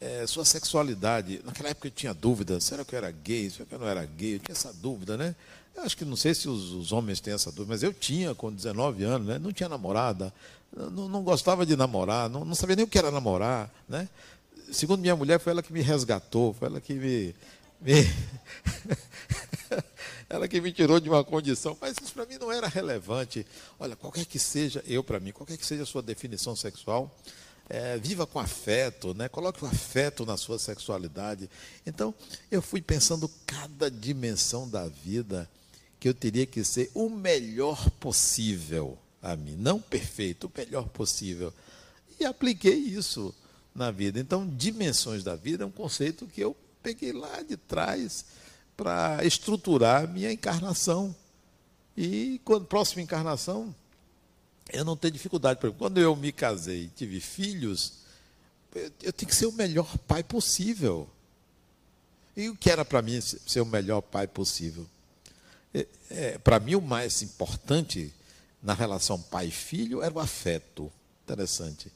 [0.01, 1.41] é, sua sexualidade.
[1.45, 4.05] Naquela época eu tinha dúvida, será que eu era gay, será que eu não era
[4.05, 4.37] gay?
[4.37, 5.35] Eu tinha essa dúvida, né?
[5.77, 8.35] Eu acho que não sei se os, os homens têm essa dúvida, mas eu tinha
[8.35, 9.39] com 19 anos, né?
[9.39, 10.33] não tinha namorada,
[10.77, 13.71] não, não gostava de namorar, não, não sabia nem o que era namorar.
[13.89, 14.09] Né?
[14.73, 17.35] Segundo minha mulher, foi ela que me resgatou, foi ela que me,
[17.81, 17.95] me
[20.31, 23.44] ela que me tirou de uma condição, mas isso para mim não era relevante.
[23.81, 27.12] Olha, qualquer que seja, eu para mim, qualquer que seja a sua definição sexual,
[27.69, 29.28] é, viva com afeto, né?
[29.28, 31.51] coloque o afeto na sua sexualidade.
[31.85, 32.15] Então,
[32.48, 35.51] eu fui pensando cada dimensão da vida
[35.98, 41.52] que eu teria que ser o melhor possível a mim, não perfeito, o melhor possível.
[42.20, 43.35] E apliquei isso
[43.74, 44.20] na vida.
[44.20, 48.24] Então, dimensões da vida é um conceito que eu peguei lá de trás
[48.81, 51.15] para estruturar a minha encarnação.
[51.94, 53.74] E quando próxima encarnação,
[54.73, 55.61] eu não tenho dificuldade.
[55.61, 57.93] Por quando eu me casei e tive filhos,
[59.02, 61.07] eu tenho que ser o melhor pai possível.
[62.35, 64.86] E o que era para mim ser o melhor pai possível?
[65.74, 68.11] É, é, para mim, o mais importante
[68.62, 70.90] na relação pai-filho era o afeto.
[71.24, 71.93] Interessante.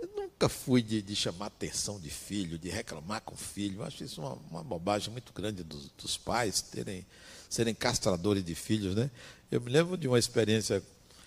[0.00, 3.80] Eu nunca fui de, de, chamar atenção de filho, de reclamar com filho.
[3.80, 7.04] Eu acho isso uma, uma bobagem muito grande dos, dos, pais terem,
[7.50, 8.94] serem castradores de filhos.
[8.94, 9.10] Né?
[9.50, 10.82] Eu me lembro de uma experiência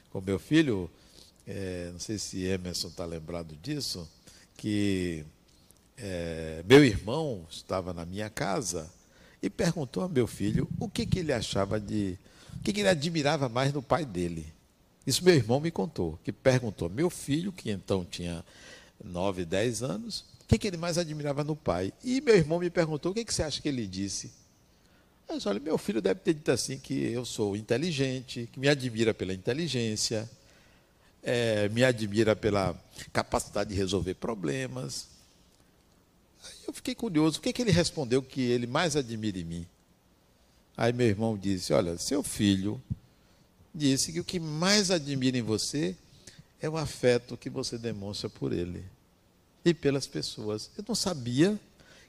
[0.10, 0.90] com meu filho,
[1.46, 4.10] é, não sei se Emerson está lembrado disso,
[4.58, 5.24] que
[5.98, 8.92] é, meu irmão estava na minha casa
[9.42, 12.18] e perguntou a meu filho o que, que ele achava de.
[12.58, 14.46] o que, que ele admirava mais no pai dele.
[15.06, 18.44] Isso meu irmão me contou, que perguntou meu filho, que então tinha
[19.04, 21.94] 9, 10 anos, o que, que ele mais admirava no pai.
[22.04, 24.32] E meu irmão me perguntou, o que, que você acha que ele disse?
[25.28, 28.68] Eu disse, olha, meu filho deve ter dito assim que eu sou inteligente, que me
[28.68, 30.30] admira pela inteligência,
[31.24, 32.78] é, me admira pela
[33.12, 35.08] capacidade de resolver problemas.
[36.44, 39.68] Aí eu fiquei curioso, o que, que ele respondeu que ele mais admira em mim?
[40.76, 42.82] Aí meu irmão disse, olha, seu filho
[43.74, 45.96] disse que o que mais admira em você
[46.64, 48.86] é o afeto que você demonstra por ele
[49.66, 50.72] e pelas pessoas.
[50.78, 51.60] Eu não sabia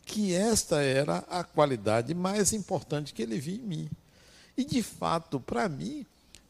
[0.07, 3.91] que esta era a qualidade mais importante que ele via em mim.
[4.57, 6.07] E de fato, para mim,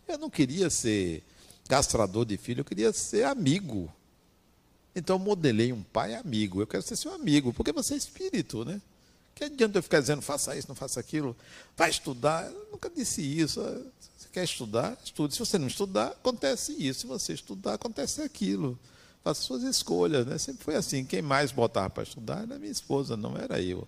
[0.06, 1.22] eu não queria ser
[1.66, 3.90] castrador de filho, eu queria ser amigo.
[4.94, 6.60] Então eu modelei um pai amigo.
[6.60, 8.82] Eu quero ser seu amigo, porque você é espírito, né?
[9.35, 11.35] Que adianta eu ficar dizendo, faça isso, não faça aquilo,
[11.74, 12.44] vai estudar.
[12.52, 13.62] Eu nunca disse isso.
[14.35, 14.98] Quer estudar?
[15.05, 15.32] Estude.
[15.32, 17.02] Se você não estudar, acontece isso.
[17.02, 18.77] Se você estudar, acontece aquilo.
[19.23, 20.27] Faça suas escolhas.
[20.27, 20.36] Né?
[20.39, 21.05] Sempre foi assim.
[21.05, 23.86] Quem mais botava para estudar era minha esposa, não era eu.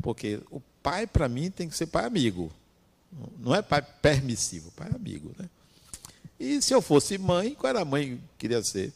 [0.00, 2.52] Porque o pai, para mim, tem que ser pai amigo.
[3.36, 5.34] Não é pai permissivo, pai amigo.
[5.36, 5.50] Né?
[6.38, 8.92] E se eu fosse mãe, qual era a mãe que queria ser?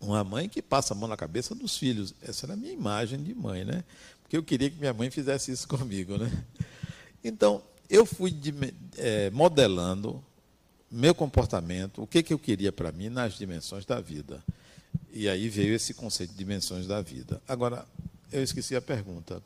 [0.00, 2.14] Uma mãe que passa a mão na cabeça dos filhos.
[2.22, 3.84] Essa era a minha imagem de mãe, né?
[4.22, 6.16] porque eu queria que minha mãe fizesse isso comigo.
[6.16, 6.32] Né?
[7.22, 8.54] Então, eu fui de,
[8.96, 10.22] é, modelando
[10.90, 14.42] meu comportamento, o que, que eu queria para mim nas dimensões da vida.
[15.12, 17.42] E aí veio esse conceito de dimensões da vida.
[17.46, 17.84] Agora,
[18.32, 19.42] eu esqueci a pergunta.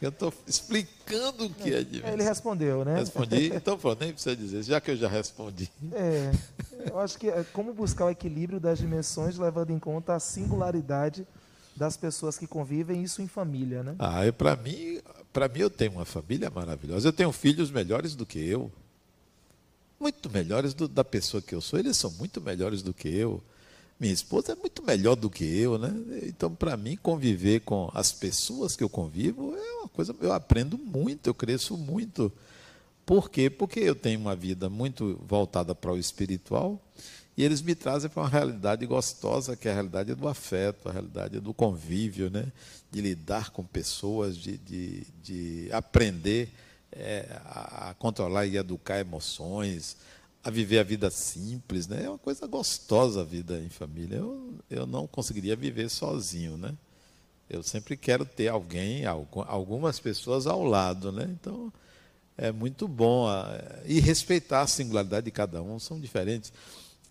[0.00, 2.12] Eu estou explicando o que é dimensão.
[2.12, 2.96] Ele respondeu, né?
[2.96, 5.70] Respondi, então pronto, nem precisa dizer, já que eu já respondi.
[5.92, 6.32] É,
[6.90, 11.26] eu acho que é como buscar o equilíbrio das dimensões, levando em conta a singularidade
[11.76, 13.94] das pessoas que convivem, isso em família, né?
[13.98, 15.00] Ah, para mim,
[15.32, 17.08] para mim eu tenho uma família maravilhosa.
[17.08, 18.70] Eu tenho filhos melhores do que eu.
[19.98, 21.78] Muito melhores do, da pessoa que eu sou.
[21.78, 23.42] Eles são muito melhores do que eu.
[23.98, 25.92] Minha esposa é muito melhor do que eu, né?
[26.24, 30.14] Então, para mim, conviver com as pessoas que eu convivo é uma coisa.
[30.20, 32.32] Eu aprendo muito, eu cresço muito.
[33.06, 33.48] Por quê?
[33.48, 36.80] Porque eu tenho uma vida muito voltada para o espiritual
[37.36, 40.92] e eles me trazem para uma realidade gostosa, que é a realidade do afeto, a
[40.92, 42.52] realidade do convívio, né?
[42.90, 46.52] de lidar com pessoas, de, de, de aprender
[46.92, 49.96] é, a controlar e educar emoções,
[50.44, 51.88] a viver a vida simples.
[51.88, 52.04] Né?
[52.04, 54.16] É uma coisa gostosa a vida em família.
[54.16, 56.58] Eu, eu não conseguiria viver sozinho.
[56.58, 56.74] Né?
[57.48, 61.10] Eu sempre quero ter alguém, algumas pessoas ao lado.
[61.10, 61.26] Né?
[61.30, 61.72] Então,
[62.36, 63.26] é muito bom.
[63.86, 66.52] E respeitar a singularidade de cada um, são diferentes.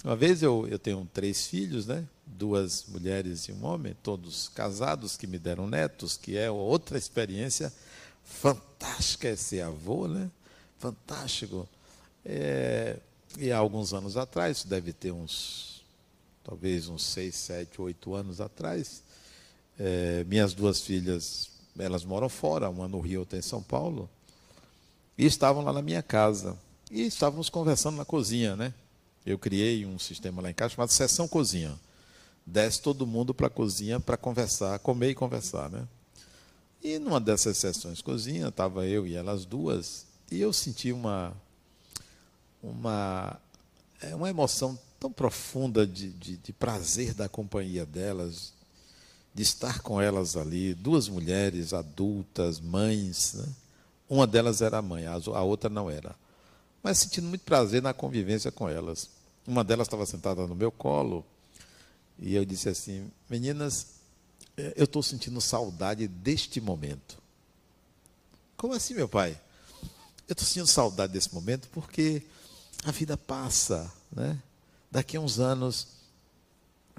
[0.04, 2.08] Uma vez eu, eu tenho três filhos, né?
[2.42, 7.72] duas mulheres e um homem, todos casados, que me deram netos, que é outra experiência
[8.24, 10.30] fantástica é ser avô, né?
[10.80, 11.68] Fantástico.
[12.26, 12.98] É,
[13.38, 15.84] e há alguns anos atrás, isso deve ter uns,
[16.44, 19.04] talvez uns seis, sete, oito anos atrás,
[19.80, 24.10] é, minhas duas filhas, elas moram fora, uma no Rio, outra em São Paulo,
[25.16, 26.58] e estavam lá na minha casa.
[26.90, 28.74] E estávamos conversando na cozinha, né?
[29.26, 31.78] Eu criei um sistema lá em casa chamado Sessão Cozinha.
[32.46, 35.88] Desce todo mundo para a cozinha para conversar, comer e conversar, né?
[36.84, 41.34] E numa dessas sessões cozinha, estava eu e elas duas, e eu senti uma
[42.64, 43.40] uma
[44.02, 48.54] é, uma emoção tão profunda de, de, de prazer da companhia delas,
[49.34, 53.48] de estar com elas ali, duas mulheres adultas, mães, né?
[54.10, 56.16] Uma delas era mãe, a outra não era
[56.84, 59.10] mas sentindo muito prazer na convivência com elas.
[59.46, 61.26] Uma delas estava sentada no meu colo
[62.20, 63.88] e eu disse assim: Meninas,
[64.58, 67.18] eh, eu estou sentindo saudade deste momento.
[68.58, 69.40] Como assim, meu pai?
[70.28, 72.24] Eu estou sentindo saudade desse momento porque
[72.84, 74.40] a vida passa, né?
[74.90, 75.88] Daqui a uns anos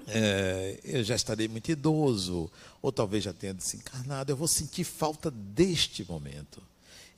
[0.07, 2.51] é, eu já estarei muito idoso,
[2.81, 4.31] ou talvez já tenha desencarnado.
[4.31, 6.61] Eu vou sentir falta deste momento.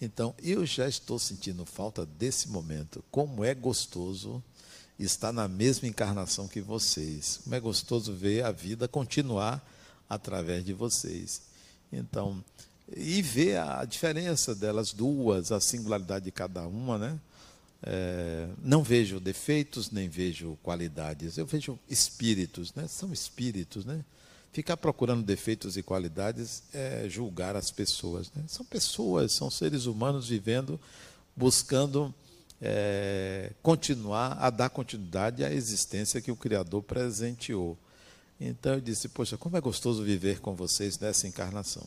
[0.02, 3.04] Então, eu já estou sentindo falta desse momento.
[3.10, 4.44] Como é gostoso
[5.00, 7.40] estar na mesma encarnação que vocês.
[7.44, 9.66] Como é gostoso ver a vida continuar
[10.10, 11.42] através de vocês.
[11.92, 12.44] Então,
[12.96, 17.20] e ver a diferença delas duas, a singularidade de cada uma, né?
[17.84, 22.88] É, não vejo defeitos nem vejo qualidades, eu vejo espíritos, né?
[22.88, 24.04] São espíritos, né?
[24.56, 28.32] Ficar procurando defeitos e qualidades é julgar as pessoas.
[28.34, 28.42] Né?
[28.48, 30.80] São pessoas, são seres humanos vivendo,
[31.36, 32.16] buscando
[32.62, 37.78] é, continuar a dar continuidade à existência que o Criador presenteou.
[38.40, 41.86] Então eu disse: Poxa, como é gostoso viver com vocês nessa encarnação.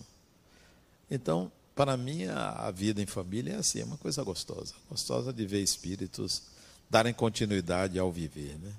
[1.10, 4.74] Então, para mim, a vida em família é assim, é uma coisa gostosa.
[4.90, 6.42] Gostosa de ver espíritos
[6.90, 8.58] darem continuidade ao viver.
[8.58, 8.74] Né?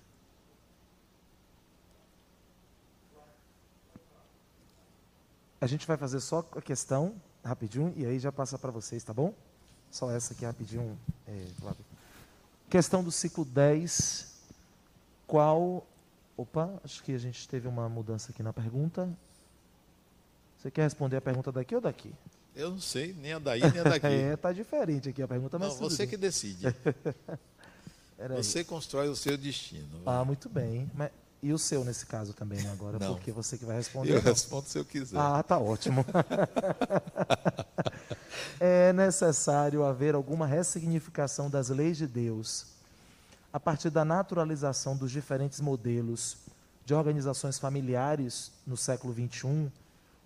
[5.61, 9.13] A gente vai fazer só a questão rapidinho e aí já passa para vocês, tá
[9.13, 9.33] bom?
[9.91, 11.45] Só essa aqui rapidinho, é,
[12.69, 14.27] Questão do ciclo 10.
[15.25, 15.85] Qual.
[16.37, 19.09] Opa, acho que a gente teve uma mudança aqui na pergunta.
[20.57, 22.13] Você quer responder a pergunta daqui ou daqui?
[22.55, 24.05] Eu não sei, nem a daí, nem a daqui.
[24.07, 25.73] é, tá diferente aqui a pergunta, mas.
[25.73, 26.67] Não, você que decide.
[28.37, 30.01] você constrói o seu destino.
[30.05, 30.89] Ah, muito bem.
[30.93, 32.99] Mas e o seu nesse caso também, né, agora?
[32.99, 33.15] Não.
[33.15, 34.11] Porque você que vai responder.
[34.11, 34.23] Eu não.
[34.23, 35.17] respondo se eu quiser.
[35.17, 36.05] Ah, tá ótimo.
[38.59, 42.65] é necessário haver alguma ressignificação das leis de Deus
[43.53, 46.37] a partir da naturalização dos diferentes modelos
[46.85, 49.71] de organizações familiares no século XXI,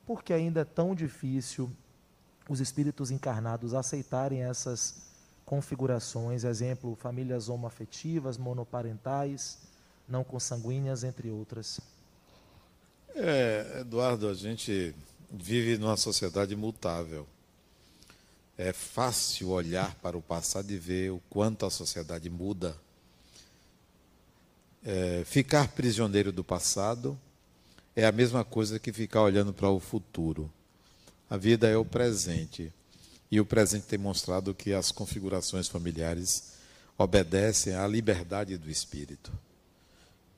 [0.06, 1.72] porque ainda é tão difícil
[2.50, 4.96] os espíritos encarnados aceitarem essas
[5.46, 9.60] configurações, exemplo, famílias homoafetivas, monoparentais
[10.14, 11.82] não consanguíneas, entre outras.
[13.16, 14.94] É, Eduardo, a gente
[15.32, 17.28] vive numa sociedade mutável.
[18.56, 22.78] É fácil olhar para o passado e ver o quanto a sociedade muda.
[24.86, 27.20] É, ficar prisioneiro do passado
[27.96, 30.52] é a mesma coisa que ficar olhando para o futuro.
[31.28, 32.72] A vida é o presente.
[33.32, 36.54] E o presente tem mostrado que as configurações familiares
[36.96, 39.32] obedecem à liberdade do espírito.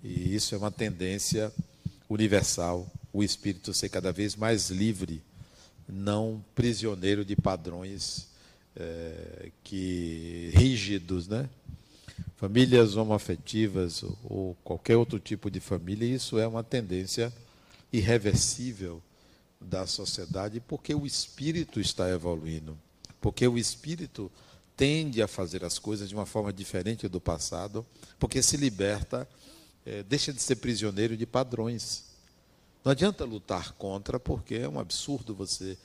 [0.05, 1.51] E isso é uma tendência
[2.07, 5.19] universal, o espírito ser cada vez mais livre,
[5.89, 8.27] não prisioneiro de padrões
[8.75, 11.49] é, que rígidos, né?
[12.35, 17.33] Famílias homoafetivas ou qualquer outro tipo de família, isso é uma tendência
[17.91, 19.01] irreversível
[19.59, 22.77] da sociedade, porque o espírito está evoluindo,
[23.19, 24.31] porque o espírito
[24.77, 27.83] tende a fazer as coisas de uma forma diferente do passado,
[28.19, 29.27] porque se liberta,
[29.85, 32.05] é, deixa de ser prisioneiro de padrões.
[32.83, 35.77] Não adianta lutar contra, porque é um absurdo você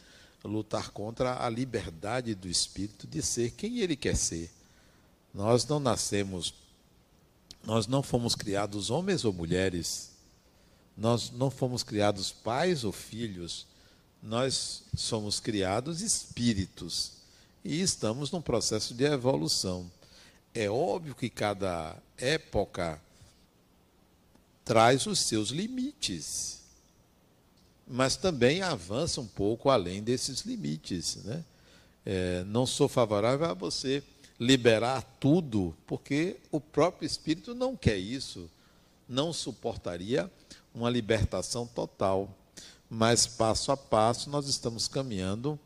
[0.42, 4.50] lutar contra a liberdade do espírito de ser quem ele quer ser.
[5.34, 6.54] Nós não nascemos,
[7.64, 10.10] nós não fomos criados homens ou mulheres,
[10.96, 13.66] nós não fomos criados pais ou filhos,
[14.22, 17.12] nós somos criados espíritos
[17.64, 19.90] e estamos num processo de evolução.
[20.54, 23.00] É óbvio que cada época
[24.70, 26.60] traz os seus limites,
[27.88, 31.16] mas também avança um pouco além desses limites.
[31.24, 31.44] Né?
[32.06, 34.00] É, não sou favorável a você
[34.38, 38.48] liberar tudo, porque o próprio Espírito não quer isso,
[39.08, 40.30] não suportaria
[40.72, 42.32] uma libertação total.
[42.88, 45.58] Mas passo a passo nós estamos caminhando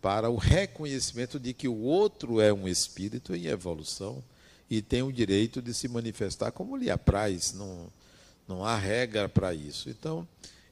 [0.00, 4.24] para o reconhecimento de que o outro é um espírito em evolução
[4.70, 7.90] e tem o direito de se manifestar como lhe apraz, não,
[8.48, 9.88] não há regra para isso.
[9.88, 10.26] Então,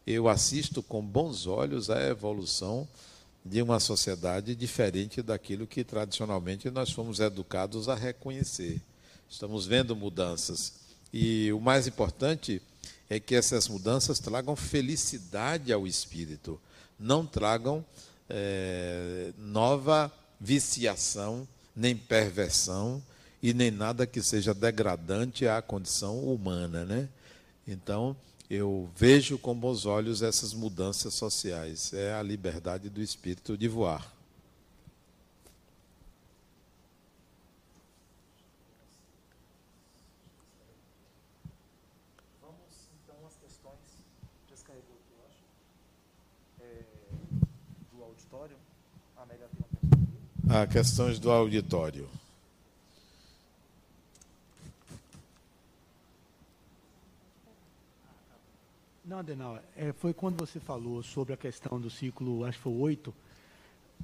[0.06, 2.86] eu assisto com bons olhos a evolução
[3.44, 8.80] de uma sociedade diferente daquilo que tradicionalmente nós fomos educados a reconhecer.
[9.28, 10.74] Estamos vendo mudanças.
[11.12, 12.60] E o mais importante
[13.08, 16.60] é que essas mudanças tragam felicidade ao espírito,
[16.98, 17.84] não tragam
[18.28, 21.46] é, nova viciação,
[21.76, 23.02] nem perversão
[23.42, 27.08] e nem nada que seja degradante à condição humana, né?
[27.66, 28.16] Então,
[28.48, 31.92] eu vejo com bons olhos essas mudanças sociais.
[31.92, 34.14] É a liberdade do espírito de voar.
[50.56, 52.08] Ah, questões do auditório.
[59.14, 62.72] Não, Adenal, é, foi quando você falou sobre a questão do ciclo, acho que foi
[62.72, 63.14] oito.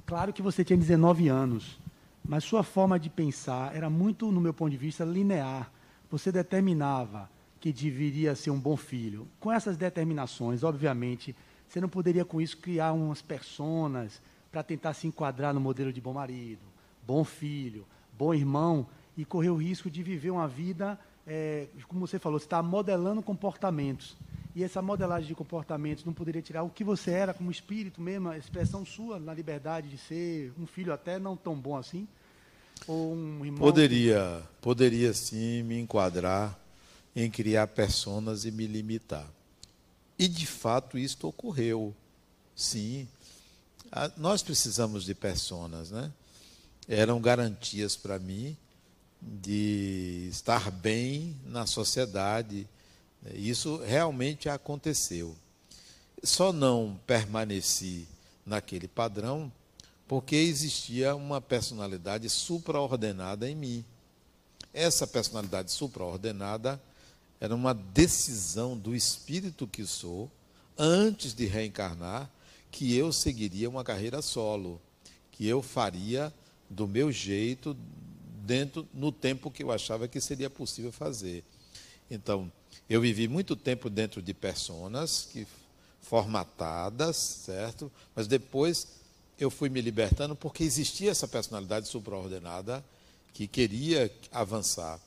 [0.05, 1.77] Claro que você tinha 19 anos,
[2.23, 5.69] mas sua forma de pensar era muito, no meu ponto de vista, linear.
[6.09, 7.29] Você determinava
[7.59, 9.27] que deveria ser um bom filho.
[9.37, 11.35] Com essas determinações, obviamente,
[11.67, 15.99] você não poderia com isso criar umas personas para tentar se enquadrar no modelo de
[15.99, 16.61] bom marido,
[17.05, 17.85] bom filho,
[18.17, 20.97] bom irmão e correr o risco de viver uma vida,
[21.27, 24.15] é, como você falou, você está modelando comportamentos.
[24.55, 28.29] E essa modelagem de comportamentos não poderia tirar o que você era como espírito mesmo,
[28.29, 32.07] a expressão sua na liberdade de ser um filho até não tão bom assim?
[32.87, 33.59] Ou um irmão?
[33.59, 36.59] Poderia, poderia sim me enquadrar
[37.15, 39.27] em criar personas e me limitar.
[40.17, 41.95] E de fato isto ocorreu.
[42.55, 43.07] Sim,
[44.17, 46.11] nós precisamos de personas, né?
[46.87, 48.55] Eram garantias para mim
[49.21, 52.67] de estar bem na sociedade.
[53.33, 55.35] Isso realmente aconteceu.
[56.23, 58.07] Só não permaneci
[58.45, 59.51] naquele padrão
[60.07, 63.85] porque existia uma personalidade supraordenada em mim.
[64.73, 66.81] Essa personalidade supraordenada
[67.39, 70.29] era uma decisão do espírito que sou
[70.77, 72.29] antes de reencarnar
[72.69, 74.81] que eu seguiria uma carreira solo,
[75.31, 76.33] que eu faria
[76.69, 77.75] do meu jeito,
[78.45, 81.43] dentro no tempo que eu achava que seria possível fazer.
[82.09, 82.51] Então,
[82.93, 85.47] eu vivi muito tempo dentro de personas que
[86.01, 87.89] formatadas, certo?
[88.13, 88.85] Mas depois
[89.39, 92.83] eu fui me libertando porque existia essa personalidade supraordenada
[93.33, 94.99] que queria avançar.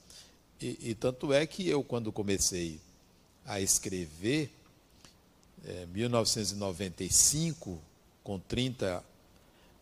[0.58, 2.80] E, e tanto é que eu, quando comecei
[3.44, 4.50] a escrever,
[5.66, 7.78] é, 1995,
[8.22, 9.04] com 30,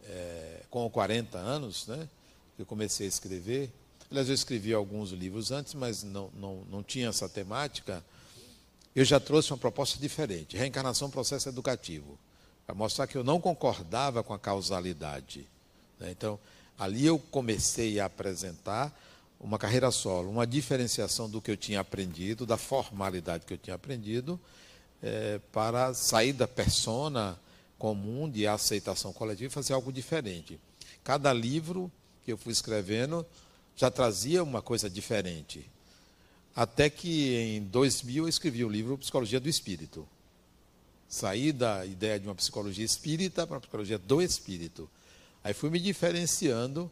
[0.07, 2.09] é, com 40 anos, né,
[2.59, 3.70] eu comecei a escrever.
[4.12, 8.05] Aliás, eu escrevi alguns livros antes, mas não, não, não tinha essa temática.
[8.94, 12.18] Eu já trouxe uma proposta diferente: reencarnação processo educativo,
[12.66, 15.48] para mostrar que eu não concordava com a causalidade.
[15.98, 16.10] Né?
[16.10, 16.39] Então,
[16.78, 18.94] ali eu comecei a apresentar
[19.40, 23.76] uma carreira solo, uma diferenciação do que eu tinha aprendido, da formalidade que eu tinha
[23.76, 24.39] aprendido,
[25.02, 27.40] é, para sair da persona
[27.78, 30.60] comum de aceitação coletiva e fazer algo diferente.
[31.02, 31.90] Cada livro
[32.26, 33.24] que eu fui escrevendo
[33.77, 35.69] já trazia uma coisa diferente.
[36.55, 40.07] Até que em 2000 eu escrevi o livro Psicologia do Espírito.
[41.09, 44.89] Saí da ideia de uma psicologia espírita para a psicologia do espírito.
[45.44, 46.90] Aí fui me diferenciando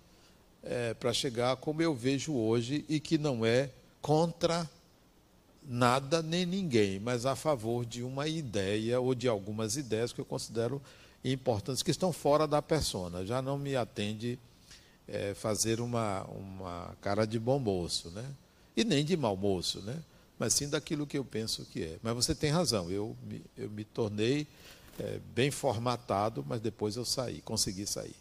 [0.63, 3.71] é, para chegar como eu vejo hoje e que não é
[4.03, 4.69] contra
[5.67, 10.25] nada nem ninguém, mas a favor de uma ideia ou de algumas ideias que eu
[10.25, 10.83] considero
[11.25, 13.25] importantes, que estão fora da persona.
[13.25, 14.39] Já não me atende
[15.11, 18.25] é, fazer uma, uma cara de bom moço, né?
[18.77, 20.03] e nem de mau moço, né?
[20.39, 21.99] mas sim daquilo que eu penso que é.
[22.03, 24.47] Mas você tem razão, eu me, eu me tornei
[24.99, 28.17] é, bem formatado, mas depois eu saí, consegui sair.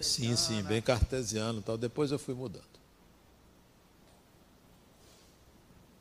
[0.00, 1.78] Sim, sim, bem cartesiano tal.
[1.78, 2.64] Depois eu fui mudando.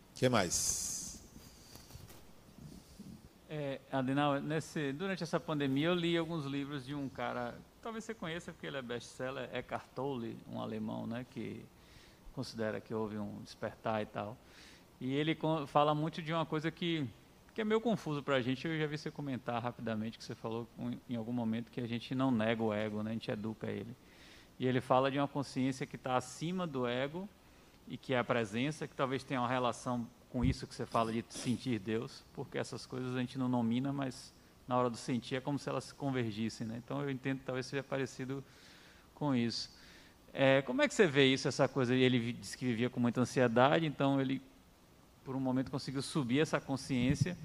[0.10, 0.91] O que mais?
[3.54, 3.82] É,
[4.42, 8.66] nesse, durante essa pandemia eu li alguns livros de um cara, talvez você conheça porque
[8.66, 11.66] ele é best-seller, Eckhart Tolle, um alemão, né, que
[12.34, 14.38] considera que houve um despertar e tal.
[15.02, 15.38] E ele
[15.68, 17.06] fala muito de uma coisa que,
[17.54, 18.66] que é meio confuso para a gente.
[18.66, 20.66] Eu já vi você comentar rapidamente que você falou
[21.10, 23.10] em algum momento que a gente não nega o ego, né?
[23.12, 23.94] a gente educa ele.
[24.58, 27.28] E ele fala de uma consciência que está acima do ego
[27.86, 31.12] e que é a presença, que talvez tenha uma relação com isso que você fala
[31.12, 34.34] de sentir Deus, porque essas coisas a gente não nomina, mas
[34.68, 36.66] na hora do sentir é como se elas convergissem.
[36.66, 36.82] Né?
[36.84, 38.44] Então eu entendo que talvez seja parecido
[39.14, 39.70] com isso.
[40.34, 41.94] É, como é que você vê isso, essa coisa?
[41.94, 44.42] Ele disse que vivia com muita ansiedade, então ele,
[45.26, 47.38] por um momento, conseguiu subir essa consciência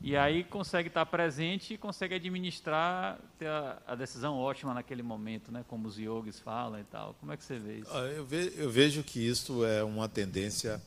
[0.00, 5.50] e aí consegue estar presente e consegue administrar, ter a, a, decisão ótima naquele momento,
[5.50, 5.64] né?
[5.66, 7.16] como os yogis falam e tal.
[7.18, 7.90] Como é que você vê isso?
[7.92, 10.80] Ah, eu, ve, eu vejo que isso é uma tendência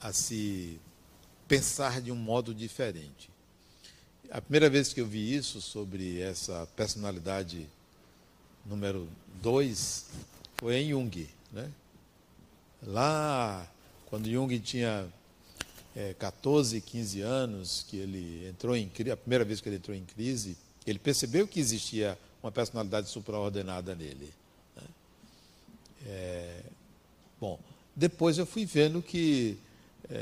[0.00, 0.80] a se
[1.48, 3.30] pensar de um modo diferente.
[4.30, 7.68] A primeira vez que eu vi isso sobre essa personalidade
[8.64, 9.08] número
[9.40, 10.06] dois
[10.56, 11.28] foi em Jung.
[11.52, 11.70] Né?
[12.82, 13.70] Lá,
[14.06, 15.06] quando Jung tinha
[15.94, 20.04] é, 14, 15 anos, que ele entrou em a primeira vez que ele entrou em
[20.04, 20.56] crise,
[20.86, 24.32] ele percebeu que existia uma personalidade supraordenada nele.
[24.76, 24.82] Né?
[26.06, 26.62] É,
[27.40, 27.58] bom,
[27.94, 29.58] depois eu fui vendo que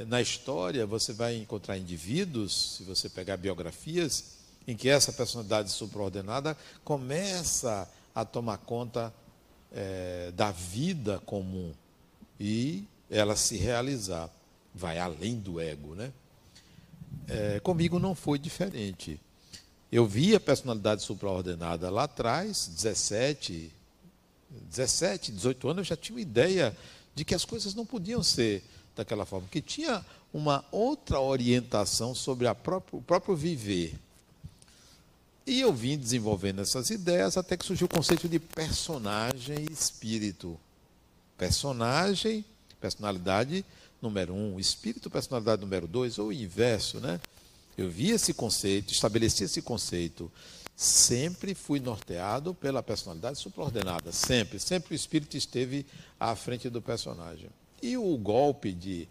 [0.07, 4.35] na história você vai encontrar indivíduos, se você pegar biografias,
[4.67, 9.13] em que essa personalidade supraordenada começa a tomar conta
[9.73, 11.73] é, da vida comum
[12.39, 14.31] e ela se realizar.
[14.75, 16.13] Vai além do ego, né?
[17.29, 19.21] É, comigo não foi diferente.
[19.91, 23.71] Eu vi a personalidade supraordenada lá atrás, 17,
[24.51, 26.77] 17, 18 anos, eu já tinha uma ideia
[27.15, 28.65] de que as coisas não podiam ser
[28.95, 33.95] daquela forma, que tinha uma outra orientação sobre próprio, o próprio viver.
[35.47, 40.59] E eu vim desenvolvendo essas ideias até que surgiu o conceito de personagem e espírito.
[41.37, 42.45] Personagem,
[42.81, 43.65] personalidade
[44.01, 47.21] número um, espírito, personalidade número dois, ou o inverso, né?
[47.77, 50.31] Eu vi esse conceito, estabeleci esse conceito.
[50.77, 54.59] Sempre fui norteado pela personalidade supraordenada, sempre.
[54.59, 55.87] Sempre o espírito esteve
[56.19, 57.49] à frente do personagem.
[57.85, 59.07] E o golpe de,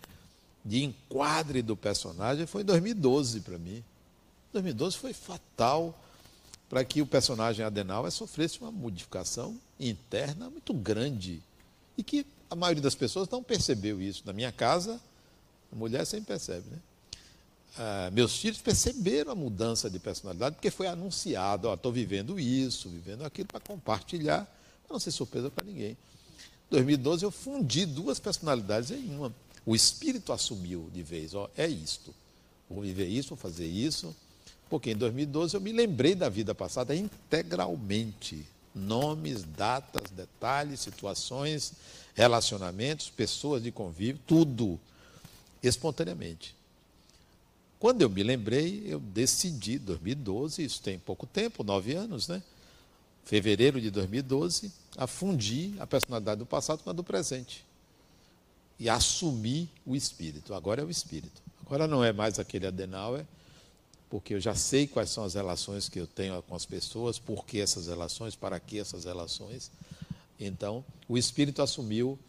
[0.65, 3.83] de enquadre do personagem foi em 2012 para mim.
[4.51, 5.95] 2012 foi fatal
[6.67, 11.39] para que o personagem Adenauer sofresse uma modificação interna muito grande
[11.95, 14.23] e que a maioria das pessoas não percebeu isso.
[14.25, 14.99] Na minha casa,
[15.71, 16.79] a mulher sempre percebe, né?
[17.77, 23.23] Ah, meus filhos perceberam a mudança de personalidade porque foi anunciado, estou vivendo isso, vivendo
[23.23, 24.45] aquilo para compartilhar,
[24.87, 25.95] para não ser surpresa para ninguém.
[26.73, 29.31] Em 2012 eu fundi duas personalidades em uma.
[29.63, 32.11] O espírito assumiu de vez, ó, é isto.
[32.67, 34.15] Vou viver isso, vou fazer isso,
[34.71, 38.43] porque em 2012 eu me lembrei da vida passada integralmente.
[38.73, 41.73] Nomes, datas, detalhes, situações,
[42.15, 44.79] relacionamentos, pessoas de convívio, tudo
[45.61, 46.55] espontaneamente.
[47.77, 52.41] Quando eu me lembrei, eu decidi, 2012, isso tem pouco tempo, nove anos, né?
[53.23, 57.65] Fevereiro de 2012, a fundir a personalidade do passado com a do presente.
[58.79, 60.53] E assumir o espírito.
[60.53, 61.41] Agora é o espírito.
[61.65, 63.25] Agora não é mais aquele Adenauer
[64.13, 67.47] porque eu já sei quais são as relações que eu tenho com as pessoas, por
[67.47, 69.71] que essas relações, para que essas relações.
[70.39, 72.19] Então, o espírito assumiu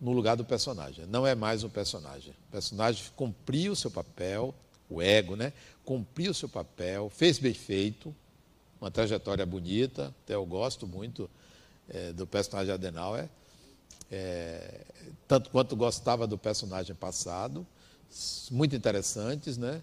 [0.00, 1.04] no lugar do personagem.
[1.04, 2.32] Não é mais um personagem.
[2.48, 4.54] O personagem cumpriu o seu papel,
[4.88, 5.52] o ego, né?
[5.84, 8.16] Cumpriu o seu papel, fez bem feito,
[8.80, 10.14] uma trajetória bonita.
[10.24, 11.28] Até eu gosto muito
[11.88, 13.28] é, do personagem Adenauer,
[14.10, 14.84] é,
[15.26, 17.66] tanto quanto gostava do personagem passado,
[18.50, 19.82] muito interessantes, né?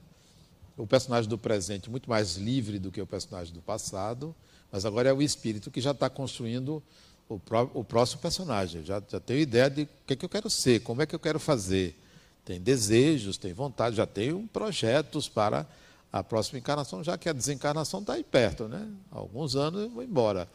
[0.78, 4.36] o personagem do presente muito mais livre do que o personagem do passado,
[4.72, 6.82] mas agora é o espírito que já está construindo
[7.30, 8.84] o, pró o, próximo personagem.
[8.84, 11.14] Já, já tenho ideia de o que, é que eu quero ser, como é que
[11.14, 12.00] eu quero fazer.
[12.44, 15.68] Tem desejos, tem vontade, já tenho projetos para
[16.12, 18.88] a próxima encarnação, já que a desencarnação está aí perto, né?
[19.12, 20.50] Há alguns anos eu vou embora.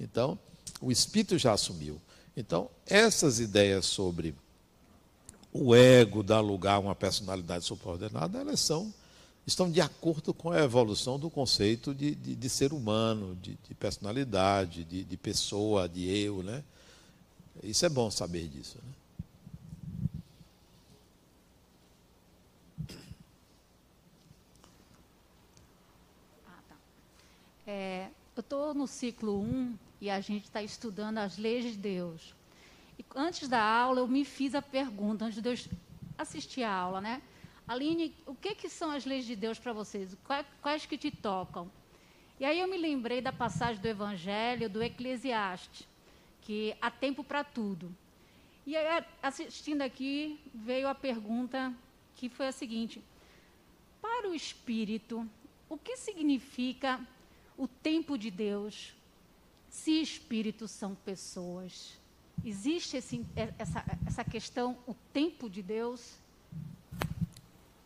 [0.00, 0.38] Então,
[0.80, 2.00] o espírito já assumiu.
[2.36, 4.34] Então, essas ideias sobre
[5.52, 8.92] o ego dá lugar a uma personalidade subordinada, elas são,
[9.46, 13.74] estão de acordo com a evolução do conceito de, de, de ser humano, de, de
[13.74, 16.42] personalidade, de, pessoa, de eu.
[16.42, 16.62] Né?
[17.62, 18.78] Isso é bom saber disso.
[18.78, 18.92] Né?
[26.46, 26.76] Ah, tá.
[27.66, 32.34] É, eu estou no ciclo 1 e a gente está estudando as leis de Deus.
[32.98, 35.56] E antes da aula, eu me fiz a pergunta, antes de eu
[36.16, 37.22] assistir a aula, né?
[37.66, 40.16] Aline, o que, que são as leis de Deus para vocês?
[40.24, 41.70] Quais, quais que te tocam?
[42.40, 45.86] E aí eu me lembrei da passagem do Evangelho, do Eclesiastes,
[46.40, 47.94] que há tempo para tudo.
[48.64, 51.74] E aí, assistindo aqui, veio a pergunta
[52.14, 53.02] que foi a seguinte:
[54.00, 55.28] para o Espírito,
[55.68, 57.00] o que significa
[57.56, 58.94] o tempo de Deus,
[59.84, 61.92] se espíritos são pessoas?
[62.44, 63.24] Existe esse,
[63.58, 66.14] essa, essa questão, o tempo de Deus?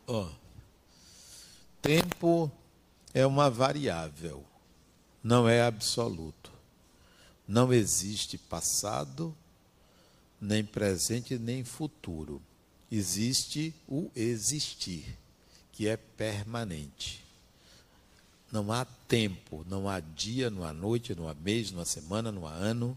[0.07, 0.29] Oh,
[1.81, 2.51] tempo
[3.15, 4.45] é uma variável,
[5.23, 6.53] não é absoluto.
[7.47, 9.35] Não existe passado,
[10.41, 12.41] nem presente, nem futuro.
[12.91, 15.19] Existe o existir,
[15.73, 17.22] que é permanente.
[18.53, 22.31] Não há tempo, não há dia, não há noite, não há mês, não há semana,
[22.31, 22.97] não há ano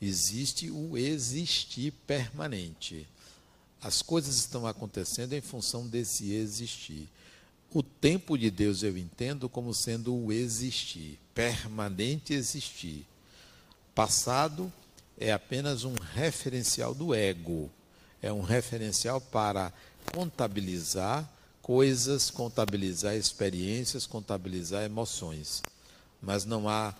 [0.00, 3.06] Existe o existir permanente.
[3.82, 7.06] As coisas estão acontecendo em função desse existir.
[7.72, 13.06] O tempo de Deus eu entendo como sendo o existir, permanente existir.
[13.94, 14.72] Passado
[15.18, 17.70] é apenas um referencial do ego,
[18.22, 19.70] é um referencial para
[20.14, 21.30] contabilizar
[21.70, 25.62] coisas, contabilizar experiências, contabilizar emoções.
[26.20, 26.92] Mas não há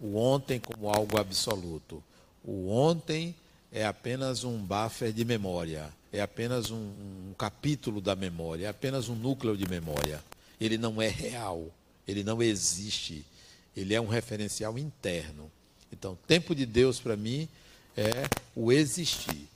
[0.00, 2.02] o ontem como algo absoluto.
[2.42, 3.34] O ontem
[3.70, 9.10] é apenas um buffer de memória, é apenas um, um, capítulo da memória, é apenas
[9.10, 10.24] um núcleo de memória.
[10.58, 11.66] Ele não é real,
[12.08, 13.26] ele não existe,
[13.76, 15.52] ele é um referencial interno.
[15.92, 17.46] Então, tempo de Deus para mim
[17.94, 18.26] é
[18.56, 19.50] o existir.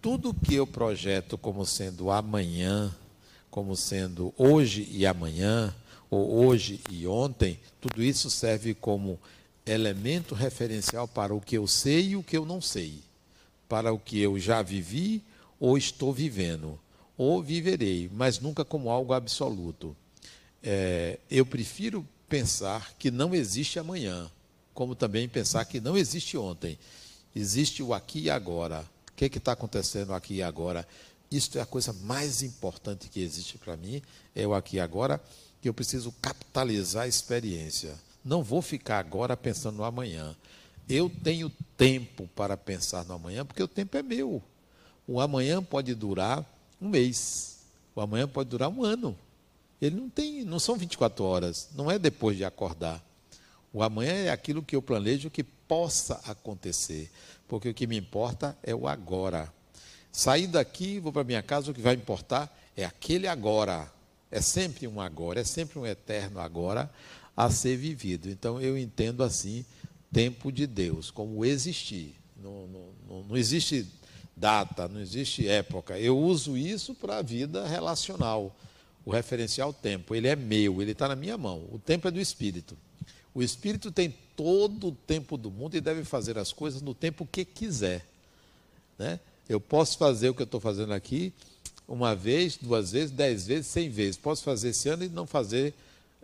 [0.00, 2.94] Tudo que eu projeto como sendo amanhã,
[3.56, 5.74] como sendo hoje e amanhã,
[6.10, 9.18] ou hoje e ontem, tudo isso serve como
[9.64, 13.00] elemento referencial para o que eu sei e o que eu não sei,
[13.66, 15.22] para o que eu já vivi
[15.58, 16.78] ou estou vivendo,
[17.16, 19.96] ou viverei, mas nunca como algo absoluto.
[20.62, 24.30] É, eu prefiro pensar que não existe amanhã,
[24.74, 26.78] como também pensar que não existe ontem.
[27.34, 28.84] Existe o aqui e agora.
[29.10, 30.86] O que é está acontecendo aqui e agora?
[31.30, 34.00] Isto é a coisa mais importante que existe para mim,
[34.34, 35.20] é o aqui e agora,
[35.60, 37.94] que eu preciso capitalizar a experiência.
[38.24, 40.36] Não vou ficar agora pensando no amanhã.
[40.88, 44.42] Eu tenho tempo para pensar no amanhã, porque o tempo é meu.
[45.06, 46.44] O amanhã pode durar
[46.80, 47.58] um mês.
[47.94, 49.16] O amanhã pode durar um ano.
[49.80, 53.04] Ele não tem, não são 24 horas, não é depois de acordar.
[53.72, 57.10] O amanhã é aquilo que eu planejo que possa acontecer,
[57.46, 59.52] porque o que me importa é o agora.
[60.16, 63.86] Sair daqui, vou para minha casa, o que vai importar é aquele agora.
[64.30, 66.90] É sempre um agora, é sempre um eterno agora,
[67.36, 68.30] a ser vivido.
[68.30, 69.62] Então eu entendo assim
[70.10, 72.16] tempo de Deus, como existir.
[72.42, 72.66] Não,
[73.06, 73.86] não, não existe
[74.34, 75.98] data, não existe época.
[75.98, 78.56] Eu uso isso para a vida relacional.
[79.04, 81.68] O referencial tempo, ele é meu, ele está na minha mão.
[81.70, 82.74] O tempo é do Espírito.
[83.34, 87.28] O Espírito tem todo o tempo do mundo e deve fazer as coisas no tempo
[87.30, 88.08] que quiser.
[88.98, 89.20] Né?
[89.48, 91.32] Eu posso fazer o que eu estou fazendo aqui
[91.86, 94.16] uma vez, duas vezes, dez vezes, cem vezes.
[94.16, 95.72] Posso fazer esse ano e não fazer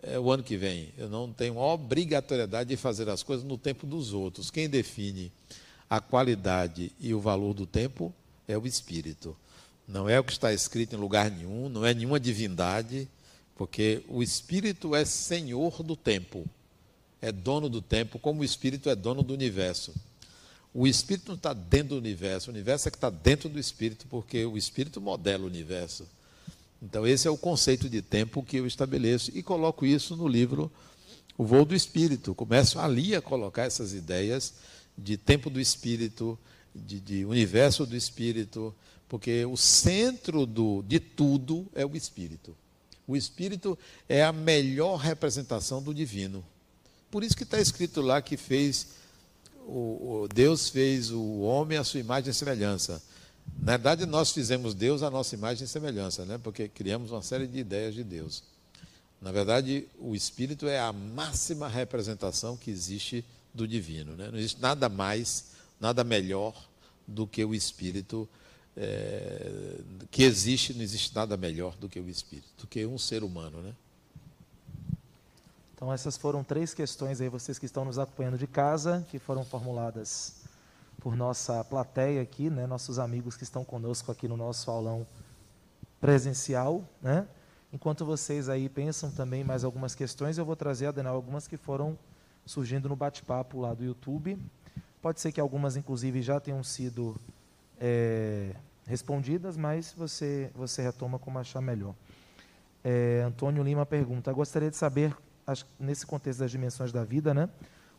[0.01, 0.89] é, o ano que vem.
[0.97, 4.51] Eu não tenho obrigatoriedade de fazer as coisas no tempo dos outros.
[4.51, 5.31] Quem define
[5.89, 8.13] a qualidade e o valor do tempo
[8.47, 9.35] é o Espírito.
[9.87, 13.07] Não é o que está escrito em lugar nenhum, não é nenhuma divindade,
[13.55, 16.45] porque o Espírito é senhor do tempo,
[17.21, 19.93] é dono do tempo, como o Espírito é dono do universo.
[20.73, 24.07] O Espírito não está dentro do universo, o universo é que está dentro do Espírito,
[24.09, 26.07] porque o Espírito modela o universo.
[26.81, 30.71] Então, esse é o conceito de tempo que eu estabeleço e coloco isso no livro
[31.37, 32.33] O Voo do Espírito.
[32.33, 34.53] Começo ali a colocar essas ideias
[34.97, 36.37] de tempo do Espírito,
[36.73, 38.75] de, de universo do Espírito,
[39.07, 42.55] porque o centro do, de tudo é o Espírito.
[43.07, 43.77] O Espírito
[44.09, 46.43] é a melhor representação do divino.
[47.11, 48.87] Por isso que está escrito lá que fez
[49.65, 53.01] o, o Deus fez o homem à sua imagem e semelhança.
[53.59, 56.39] Na verdade, nós fizemos Deus a nossa imagem e semelhança, né?
[56.41, 58.43] porque criamos uma série de ideias de Deus.
[59.21, 63.23] Na verdade, o Espírito é a máxima representação que existe
[63.53, 64.15] do divino.
[64.15, 64.29] Né?
[64.29, 66.53] Não existe nada mais, nada melhor
[67.07, 68.27] do que o Espírito
[68.75, 69.79] é,
[70.09, 73.61] que existe, não existe nada melhor do que o espírito, do que um ser humano,
[73.61, 73.73] né?
[75.83, 79.43] Então essas foram três questões aí, vocês que estão nos acompanhando de casa, que foram
[79.43, 80.35] formuladas
[81.01, 85.05] por nossa plateia aqui, né, nossos amigos que estão conosco aqui no nosso aulão
[85.99, 87.27] presencial, né?
[87.73, 91.99] Enquanto vocês aí pensam também mais algumas questões, eu vou trazer, Adenal, algumas que foram
[92.45, 94.39] surgindo no bate-papo lá do YouTube.
[95.01, 97.13] Pode ser que algumas, inclusive, já tenham sido
[97.77, 98.55] é,
[98.87, 101.93] respondidas, mas você, você retoma como achar melhor.
[102.85, 105.13] É, Antônio Lima pergunta: Gostaria de saber,
[105.79, 107.49] nesse contexto das dimensões da vida, né,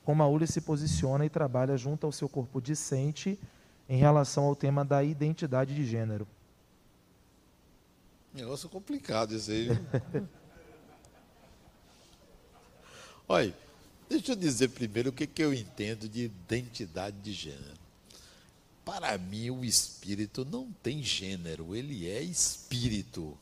[0.04, 3.38] como a ULI se posiciona e trabalha junto ao seu corpo discente
[3.88, 6.26] em relação ao tema da identidade de gênero.
[8.32, 9.68] Negócio complicado isso aí.
[13.28, 13.54] Olha,
[14.08, 17.84] deixa eu dizer primeiro o que, que eu entendo de identidade de gênero.
[18.84, 23.38] Para mim, o espírito não tem gênero, ele é espírito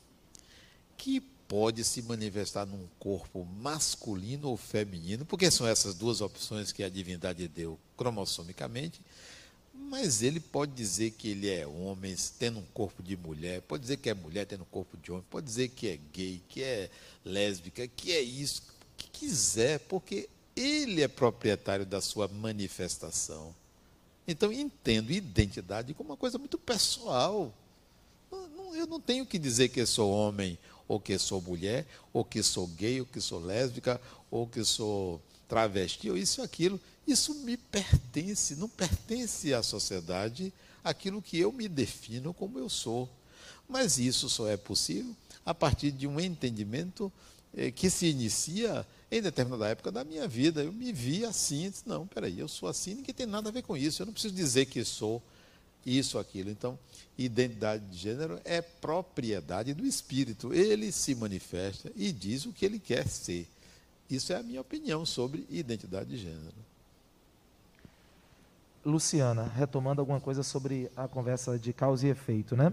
[0.96, 1.20] que
[1.52, 6.88] pode se manifestar num corpo masculino ou feminino, porque são essas duas opções que a
[6.88, 9.02] divindade deu cromossomicamente,
[9.74, 13.98] mas ele pode dizer que ele é homem tendo um corpo de mulher, pode dizer
[13.98, 16.88] que é mulher tendo um corpo de homem, pode dizer que é gay, que é
[17.22, 18.62] lésbica, que é isso,
[18.96, 23.54] que quiser, porque ele é proprietário da sua manifestação.
[24.26, 27.52] Então, entendo identidade como uma coisa muito pessoal.
[28.74, 32.66] Eu não tenho que dizer que sou homem, ou que sou mulher, ou que sou
[32.66, 34.00] gay, ou que sou lésbica,
[34.30, 36.80] ou que sou travesti, ou isso ou aquilo.
[37.06, 40.52] Isso me pertence, não pertence à sociedade
[40.82, 43.08] aquilo que eu me defino como eu sou.
[43.68, 45.14] Mas isso só é possível
[45.44, 47.12] a partir de um entendimento
[47.54, 51.86] eh, que se inicia em determinada época da minha vida, eu me vi assim, disse,
[51.86, 54.34] não, peraí, eu sou assim, ninguém tem nada a ver com isso, eu não preciso
[54.34, 55.22] dizer que sou
[55.84, 56.50] isso, aquilo.
[56.50, 56.78] Então,
[57.18, 60.52] identidade de gênero é propriedade do espírito.
[60.54, 63.48] Ele se manifesta e diz o que ele quer ser.
[64.08, 66.54] Isso é a minha opinião sobre identidade de gênero.
[68.84, 72.72] Luciana, retomando alguma coisa sobre a conversa de causa e efeito, né?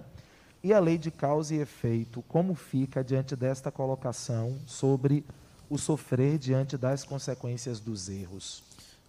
[0.64, 5.24] E a lei de causa e efeito, como fica diante desta colocação sobre
[5.70, 8.64] o sofrer diante das consequências dos erros.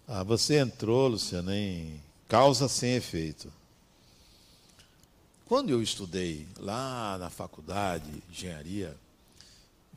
[0.07, 3.51] Ah, você entrou, Luciano, em causa sem efeito.
[5.51, 8.95] Quando eu estudei lá na faculdade, engenharia,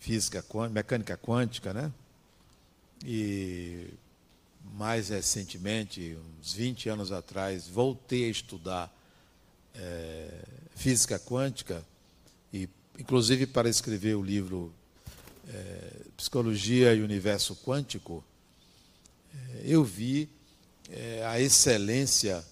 [0.00, 1.92] física mecânica quântica, né?
[3.06, 3.86] E
[4.72, 8.92] mais recentemente, uns 20 anos atrás, voltei a estudar
[9.76, 10.44] é,
[10.74, 11.86] física quântica,
[12.52, 12.68] e
[12.98, 14.74] inclusive para escrever o livro
[15.48, 18.24] é, Psicologia e Universo Quântico,
[19.32, 20.28] é, eu vi
[20.90, 22.44] é, a excelência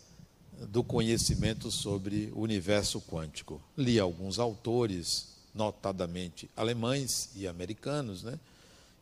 [0.69, 3.61] do conhecimento sobre o universo quântico.
[3.77, 8.39] Li alguns autores, notadamente alemães e americanos, né,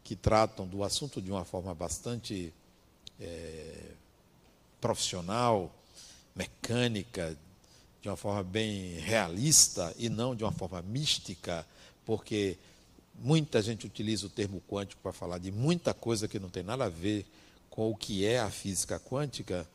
[0.03, 2.53] que tratam do assunto de uma forma bastante
[3.21, 3.93] é,
[4.81, 5.75] profissional,
[6.35, 7.37] mecânica,
[8.01, 11.67] de uma forma bem realista e não de uma forma mística,
[12.05, 12.59] porque
[13.23, 16.87] Muita gente utiliza o termo quântico para falar de muita coisa que não tem nada
[16.87, 17.27] a ver
[17.69, 19.69] com o que é a física quântica.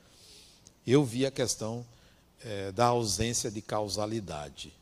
[0.85, 1.85] Eu vi a questão
[2.43, 4.73] é, da ausência de causalidade.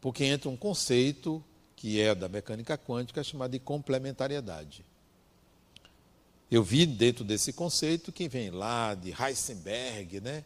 [0.00, 1.42] Porque entra um conceito
[1.76, 4.84] que é da mecânica quântica chamado de complementariedade.
[6.50, 10.44] Eu vi dentro desse conceito que vem lá de Heisenberg, né?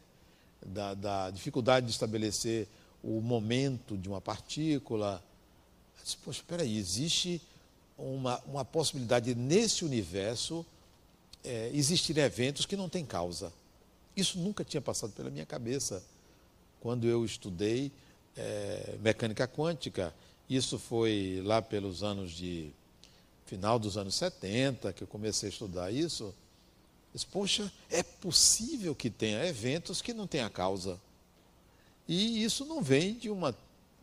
[0.64, 2.68] da, da dificuldade de estabelecer
[3.02, 5.22] o momento de uma partícula,
[6.02, 7.40] disse, poxa, espera aí, existe
[7.96, 10.64] uma, uma possibilidade nesse universo
[11.44, 13.52] é, existirem eventos que não têm causa.
[14.18, 16.02] Isso nunca tinha passado pela minha cabeça
[16.80, 17.92] quando eu estudei
[18.36, 20.12] é, mecânica quântica.
[20.50, 22.70] Isso foi lá pelos anos de
[23.46, 26.34] final dos anos 70 que eu comecei a estudar isso.
[27.14, 31.00] Disse, poxa, é possível que tenha eventos que não tenha causa.
[32.08, 33.56] E isso não vem de uma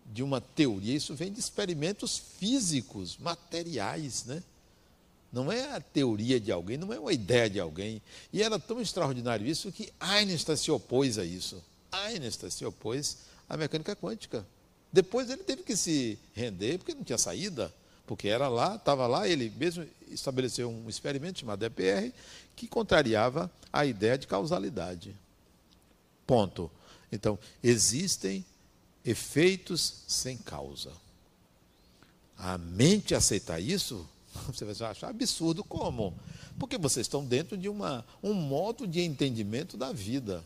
[0.06, 4.44] de uma teoria, isso vem de experimentos físicos, materiais, né?
[5.36, 8.02] Não é a teoria de alguém, não é uma ideia de alguém.
[8.32, 11.62] E era tão extraordinário isso que Einstein se opôs a isso.
[11.92, 13.18] Einstein se opôs
[13.50, 14.46] à mecânica quântica.
[14.94, 17.74] Depois ele teve que se render, porque não tinha saída,
[18.08, 22.14] porque era lá, estava lá, ele mesmo estabeleceu um experimento chamado EPR,
[22.56, 25.14] que contrariava a ideia de causalidade.
[26.26, 26.72] Ponto.
[27.12, 28.46] Então, existem
[29.04, 30.94] efeitos sem causa.
[32.38, 34.08] A mente aceitar isso,
[34.48, 36.14] você vai achar absurdo como?
[36.60, 40.44] Porque vocês estão dentro de uma, um modo de entendimento da vida.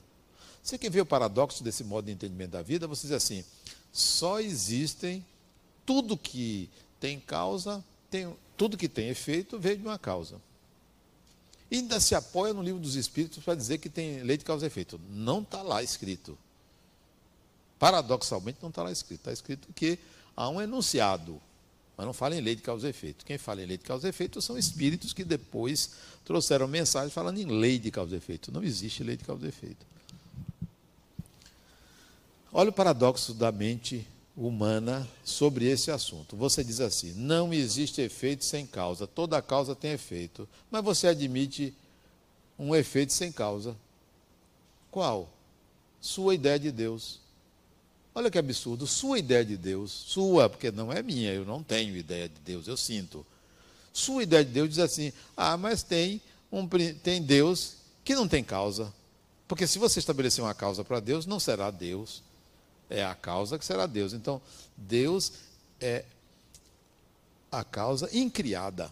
[0.62, 2.88] Você quer ver o paradoxo desse modo de entendimento da vida?
[2.88, 3.44] Você diz assim:
[3.92, 5.26] só existem
[5.86, 10.42] tudo que tem causa, tem, tudo que tem efeito veio de uma causa.
[11.72, 14.66] E ainda se apoia no livro dos Espíritos para dizer que tem lei de causa
[14.66, 15.00] e efeito.
[15.10, 16.38] Não está lá escrito.
[17.78, 19.22] Paradoxalmente não está lá escrito.
[19.22, 20.00] Está escrito que
[20.36, 21.40] há um enunciado,
[22.00, 23.26] mas não fala em lei de causa e efeito.
[23.26, 27.40] Quem fala em lei de causa e efeito são espíritos que depois trouxeram mensagem falando
[27.40, 28.54] em lei de causa e efeito.
[28.54, 29.86] Não existe lei de causa e efeito.
[32.54, 36.38] Olha o paradoxo da mente humana sobre esse assunto.
[36.38, 40.48] Você diz assim: não existe efeito sem causa, toda causa tem efeito.
[40.72, 41.74] Mas você admite
[42.58, 43.76] um efeito sem causa.
[44.90, 45.30] Qual?
[46.00, 47.19] Sua ideia de Deus.
[48.20, 51.96] Olha que absurdo, sua ideia de Deus, sua, porque não é minha, eu não tenho
[51.96, 53.26] ideia de Deus, eu sinto.
[53.94, 56.22] Sua ideia de Deus diz assim: ah, mas tem,
[56.52, 56.68] um,
[57.02, 58.94] tem Deus que não tem causa.
[59.48, 62.22] Porque se você estabelecer uma causa para Deus, não será Deus
[62.90, 64.14] é a causa que será Deus.
[64.14, 64.42] Então,
[64.76, 65.32] Deus
[65.80, 66.04] é
[67.50, 68.92] a causa incriada.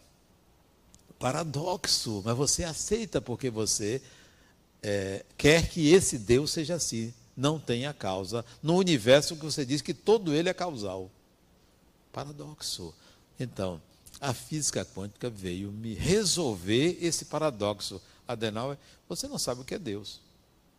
[1.20, 4.02] Paradoxo, mas você aceita porque você
[4.84, 7.12] é, quer que esse Deus seja assim.
[7.38, 8.44] Não tenha causa.
[8.64, 11.12] No universo que você diz que todo ele é causal.
[12.12, 12.92] Paradoxo.
[13.40, 13.80] Então,
[14.20, 18.02] a física quântica veio me resolver esse paradoxo.
[18.28, 18.78] Adenauer,
[19.08, 20.20] você não sabe o que é Deus.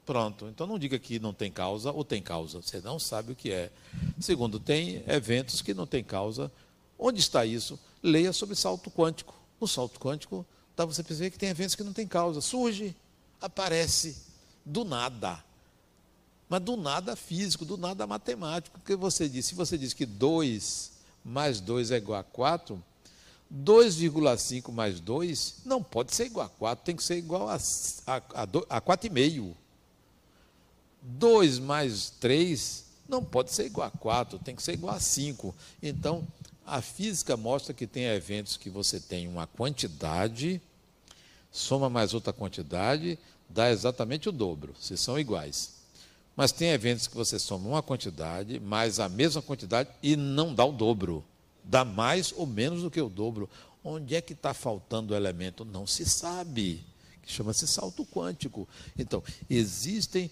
[0.05, 0.49] Pronto.
[0.49, 2.61] Então não diga que não tem causa ou tem causa.
[2.61, 3.71] Você não sabe o que é.
[4.19, 6.51] Segundo, tem eventos que não tem causa.
[6.99, 7.79] Onde está isso?
[8.03, 9.35] Leia sobre salto quântico.
[9.61, 10.45] No salto quântico,
[10.77, 12.41] dá você perceber que tem eventos que não tem causa.
[12.41, 12.97] Surge,
[13.41, 14.17] aparece,
[14.65, 15.45] do nada.
[16.49, 18.79] Mas do nada físico, do nada matemático.
[18.79, 20.93] Porque você diz, se você diz que 2
[21.25, 22.83] mais 2 é igual a 4,
[23.53, 27.57] 2,5 mais 2 não pode ser igual a 4, tem que ser igual a,
[28.07, 28.43] a, a,
[28.77, 29.53] a 4,5.
[31.03, 35.55] 2 mais 3 não pode ser igual a 4, tem que ser igual a 5.
[35.83, 36.27] Então,
[36.67, 40.61] a física mostra que tem eventos que você tem uma quantidade,
[41.51, 43.19] soma mais outra quantidade,
[43.49, 45.78] dá exatamente o dobro, se são iguais.
[46.39, 50.65] Mas tem eventos que você soma uma quantidade, mais a mesma quantidade e não dá
[50.65, 51.25] o dobro.
[51.65, 53.51] Dá mais ou menos do que o dobro.
[53.83, 55.65] Onde é que está faltando o elemento?
[55.65, 56.85] Não se sabe.
[57.27, 58.69] Chama-se salto quântico.
[58.97, 59.21] Então,
[59.51, 60.31] existem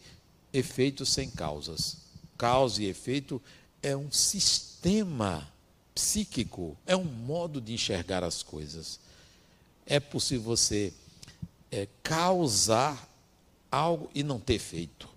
[0.52, 1.96] efeitos sem causas.
[2.38, 3.42] Causa e efeito
[3.82, 5.48] é um sistema
[5.92, 9.00] psíquico, é um modo de enxergar as coisas.
[9.84, 10.92] É possível você
[11.68, 13.08] é, causar
[13.72, 15.15] algo e não ter efeito.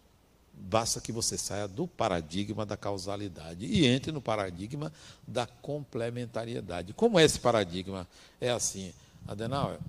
[0.61, 4.91] Basta que você saia do paradigma da causalidade e entre no paradigma
[5.25, 6.93] da complementariedade.
[6.93, 8.05] Como é esse paradigma?
[8.41, 8.93] É assim,
[9.27, 9.79] Adenauer,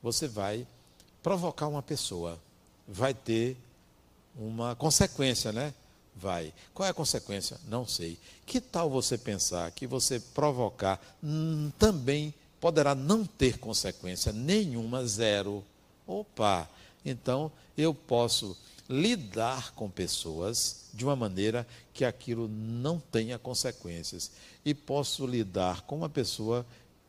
[0.00, 0.66] você vai
[1.22, 2.38] provocar uma pessoa,
[2.86, 3.56] vai ter
[4.36, 5.74] uma consequência, né?
[6.14, 6.52] Vai.
[6.72, 7.58] Qual é a consequência?
[7.66, 8.16] Não sei.
[8.46, 15.64] Que tal você pensar que você provocar hum, também poderá não ter consequência nenhuma, zero.
[16.06, 16.68] Opa!
[17.04, 18.56] Então eu posso
[18.88, 24.30] lidar com pessoas de uma maneira que aquilo não tenha consequências.
[24.64, 26.66] E posso lidar com uma pessoa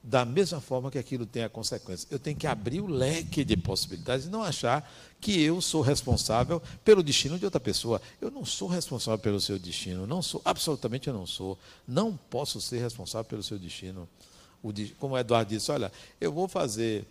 [0.08, 2.08] da mesma forma que aquilo tenha consequências.
[2.12, 4.88] Eu tenho que abrir o leque de possibilidades e não achar
[5.20, 8.00] que eu sou responsável pelo destino de outra pessoa.
[8.22, 11.58] Eu não sou responsável pelo seu destino, não sou, absolutamente eu não sou.
[11.88, 14.08] Não posso ser responsável pelo seu destino.
[15.00, 15.92] Como o Eduardo disse, olha,
[16.22, 17.06] eu vou fazer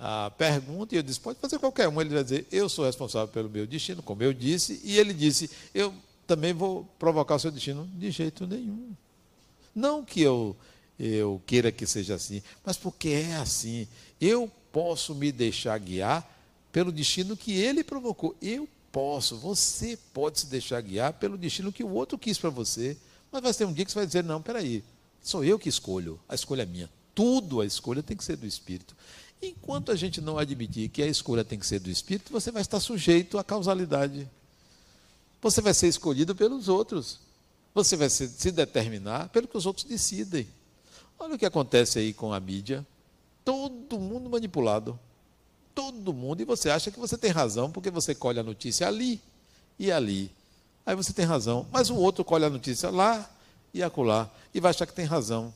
[0.00, 2.00] a pergunta e eu disse, pode fazer qualquer um.
[2.00, 5.50] Ele vai dizer, eu sou responsável pelo meu destino, como eu disse, e ele disse,
[5.74, 5.92] eu
[6.26, 8.92] também vou provocar o seu destino de jeito nenhum.
[9.74, 10.56] Não que eu
[10.98, 13.88] eu queira que seja assim, mas porque é assim.
[14.20, 16.28] Eu posso me deixar guiar
[16.70, 18.36] pelo destino que ele provocou.
[18.40, 22.98] Eu posso, você pode se deixar guiar pelo destino que o outro quis para você.
[23.32, 24.84] Mas vai ter um dia que você vai dizer: não, peraí,
[25.22, 26.90] sou eu que escolho, a escolha é minha.
[27.14, 28.94] Tudo a escolha tem que ser do Espírito.
[29.42, 32.60] Enquanto a gente não admitir que a escolha tem que ser do Espírito, você vai
[32.60, 34.28] estar sujeito à causalidade.
[35.40, 37.20] Você vai ser escolhido pelos outros.
[37.74, 40.46] Você vai se determinar pelo que os outros decidem.
[41.18, 42.86] Olha o que acontece aí com a mídia.
[43.44, 44.98] Todo mundo manipulado.
[45.74, 46.42] Todo mundo.
[46.42, 49.20] E você acha que você tem razão porque você colhe a notícia ali
[49.78, 50.30] e ali.
[50.84, 51.66] Aí você tem razão.
[51.72, 53.30] Mas o outro colhe a notícia lá
[53.72, 54.30] e acolá.
[54.52, 55.54] E vai achar que tem razão.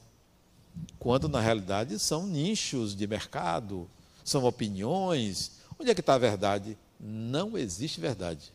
[0.98, 3.88] Quando na realidade são nichos de mercado,
[4.24, 5.52] são opiniões.
[5.78, 6.76] Onde é que está a verdade?
[6.98, 8.52] Não existe verdade.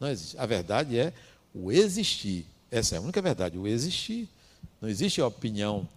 [0.00, 0.38] Não existe.
[0.38, 1.12] A verdade é
[1.54, 2.46] o existir.
[2.70, 4.28] Essa é a única verdade, o existir.
[4.80, 5.88] Não existe opinião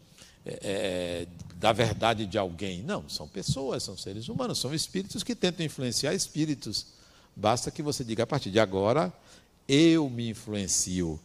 [0.45, 2.81] é, é, da verdade de alguém.
[2.83, 6.87] Não, são pessoas, são seres humanos, são espíritos que tentam influenciar espíritos.
[7.35, 9.11] Basta que você diga a partir de agora,
[9.67, 11.19] eu me influencio,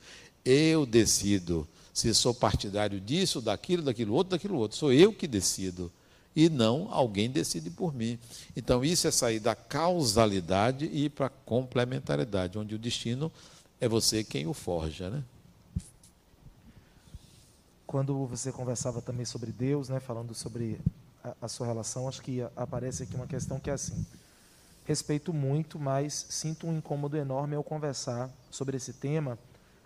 [0.45, 4.77] eu decido se sou partidário disso, daquilo, daquilo outro, daquilo outro.
[4.77, 5.93] Sou eu que decido
[6.35, 8.19] e não alguém decide por mim.
[8.57, 13.31] Então, isso é sair da causalidade e ir para a complementariedade, onde o destino
[13.81, 15.09] é você quem o forja.
[15.09, 15.23] Né?
[17.87, 20.81] Quando você conversava também sobre Deus, né, falando sobre
[21.23, 24.05] a, a sua relação, acho que aparece aqui uma questão que é assim.
[24.85, 29.39] Respeito muito, mas sinto um incômodo enorme ao conversar sobre esse tema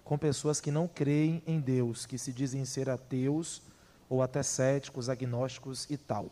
[0.08, 3.60] com pessoas que não creem em Deus, que se dizem ser ateus
[4.08, 6.30] ou até céticos, agnósticos e tal.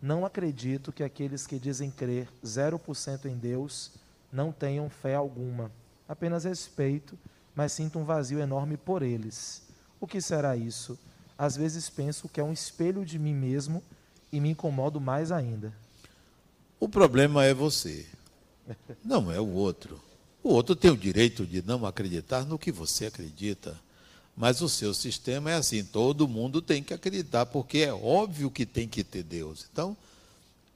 [0.00, 3.90] Não acredito que aqueles que dizem crer 0% em Deus
[4.30, 5.72] não tenham fé alguma.
[6.08, 7.18] Apenas respeito,
[7.52, 9.60] mas sinto um vazio enorme por eles.
[10.00, 10.96] O que será isso?
[11.36, 13.82] Às vezes penso que é um espelho de mim mesmo
[14.30, 15.72] e me incomodo mais ainda.
[16.78, 18.06] O problema é você,
[19.04, 20.05] não é o outro.
[20.46, 23.76] O outro tem o direito de não acreditar no que você acredita.
[24.36, 28.64] Mas o seu sistema é assim: todo mundo tem que acreditar, porque é óbvio que
[28.64, 29.66] tem que ter Deus.
[29.72, 29.96] Então,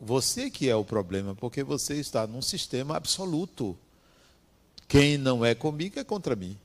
[0.01, 3.79] você que é o problema, porque você está num sistema absoluto.
[4.89, 6.59] Quem não é comigo é contra mim.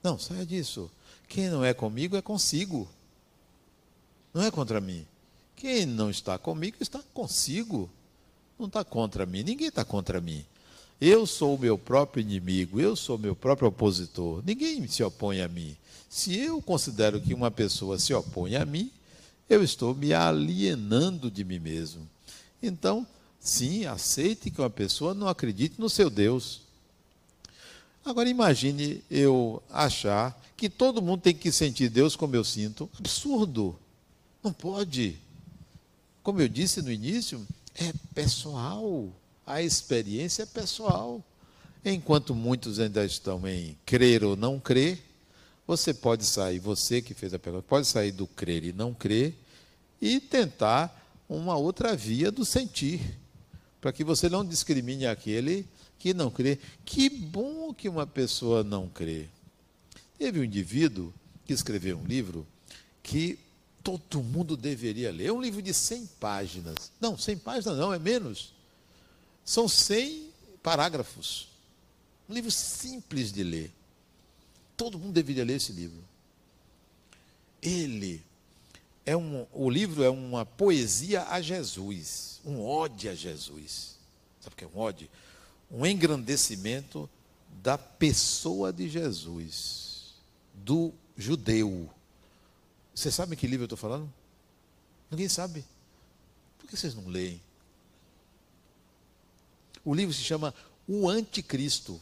[0.00, 0.88] Não, saia disso.
[1.26, 2.88] Quem não é comigo é consigo.
[4.32, 5.04] Não é contra mim.
[5.56, 7.90] Quem não está comigo está consigo.
[8.56, 9.42] Não está contra mim.
[9.42, 10.46] Ninguém está contra mim.
[11.06, 14.42] Eu sou o meu próprio inimigo, eu sou o meu próprio opositor.
[14.42, 15.76] Ninguém se opõe a mim.
[16.08, 18.90] Se eu considero que uma pessoa se opõe a mim,
[19.46, 22.08] eu estou me alienando de mim mesmo.
[22.62, 23.06] Então,
[23.38, 26.62] sim, aceite que uma pessoa não acredite no seu Deus.
[28.02, 32.88] Agora imagine eu achar que todo mundo tem que sentir Deus como eu sinto.
[32.98, 33.78] Absurdo.
[34.42, 35.18] Não pode.
[36.22, 39.12] Como eu disse no início, é pessoal.
[39.46, 41.22] A experiência é pessoal.
[41.84, 45.02] Enquanto muitos ainda estão em crer ou não crer,
[45.66, 49.34] você pode sair, você que fez a pergunta, pode sair do crer e não crer
[50.00, 53.00] e tentar uma outra via do sentir,
[53.80, 55.66] para que você não discrimine aquele
[55.98, 56.58] que não crê.
[56.84, 59.26] Que bom que uma pessoa não crê.
[60.18, 61.12] Teve um indivíduo
[61.44, 62.46] que escreveu um livro
[63.02, 63.38] que
[63.82, 65.26] todo mundo deveria ler.
[65.26, 66.92] É um livro de 100 páginas.
[66.98, 68.54] Não, 100 páginas não, é menos.
[69.44, 70.30] São 100
[70.62, 71.48] parágrafos.
[72.28, 73.72] Um livro simples de ler.
[74.76, 76.02] Todo mundo deveria ler esse livro.
[77.62, 78.22] Ele
[79.06, 83.96] é um, o livro é uma poesia a Jesus, um ode a Jesus.
[84.40, 85.10] Sabe o que é um ode?
[85.70, 87.08] Um engrandecimento
[87.62, 90.14] da pessoa de Jesus,
[90.54, 91.88] do judeu.
[92.94, 94.10] Você sabe que livro eu estou falando?
[95.10, 95.64] Ninguém sabe.
[96.58, 97.40] Por que vocês não leem?
[99.84, 100.54] O livro se chama
[100.88, 102.00] O Anticristo,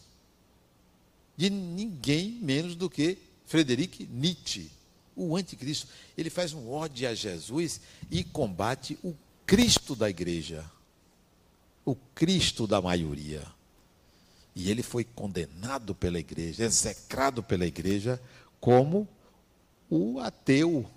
[1.37, 4.71] de ninguém menos do que Frederic Nietzsche.
[5.15, 7.81] O anticristo, ele faz um ódio a Jesus
[8.11, 10.65] e combate o Cristo da igreja,
[11.85, 13.47] o Cristo da maioria.
[14.55, 18.21] E ele foi condenado pela igreja, execrado pela igreja
[18.61, 19.07] como
[19.91, 20.89] o ateu.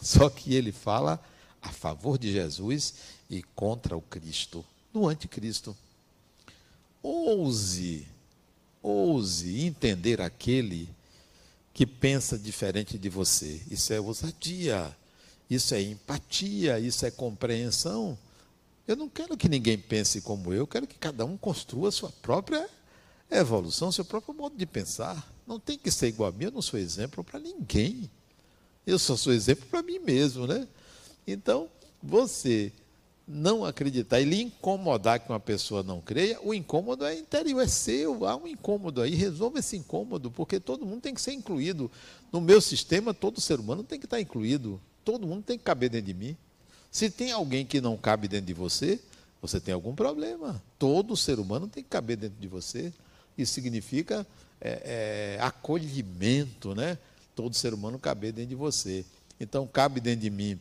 [0.00, 1.20] Só que ele fala
[1.60, 2.94] a favor de Jesus
[3.28, 5.76] e contra o Cristo, do anticristo.
[7.06, 8.08] Ouse,
[8.82, 10.88] ouse entender aquele
[11.74, 13.60] que pensa diferente de você.
[13.70, 14.96] Isso é ousadia,
[15.50, 18.16] isso é empatia, isso é compreensão.
[18.88, 22.66] Eu não quero que ninguém pense como eu, quero que cada um construa sua própria
[23.30, 25.30] evolução, seu próprio modo de pensar.
[25.46, 28.10] Não tem que ser igual a mim, eu não sou exemplo para ninguém.
[28.86, 30.66] Eu só sou exemplo para mim mesmo, né?
[31.26, 31.68] Então,
[32.02, 32.72] você
[33.26, 37.66] não acreditar e lhe incomodar que uma pessoa não creia, o incômodo é interior, é
[37.66, 41.90] seu, há um incômodo aí, resolva esse incômodo, porque todo mundo tem que ser incluído.
[42.30, 45.88] No meu sistema, todo ser humano tem que estar incluído, todo mundo tem que caber
[45.88, 46.36] dentro de mim.
[46.90, 49.00] Se tem alguém que não cabe dentro de você,
[49.40, 50.62] você tem algum problema.
[50.78, 52.92] Todo ser humano tem que caber dentro de você.
[53.36, 54.26] Isso significa
[54.60, 56.96] é, é, acolhimento, né?
[57.34, 59.04] Todo ser humano caber dentro de você.
[59.40, 60.58] Então, cabe dentro de mim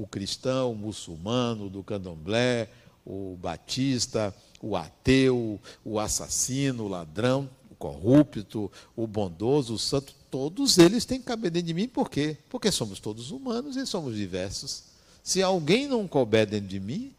[0.00, 2.68] o cristão, o muçulmano, do candomblé,
[3.04, 10.78] o batista, o ateu, o assassino, o ladrão, o corrupto, o bondoso, o santo, todos
[10.78, 12.36] eles têm que caber dentro de mim, por quê?
[12.48, 14.84] Porque somos todos humanos e somos diversos.
[15.22, 17.12] Se alguém não couber dentro de mim,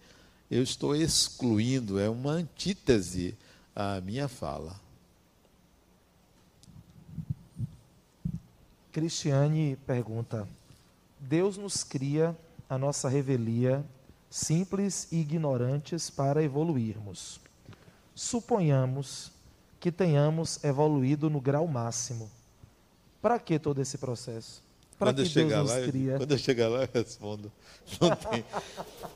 [0.49, 3.35] eu estou excluindo, é uma antítese
[3.75, 4.79] à minha fala.
[8.91, 10.47] Cristiane pergunta:
[11.19, 12.35] Deus nos cria
[12.71, 13.83] a nossa revelia,
[14.29, 17.41] simples e ignorantes para evoluirmos.
[18.15, 19.29] suponhamos
[19.77, 22.31] que tenhamos evoluído no grau máximo.
[23.21, 24.63] Para que todo esse processo?
[24.97, 26.17] Para que Deus nos lá, cria?
[26.17, 27.51] Quando eu chegar lá, eu respondo.
[27.99, 28.45] Não tem,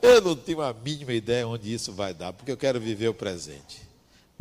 [0.02, 3.14] eu não tenho a mínima ideia onde isso vai dar, porque eu quero viver o
[3.14, 3.80] presente.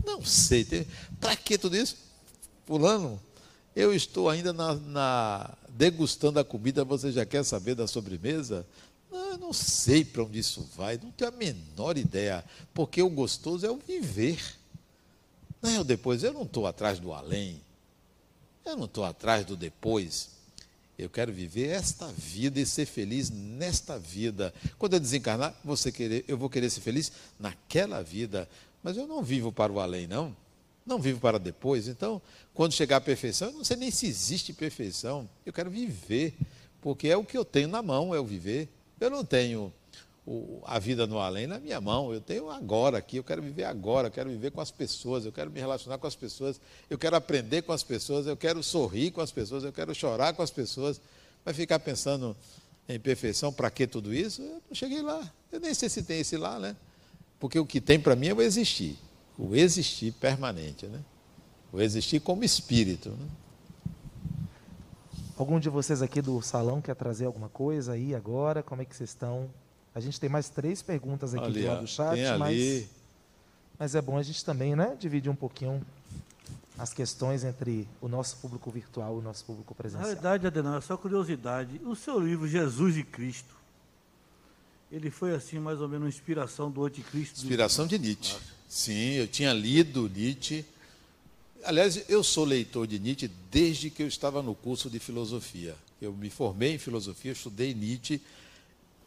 [0.04, 0.86] Não sei.
[1.22, 1.96] Para que tudo isso?
[2.66, 3.22] Fulano,
[3.76, 8.66] eu estou ainda na, na, degustando a comida, você já quer saber da sobremesa?
[9.16, 13.66] Eu não sei para onde isso vai, não tenho a menor ideia, porque o gostoso
[13.66, 14.40] é o viver.
[15.62, 17.62] Não é o depois, eu não estou atrás do além,
[18.66, 20.36] eu não estou atrás do depois.
[20.98, 24.54] Eu quero viver esta vida e ser feliz nesta vida.
[24.78, 28.48] Quando eu desencarnar, você querer, eu vou querer ser feliz naquela vida.
[28.82, 30.36] Mas eu não vivo para o além, não.
[30.86, 31.88] Não vivo para depois.
[31.88, 32.22] Então,
[32.54, 35.28] quando chegar à perfeição, eu não sei nem se existe perfeição.
[35.46, 36.34] Eu quero viver,
[36.80, 38.70] porque é o que eu tenho na mão, é o viver.
[39.06, 39.72] Eu não tenho
[40.26, 42.12] o, a vida no além na minha mão.
[42.14, 45.32] Eu tenho agora aqui, eu quero viver agora, eu quero viver com as pessoas, eu
[45.32, 46.60] quero me relacionar com as pessoas,
[46.90, 50.34] eu quero aprender com as pessoas, eu quero sorrir com as pessoas, eu quero chorar
[50.34, 51.00] com as pessoas.
[51.44, 52.36] Vai ficar pensando
[52.90, 54.42] em perfeição, para que tudo isso?
[54.42, 55.32] Eu não cheguei lá.
[55.52, 56.76] Eu nem sei se tem esse lá, né?
[57.40, 58.98] Porque o que tem para mim é o existir.
[59.38, 61.04] O existir permanente, né?
[61.72, 63.10] O existir como espírito.
[63.10, 63.28] Né?
[65.38, 68.64] Algum de vocês aqui do salão quer trazer alguma coisa aí agora?
[68.64, 69.50] Como é que vocês estão?
[69.94, 72.90] A gente tem mais três perguntas aqui ali, do lado do chat, mas,
[73.78, 75.82] mas é bom a gente também né, dividir um pouquinho
[76.78, 80.08] as questões entre o nosso público virtual e o nosso público presencial.
[80.08, 81.82] Na verdade, Adenal, é só curiosidade.
[81.86, 83.56] O seu livro Jesus e Cristo,
[84.92, 87.40] ele foi assim mais ou menos uma inspiração do anticristo?
[87.40, 88.38] Inspiração de Nietzsche.
[88.68, 90.66] Sim, eu tinha lido Nietzsche.
[91.66, 95.76] Aliás, eu sou leitor de Nietzsche desde que eu estava no curso de filosofia.
[96.02, 98.22] Eu me formei em filosofia, estudei Nietzsche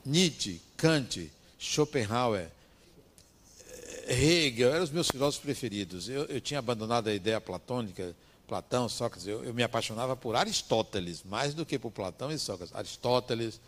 [0.09, 2.49] Nietzsche, Kant, Schopenhauer,
[4.07, 6.09] Hegel, eram os meus filósofos preferidos.
[6.09, 11.23] Eu, eu tinha abandonado a ideia platônica, Platão, Sócrates, eu, eu, me apaixonava por Aristóteles,
[11.23, 12.75] mais do que por Platão e Sócrates.
[12.75, 13.61] Aristóteles,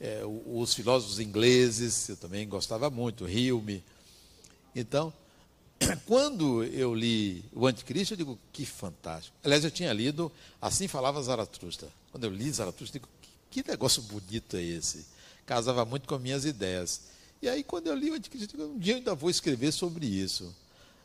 [0.00, 3.82] é, os filósofos ingleses, eu também gostava muito, Hume.
[4.76, 5.12] Então,
[6.06, 9.36] quando eu li o Anticristo, eu digo, que fantástico.
[9.42, 10.30] Aliás, eu tinha lido
[10.60, 11.88] Assim Falava Zaratustra.
[12.10, 13.08] Quando eu li Zaratustra, eu digo,
[13.50, 15.14] que negócio bonito é esse?
[15.46, 17.02] casava muito com minhas ideias.
[17.40, 20.54] E aí, quando eu li o Anticristo, um dia eu ainda vou escrever sobre isso.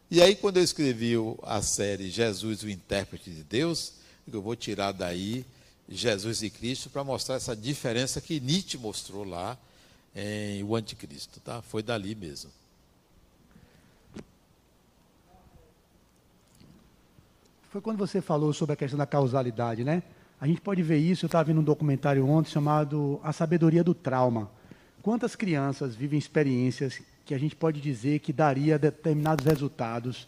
[0.10, 3.94] E aí, quando eu escrevi a série Jesus, o intérprete de Deus,
[4.32, 5.46] eu vou tirar daí
[5.88, 9.58] Jesus e Cristo para mostrar essa diferença que Nietzsche mostrou lá
[10.16, 11.40] em O Anticristo.
[11.40, 11.62] Tá?
[11.62, 12.52] Foi dali mesmo.
[17.70, 20.02] Foi quando você falou sobre a questão da causalidade, né?
[20.42, 23.94] A gente pode ver isso, eu estava vendo um documentário ontem chamado A Sabedoria do
[23.94, 24.50] Trauma.
[25.04, 30.28] Quantas crianças vivem experiências que a gente pode dizer que daria determinados resultados,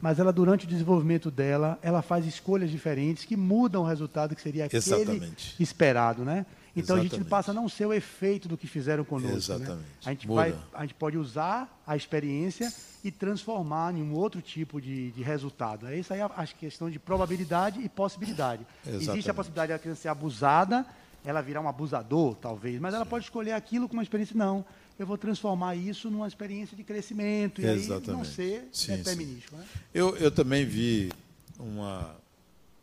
[0.00, 4.42] mas ela durante o desenvolvimento dela, ela faz escolhas diferentes que mudam o resultado que
[4.42, 5.62] seria aquele Exatamente.
[5.62, 6.44] esperado, né?
[6.76, 7.14] Então Exatamente.
[7.14, 9.32] a gente passa a não ser o efeito do que fizeram conosco.
[9.32, 9.36] Né?
[9.38, 9.78] Exatamente.
[9.78, 9.84] Né?
[10.04, 14.80] A, gente vai, a gente pode usar a experiência e transformar em um outro tipo
[14.80, 15.86] de, de resultado.
[15.86, 18.66] É isso aí a, a, questão de probabilidade e possibilidade.
[18.84, 19.10] Exatamente.
[19.10, 20.86] Existe a possibilidade da criança ser abusada,
[21.24, 24.36] ela virar um abusador, talvez, mas ela pode escolher aquilo como uma experiência.
[24.36, 24.64] Não,
[24.98, 28.10] eu vou transformar isso numa experiência de crescimento e Exatamente.
[28.10, 29.56] aí não ser sim, determinístico.
[29.56, 29.64] Né?
[29.92, 31.10] Eu, eu também vi
[31.58, 32.16] uma,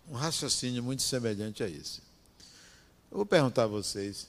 [0.10, 2.07] um raciocínio muito semelhante a esse.
[3.12, 4.28] Eu vou perguntar a vocês.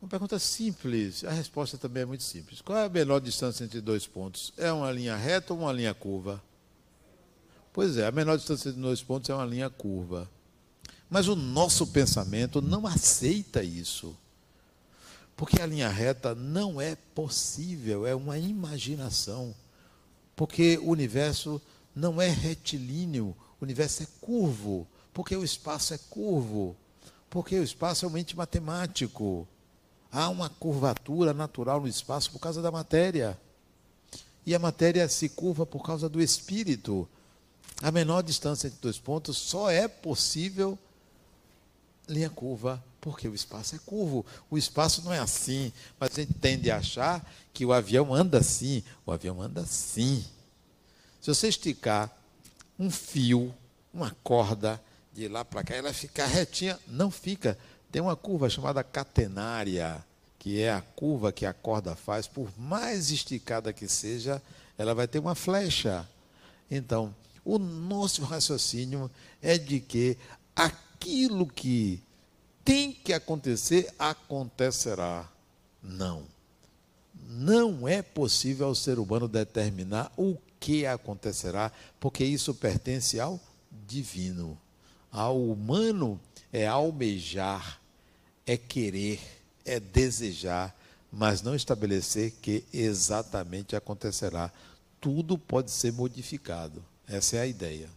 [0.00, 2.60] Uma pergunta simples, a resposta também é muito simples.
[2.60, 4.52] Qual é a menor distância entre dois pontos?
[4.56, 6.42] É uma linha reta ou uma linha curva?
[7.72, 10.30] Pois é, a menor distância entre dois pontos é uma linha curva.
[11.08, 14.16] Mas o nosso pensamento não aceita isso.
[15.36, 19.54] Porque a linha reta não é possível, é uma imaginação.
[20.36, 21.60] Porque o universo
[21.94, 24.86] não é retilíneo, o universo é curvo.
[25.12, 26.76] Porque o espaço é curvo.
[27.34, 29.44] Porque o espaço é um ente matemático.
[30.12, 33.36] Há uma curvatura natural no espaço por causa da matéria.
[34.46, 37.08] E a matéria se curva por causa do espírito.
[37.82, 40.78] A menor distância entre dois pontos só é possível
[42.08, 44.24] linha curva, porque o espaço é curvo.
[44.48, 48.38] O espaço não é assim, mas a gente tende a achar que o avião anda
[48.38, 48.80] assim.
[49.04, 50.24] O avião anda assim.
[51.20, 52.16] Se você esticar
[52.78, 53.52] um fio,
[53.92, 54.80] uma corda,
[55.14, 56.78] de lá para cá, ela fica retinha.
[56.88, 57.56] Não fica.
[57.90, 60.04] Tem uma curva chamada catenária,
[60.38, 64.42] que é a curva que a corda faz, por mais esticada que seja,
[64.76, 66.06] ela vai ter uma flecha.
[66.68, 69.08] Então, o nosso raciocínio
[69.40, 70.18] é de que
[70.56, 72.02] aquilo que
[72.64, 75.28] tem que acontecer acontecerá.
[75.80, 76.24] Não.
[77.28, 81.70] Não é possível ao ser humano determinar o que acontecerá,
[82.00, 83.38] porque isso pertence ao
[83.86, 84.58] divino.
[85.14, 86.20] Ao humano
[86.52, 87.80] é almejar,
[88.44, 89.20] é querer,
[89.64, 90.74] é desejar,
[91.12, 94.50] mas não estabelecer que exatamente acontecerá.
[95.00, 96.84] Tudo pode ser modificado.
[97.06, 97.88] Essa é a ideia.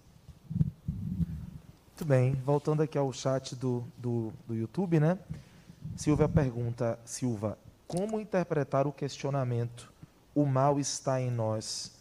[1.88, 5.18] Muito bem, voltando aqui ao chat do, do, do YouTube, né?
[5.96, 9.92] Silvia pergunta, Silva, como interpretar o questionamento
[10.36, 11.94] o mal está em nós?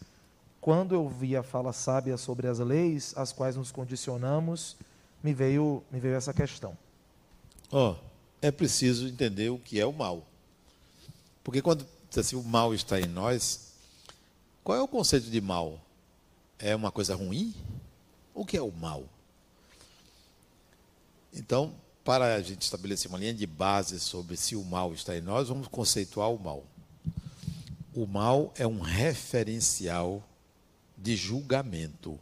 [0.61, 4.77] Quando eu vi a fala sábia sobre as leis, às quais nos condicionamos,
[5.27, 6.77] me veio, me veio essa questão.
[7.69, 7.95] Ó, oh,
[8.41, 10.25] é preciso entender o que é o mal.
[11.43, 13.73] Porque quando assim, o mal está em nós,
[14.63, 15.81] qual é o conceito de mal?
[16.57, 17.53] É uma coisa ruim?
[18.33, 19.03] O que é o mal?
[21.33, 21.75] Então,
[22.05, 25.49] para a gente estabelecer uma linha de base sobre se o mal está em nós,
[25.49, 26.63] vamos conceituar o mal.
[27.93, 30.23] O mal é um referencial
[30.97, 32.17] de julgamento.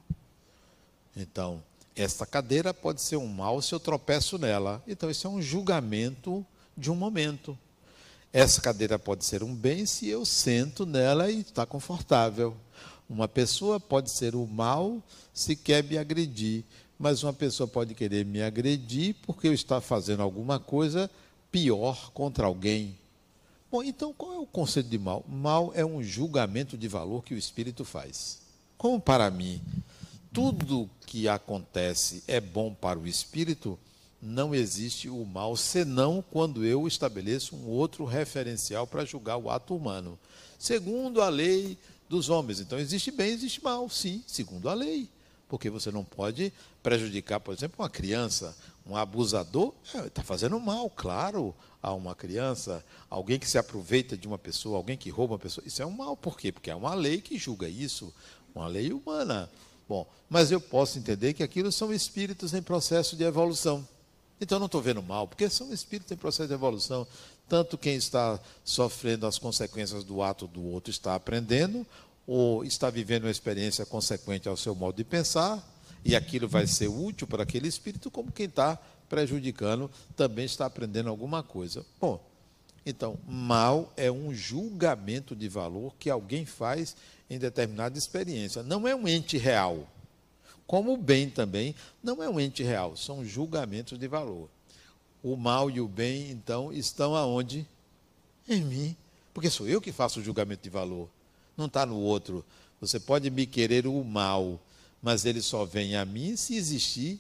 [1.16, 1.64] Então,
[1.96, 4.84] esta cadeira pode ser um mal se eu tropeço nela.
[4.88, 6.46] Então, isso é um julgamento
[6.78, 7.58] de um momento.
[8.34, 12.56] Essa cadeira pode ser um bem se eu sento nela e está confortável.
[13.10, 15.02] Uma pessoa pode ser o mal
[15.34, 16.66] se quer me agredir
[16.98, 21.10] mas uma pessoa pode querer me agredir porque eu estou fazendo alguma coisa
[21.52, 22.98] pior contra alguém.
[23.72, 25.24] Bom, então qual é o conceito de mal?
[25.28, 28.40] Mal é um julgamento de valor que o espírito faz.
[28.78, 29.62] Como para mim,
[30.36, 33.80] tudo que acontece é bom para o espírito,
[34.22, 39.76] não existe o mal senão quando eu estabeleço um outro referencial para julgar o ato
[39.76, 40.20] humano.
[40.60, 41.78] Segundo a lei
[42.10, 42.60] dos homens.
[42.60, 45.10] Então, existe bem, existe mal, sim, segundo a lei
[45.48, 48.56] porque você não pode prejudicar, por exemplo, uma criança.
[48.86, 52.84] Um abusador está é, fazendo mal, claro, a uma criança.
[53.10, 55.66] Alguém que se aproveita de uma pessoa, alguém que rouba uma pessoa.
[55.66, 56.16] Isso é um mal.
[56.16, 56.52] Por quê?
[56.52, 58.14] Porque é uma lei que julga isso,
[58.54, 59.50] uma lei humana.
[59.88, 63.88] Bom, mas eu posso entender que aquilo são espíritos em processo de evolução.
[64.40, 67.08] Então não estou vendo mal, porque são espíritos em processo de evolução.
[67.48, 71.86] Tanto quem está sofrendo as consequências do ato do outro está aprendendo,
[72.26, 75.64] ou está vivendo uma experiência consequente ao seu modo de pensar,
[76.04, 81.10] e aquilo vai ser útil para aquele espírito, como quem está prejudicando também está aprendendo
[81.10, 81.86] alguma coisa.
[82.02, 82.20] Bom,
[82.86, 86.96] então, mal é um julgamento de valor que alguém faz
[87.30, 88.64] em determinada experiência.
[88.64, 89.88] Não é um ente real.
[90.68, 94.50] Como o bem também não é um ente real, são julgamentos de valor.
[95.22, 97.68] O mal e o bem, então, estão aonde?
[98.48, 98.98] Em mim.
[99.34, 101.10] Porque sou eu que faço o julgamento de valor
[101.58, 102.46] não está no outro.
[102.82, 104.60] Você pode me querer o mal,
[105.02, 107.20] mas ele só vem a mim se existir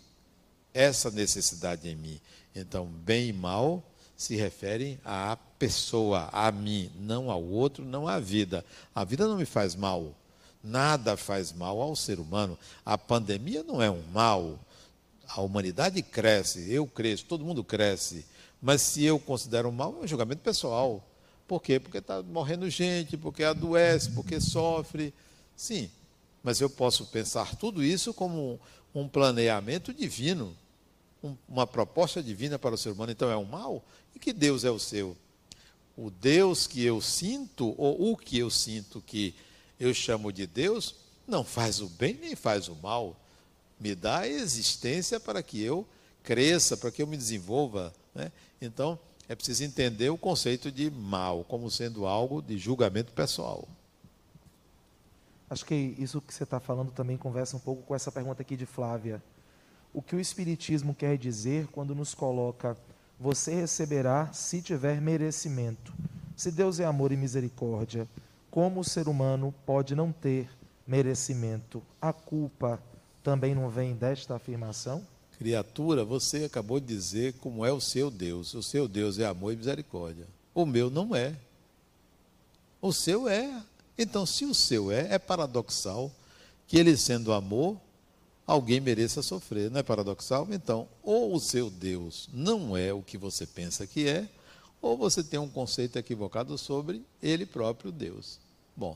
[0.74, 2.19] essa necessidade em mim.
[2.53, 3.84] Então, bem e mal
[4.16, 8.64] se referem à pessoa, a mim, não ao outro, não à vida.
[8.94, 10.14] A vida não me faz mal.
[10.64, 12.58] Nada faz mal ao ser humano.
[12.85, 14.58] A pandemia não é um mal.
[15.27, 18.26] A humanidade cresce, eu cresço, todo mundo cresce.
[18.61, 21.03] Mas se eu considero um mal, é um julgamento pessoal.
[21.48, 21.80] Por quê?
[21.80, 25.14] Porque está morrendo gente, porque adoece, porque sofre.
[25.56, 25.90] Sim,
[26.44, 28.60] mas eu posso pensar tudo isso como
[28.94, 30.56] um planeamento divino,
[31.24, 33.11] um, uma proposta divina para o ser humano.
[33.11, 33.84] Então é um mal?
[34.16, 35.16] E que Deus é o seu?
[35.98, 39.35] O Deus que eu sinto, ou o que eu sinto que
[39.80, 40.95] eu chamo de Deus,
[41.27, 43.16] não faz o bem nem faz o mal.
[43.80, 45.85] Me dá a existência para que eu
[46.24, 47.94] cresça, para que eu me desenvolva.
[48.14, 48.32] Né?
[48.61, 53.68] Então, é preciso entender o conceito de mal como sendo algo de julgamento pessoal.
[55.50, 58.56] Acho que isso que você está falando também conversa um pouco com essa pergunta aqui
[58.56, 59.22] de Flávia.
[59.94, 62.76] O que o Espiritismo quer dizer quando nos coloca:
[63.19, 65.94] você receberá se tiver merecimento?
[66.35, 68.08] Se Deus é amor e misericórdia,
[68.52, 70.50] como o ser humano pode não ter
[70.85, 71.82] merecimento?
[72.02, 72.82] A culpa
[73.24, 75.06] também não vem desta afirmação?
[75.38, 78.53] Criatura, você acabou de dizer como é o seu Deus.
[78.53, 80.27] O seu Deus é amor e misericórdia.
[80.53, 81.35] O meu não é.
[82.82, 83.61] O seu é.
[83.98, 86.11] Então, se o seu é, é paradoxal
[86.68, 87.77] que ele sendo amor,
[88.45, 89.72] alguém mereça sofrer.
[89.72, 90.48] Não é paradoxal?
[90.51, 94.27] Então, ou o seu Deus não é o que você pensa que é,
[94.82, 98.40] ou você tem um conceito equivocado sobre ele próprio Deus.
[98.75, 98.95] Bom,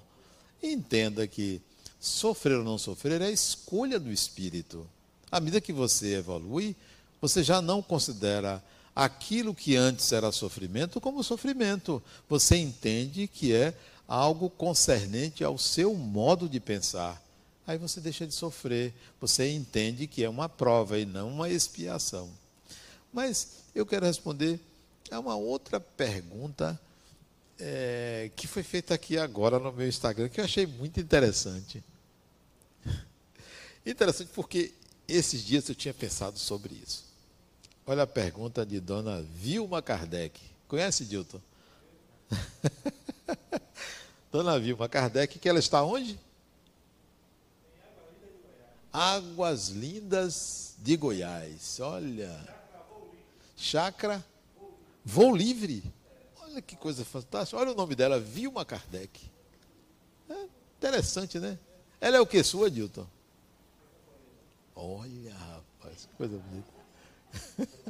[0.62, 1.62] entenda que
[2.00, 4.88] sofrer ou não sofrer é a escolha do espírito.
[5.32, 6.76] À medida que você evolui,
[7.22, 8.64] você já não considera
[8.96, 12.02] aquilo que antes era sofrimento como sofrimento.
[12.28, 13.74] Você entende que é
[14.08, 17.22] algo concernente ao seu modo de pensar.
[17.70, 18.92] Aí você deixa de sofrer,
[19.22, 22.28] você entende que é uma prova e não uma expiação.
[23.14, 24.60] Mas eu quero responder
[25.12, 26.82] a uma outra pergunta
[27.60, 31.84] é, que foi feita aqui agora no meu Instagram, que eu achei muito interessante.
[33.86, 34.74] Interessante porque
[35.08, 37.06] esses dias eu tinha pensado sobre isso.
[37.86, 40.42] Olha a pergunta de dona Vilma Kardec.
[40.68, 41.40] Conhece, Dilton?
[44.34, 46.20] dona Vilma Kardec, que ela está onde?
[48.92, 51.80] Águas Lindas de Goiás.
[51.80, 52.60] Olha.
[53.56, 54.24] Chácara
[55.04, 55.84] Voo Livre.
[56.42, 57.60] Olha que coisa fantástica.
[57.60, 59.20] Olha o nome dela, Vilma Kardec.
[60.30, 61.58] É interessante, né?
[62.02, 63.08] Ela é o que sua, Dilton?
[64.76, 66.80] Olha, rapaz, que coisa bonita.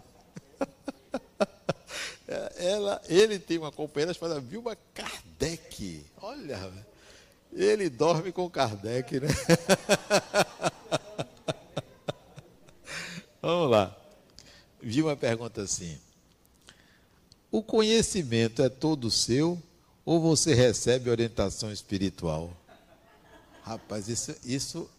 [2.57, 6.05] Ela, ele tem uma companheira chamada Vilma Kardec.
[6.21, 6.71] Olha,
[7.51, 9.27] ele dorme com Kardec, né?
[13.41, 13.95] Vamos lá.
[14.81, 15.97] Vilma pergunta assim:
[17.51, 19.57] O conhecimento é todo seu
[20.05, 22.51] ou você recebe orientação espiritual?
[23.63, 24.89] Rapaz, isso, isso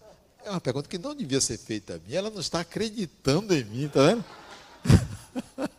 [0.44, 2.14] é uma pergunta que não devia ser feita a mim.
[2.14, 4.24] Ela não está acreditando em mim, tá vendo?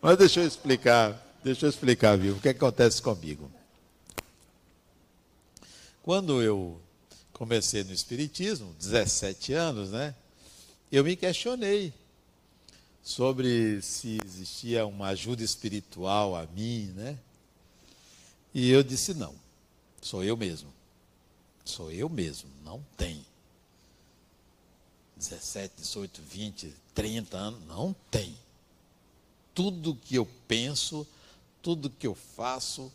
[0.00, 2.34] Mas deixa eu explicar, deixa eu explicar, viu?
[2.34, 3.50] O que acontece comigo.
[6.10, 6.82] Quando eu
[7.32, 10.12] comecei no Espiritismo, 17 anos, né?
[10.90, 11.94] Eu me questionei
[13.00, 17.16] sobre se existia uma ajuda espiritual a mim, né?
[18.52, 19.32] E eu disse: não,
[20.02, 20.72] sou eu mesmo.
[21.64, 23.24] Sou eu mesmo, não tem.
[25.16, 28.36] 17, 18, 20, 30 anos, não tem.
[29.54, 31.06] Tudo que eu penso,
[31.62, 32.90] tudo que eu faço,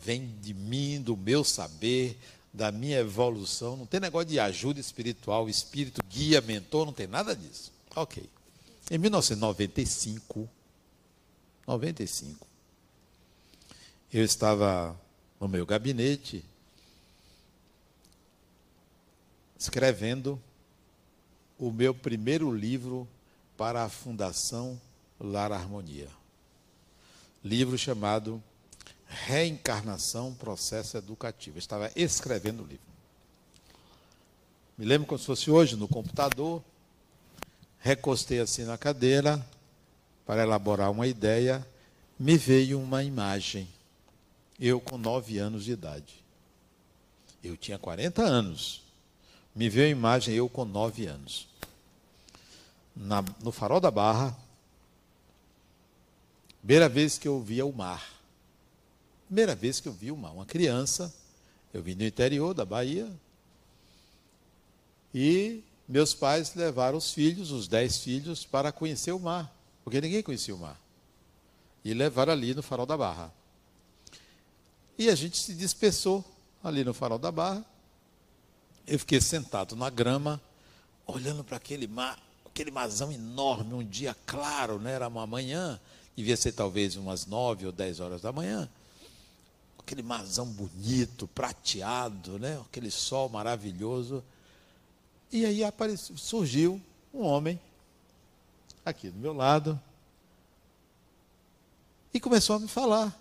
[0.00, 2.18] vem de mim, do meu saber,
[2.58, 3.76] da minha evolução.
[3.76, 7.72] Não tem negócio de ajuda espiritual, espírito, guia, mentor, não tem nada disso.
[7.94, 8.28] Ok.
[8.90, 10.48] Em 1995,
[11.64, 12.44] 95,
[14.12, 14.98] eu estava
[15.38, 16.44] no meu gabinete
[19.56, 20.40] escrevendo
[21.58, 23.06] o meu primeiro livro
[23.56, 24.80] para a Fundação
[25.20, 26.08] Lar Harmonia.
[27.44, 28.42] Livro chamado
[29.08, 31.56] Reencarnação Processo Educativo.
[31.56, 32.86] Eu estava escrevendo o livro.
[34.76, 36.62] Me lembro como se fosse hoje no computador.
[37.80, 39.44] Recostei assim na cadeira
[40.26, 41.66] para elaborar uma ideia.
[42.18, 43.68] Me veio uma imagem.
[44.60, 46.22] Eu com nove anos de idade.
[47.42, 48.82] Eu tinha 40 anos.
[49.54, 51.48] Me veio a imagem eu com nove anos.
[52.94, 54.36] Na, no farol da Barra,
[56.58, 58.17] primeira vez que eu via o mar.
[59.28, 60.32] Primeira vez que eu vi o mar.
[60.32, 61.14] Uma criança,
[61.72, 63.08] eu vim do interior da Bahia,
[65.14, 70.22] e meus pais levaram os filhos, os dez filhos, para conhecer o mar, porque ninguém
[70.22, 70.78] conhecia o mar.
[71.84, 73.32] E levaram ali no farol da Barra.
[74.98, 76.24] E a gente se dispersou
[76.62, 77.64] ali no farol da Barra
[78.88, 80.40] eu fiquei sentado na grama,
[81.06, 84.92] olhando para aquele mar, aquele marzão enorme, um dia claro, né?
[84.92, 85.78] era uma manhã,
[86.16, 88.68] devia ser talvez umas nove ou dez horas da manhã.
[89.88, 92.60] Aquele marzão bonito, prateado, né?
[92.60, 94.22] aquele sol maravilhoso.
[95.32, 96.78] E aí apareceu, surgiu
[97.12, 97.58] um homem,
[98.84, 99.80] aqui do meu lado,
[102.12, 103.18] e começou a me falar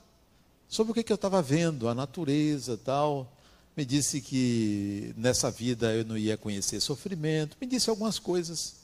[0.68, 3.32] sobre o que, que eu estava vendo, a natureza tal
[3.78, 8.76] me disse que nessa vida eu não ia conhecer sofrimento, me disse algumas coisas.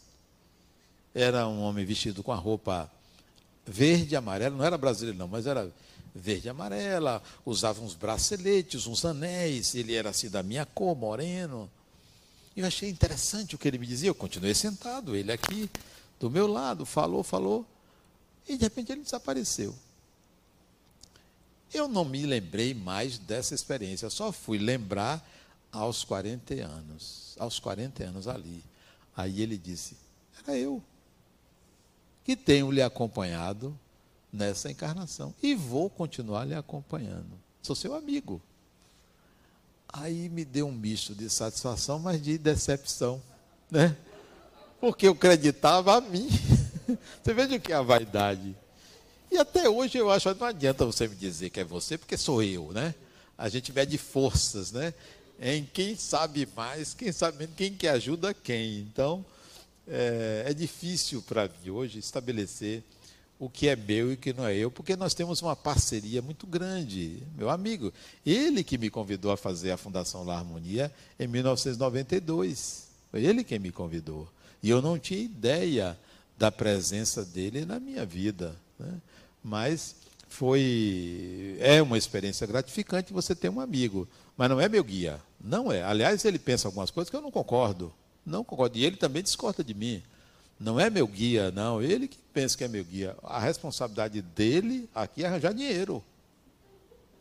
[1.13, 2.89] Era um homem vestido com a roupa
[3.67, 5.69] verde e amarela, não era brasileiro não, mas era
[6.13, 11.69] verde e amarela, usava uns braceletes, uns anéis, ele era assim da minha cor, moreno.
[12.55, 15.69] Eu achei interessante o que ele me dizia, eu continuei sentado, ele aqui
[16.19, 17.65] do meu lado, falou, falou,
[18.47, 19.75] e de repente ele desapareceu.
[21.73, 25.27] Eu não me lembrei mais dessa experiência, só fui lembrar
[25.71, 28.63] aos 40 anos, aos 40 anos ali.
[29.17, 29.97] Aí ele disse:
[30.37, 30.81] Era eu
[32.23, 33.77] que tenho lhe acompanhado
[34.33, 37.39] nessa encarnação e vou continuar lhe acompanhando.
[37.61, 38.41] Sou seu amigo.
[39.87, 43.21] Aí me deu um misto de satisfação, mas de decepção,
[43.69, 43.95] né?
[44.81, 46.27] Porque eu acreditava a mim.
[47.23, 48.55] Você veja o que é a vaidade.
[49.31, 52.43] E até hoje eu acho, não adianta você me dizer que é você, porque sou
[52.43, 52.93] eu, né?
[53.35, 54.93] A gente mede forças, né?
[55.39, 58.79] Em quem sabe mais, quem sabe menos, quem que ajuda quem.
[58.81, 59.25] Então,
[59.87, 62.83] é, é difícil para mim hoje estabelecer
[63.39, 66.21] o que é meu e o que não é eu, porque nós temos uma parceria
[66.21, 67.23] muito grande.
[67.37, 67.93] Meu amigo,
[68.25, 72.87] ele que me convidou a fazer a Fundação La Harmonia em 1992.
[73.11, 74.27] Foi ele quem me convidou.
[74.61, 75.97] E eu não tinha ideia
[76.37, 78.55] da presença dele na minha vida.
[78.79, 78.99] Né?
[79.43, 79.95] mas
[80.29, 85.19] foi é uma experiência gratificante você ter um amigo, mas não é meu guia.
[85.43, 85.83] Não é.
[85.83, 87.93] Aliás, ele pensa algumas coisas que eu não concordo.
[88.25, 88.77] Não concordo.
[88.77, 90.01] E ele também discorda de mim.
[90.59, 91.81] Não é meu guia, não.
[91.81, 93.15] Ele que pensa que é meu guia.
[93.23, 96.03] A responsabilidade dele aqui é arranjar dinheiro.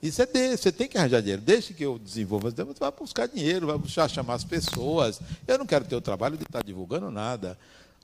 [0.03, 1.43] Isso é dele, você tem que arranjar dinheiro.
[1.43, 5.21] Desde que eu desenvolva, você vai buscar dinheiro, vai buscar chamar as pessoas.
[5.47, 7.57] Eu não quero ter o trabalho de estar divulgando nada.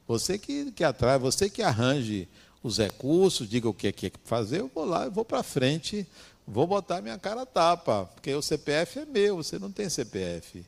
[0.06, 2.28] Você que, que atrai, você que arranje
[2.62, 5.42] os recursos, diga o que é que é fazer, eu vou lá, eu vou para
[5.42, 6.06] frente,
[6.46, 10.64] vou botar minha cara tapa, porque o CPF é meu, você não tem CPF.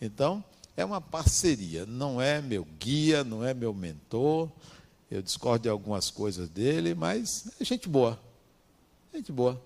[0.00, 0.42] Então,
[0.76, 4.48] é uma parceria, não é meu guia, não é meu mentor.
[5.10, 8.18] Eu discordo de algumas coisas dele, mas é gente boa.
[9.12, 9.60] Gente boa.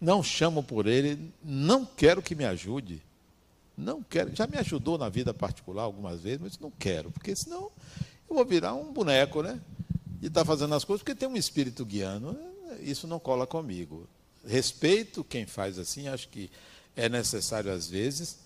[0.00, 3.00] Não chamo por ele, não quero que me ajude.
[3.76, 4.34] Não quero.
[4.34, 7.70] Já me ajudou na vida particular algumas vezes, mas não quero, porque senão
[8.28, 9.60] eu vou virar um boneco, né?
[10.20, 12.36] de estar tá fazendo as coisas, porque tem um espírito guiando.
[12.80, 14.08] Isso não cola comigo.
[14.46, 16.50] Respeito quem faz assim, acho que
[16.94, 18.38] é necessário às vezes,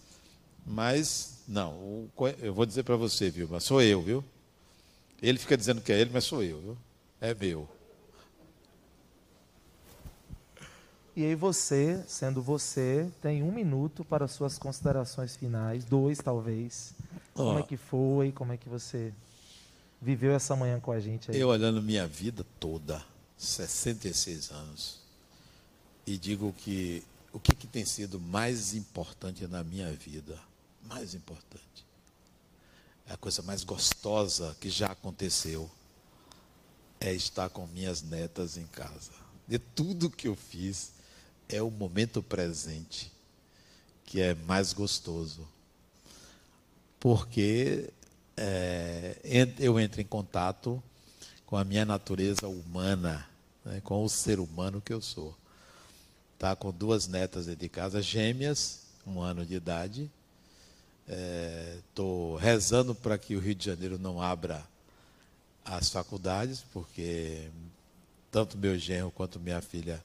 [0.67, 2.09] mas não.
[2.41, 3.49] Eu vou dizer para você, viu?
[3.51, 4.25] Mas sou eu, viu?
[5.21, 6.79] Ele fica dizendo que é ele, mas sou eu, viu?
[7.21, 7.69] É meu.
[11.17, 16.95] E aí você, sendo você, tem um minuto para suas considerações finais, dois talvez.
[17.35, 17.43] Oh.
[17.43, 18.33] Como é que foi?
[18.33, 19.13] Como é que você
[20.01, 21.39] viveu essa manhã com a gente aí?
[21.39, 23.05] Eu olhando minha vida toda,
[23.37, 25.01] 66 anos,
[26.07, 30.39] e digo que o que, que tem sido mais importante na minha vida,
[30.83, 31.87] mais importante,
[33.07, 35.71] é a coisa mais gostosa que já aconteceu,
[37.01, 39.13] é estar com minhas netas em casa.
[39.49, 40.93] De tudo que eu fiz,
[41.49, 43.11] é o momento presente
[44.05, 45.47] que é mais gostoso.
[46.99, 47.93] Porque
[48.37, 49.17] é,
[49.59, 50.83] eu entro em contato
[51.47, 53.25] com a minha natureza humana,
[53.65, 55.37] né, com o ser humano que eu sou.
[56.39, 60.11] Tá com duas netas de casa, gêmeas, um ano de idade.
[61.89, 64.65] Estou é, rezando para que o Rio de Janeiro não abra
[65.65, 67.51] as faculdades, porque
[68.31, 70.03] tanto meu genro quanto minha filha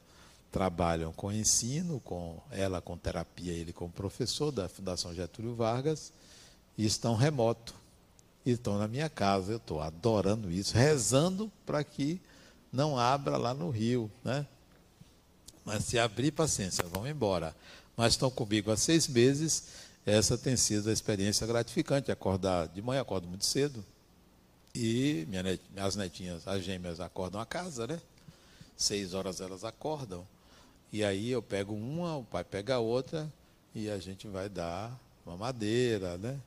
[0.51, 6.11] trabalham com ensino, com ela com terapia, ele como professor da Fundação Getúlio Vargas,
[6.77, 7.75] e estão remoto
[8.45, 9.51] e estão na minha casa.
[9.51, 12.22] Eu estou adorando isso, rezando para que
[12.72, 14.45] não abra lá no Rio, né?
[15.64, 17.56] Mas se abrir, paciência, vão embora.
[17.98, 19.64] Mas estão comigo há seis meses.
[20.06, 22.11] Essa tem sido a experiência gratificante.
[22.11, 23.84] Acordar de manhã, acordo muito cedo.
[24.74, 28.00] E minha net, minhas netinhas, as gêmeas, acordam a casa, né?
[28.77, 30.27] Seis horas elas acordam.
[30.92, 33.32] E aí eu pego uma, o pai pega a outra
[33.74, 36.40] e a gente vai dar uma madeira, né?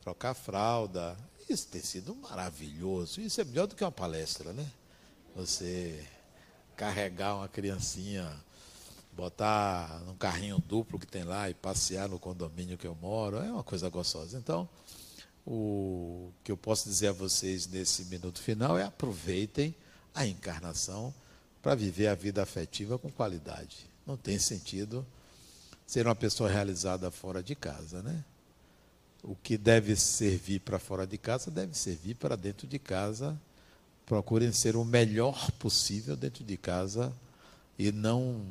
[0.00, 1.16] Trocar fralda.
[1.48, 3.20] Isso tem sido maravilhoso.
[3.20, 4.66] Isso é melhor do que uma palestra, né?
[5.36, 6.06] Você
[6.76, 8.32] carregar uma criancinha,
[9.12, 13.50] botar num carrinho duplo que tem lá e passear no condomínio que eu moro, é
[13.50, 14.38] uma coisa gostosa.
[14.38, 14.68] Então,
[15.46, 19.74] o que eu posso dizer a vocês nesse minuto final é aproveitem
[20.14, 21.12] a encarnação
[21.60, 23.86] para viver a vida afetiva com qualidade.
[24.06, 25.06] Não tem sentido
[25.86, 28.24] ser uma pessoa realizada fora de casa, né?
[29.22, 33.40] o que deve servir para fora de casa deve servir para dentro de casa.
[34.04, 37.12] Procurem ser o melhor possível dentro de casa
[37.78, 38.44] e não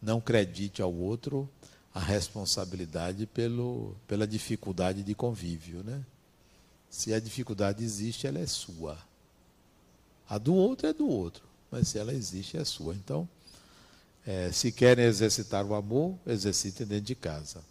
[0.00, 1.48] não acredite ao outro
[1.94, 6.04] a responsabilidade pelo, pela dificuldade de convívio, né?
[6.88, 8.98] Se a dificuldade existe, ela é sua.
[10.28, 12.94] A do outro é do outro, mas se ela existe, é sua.
[12.94, 13.28] Então,
[14.26, 17.62] é, se querem exercitar o amor, exercitem dentro de casa.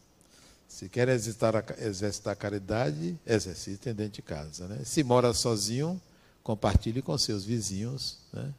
[0.67, 4.67] Se quer exercitar a, exercitar a caridade, exercitem dentro de casa.
[4.67, 4.81] Né?
[4.85, 5.99] Se mora sozinho,
[6.43, 8.17] compartilhe com seus vizinhos.
[8.31, 8.53] Né?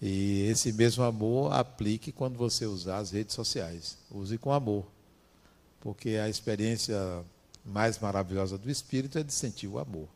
[0.00, 3.96] E esse mesmo amor aplique quando você usar as redes sociais.
[4.10, 4.86] Use com amor.
[5.80, 6.96] Porque a experiência
[7.64, 10.08] mais maravilhosa do Espírito é de sentir o amor.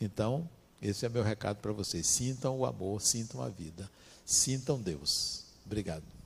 [0.00, 0.48] Então,
[0.80, 2.06] esse é meu recado para vocês.
[2.06, 3.90] Sintam o amor, sintam a vida,
[4.24, 5.44] sintam Deus.
[5.66, 6.19] Obrigado.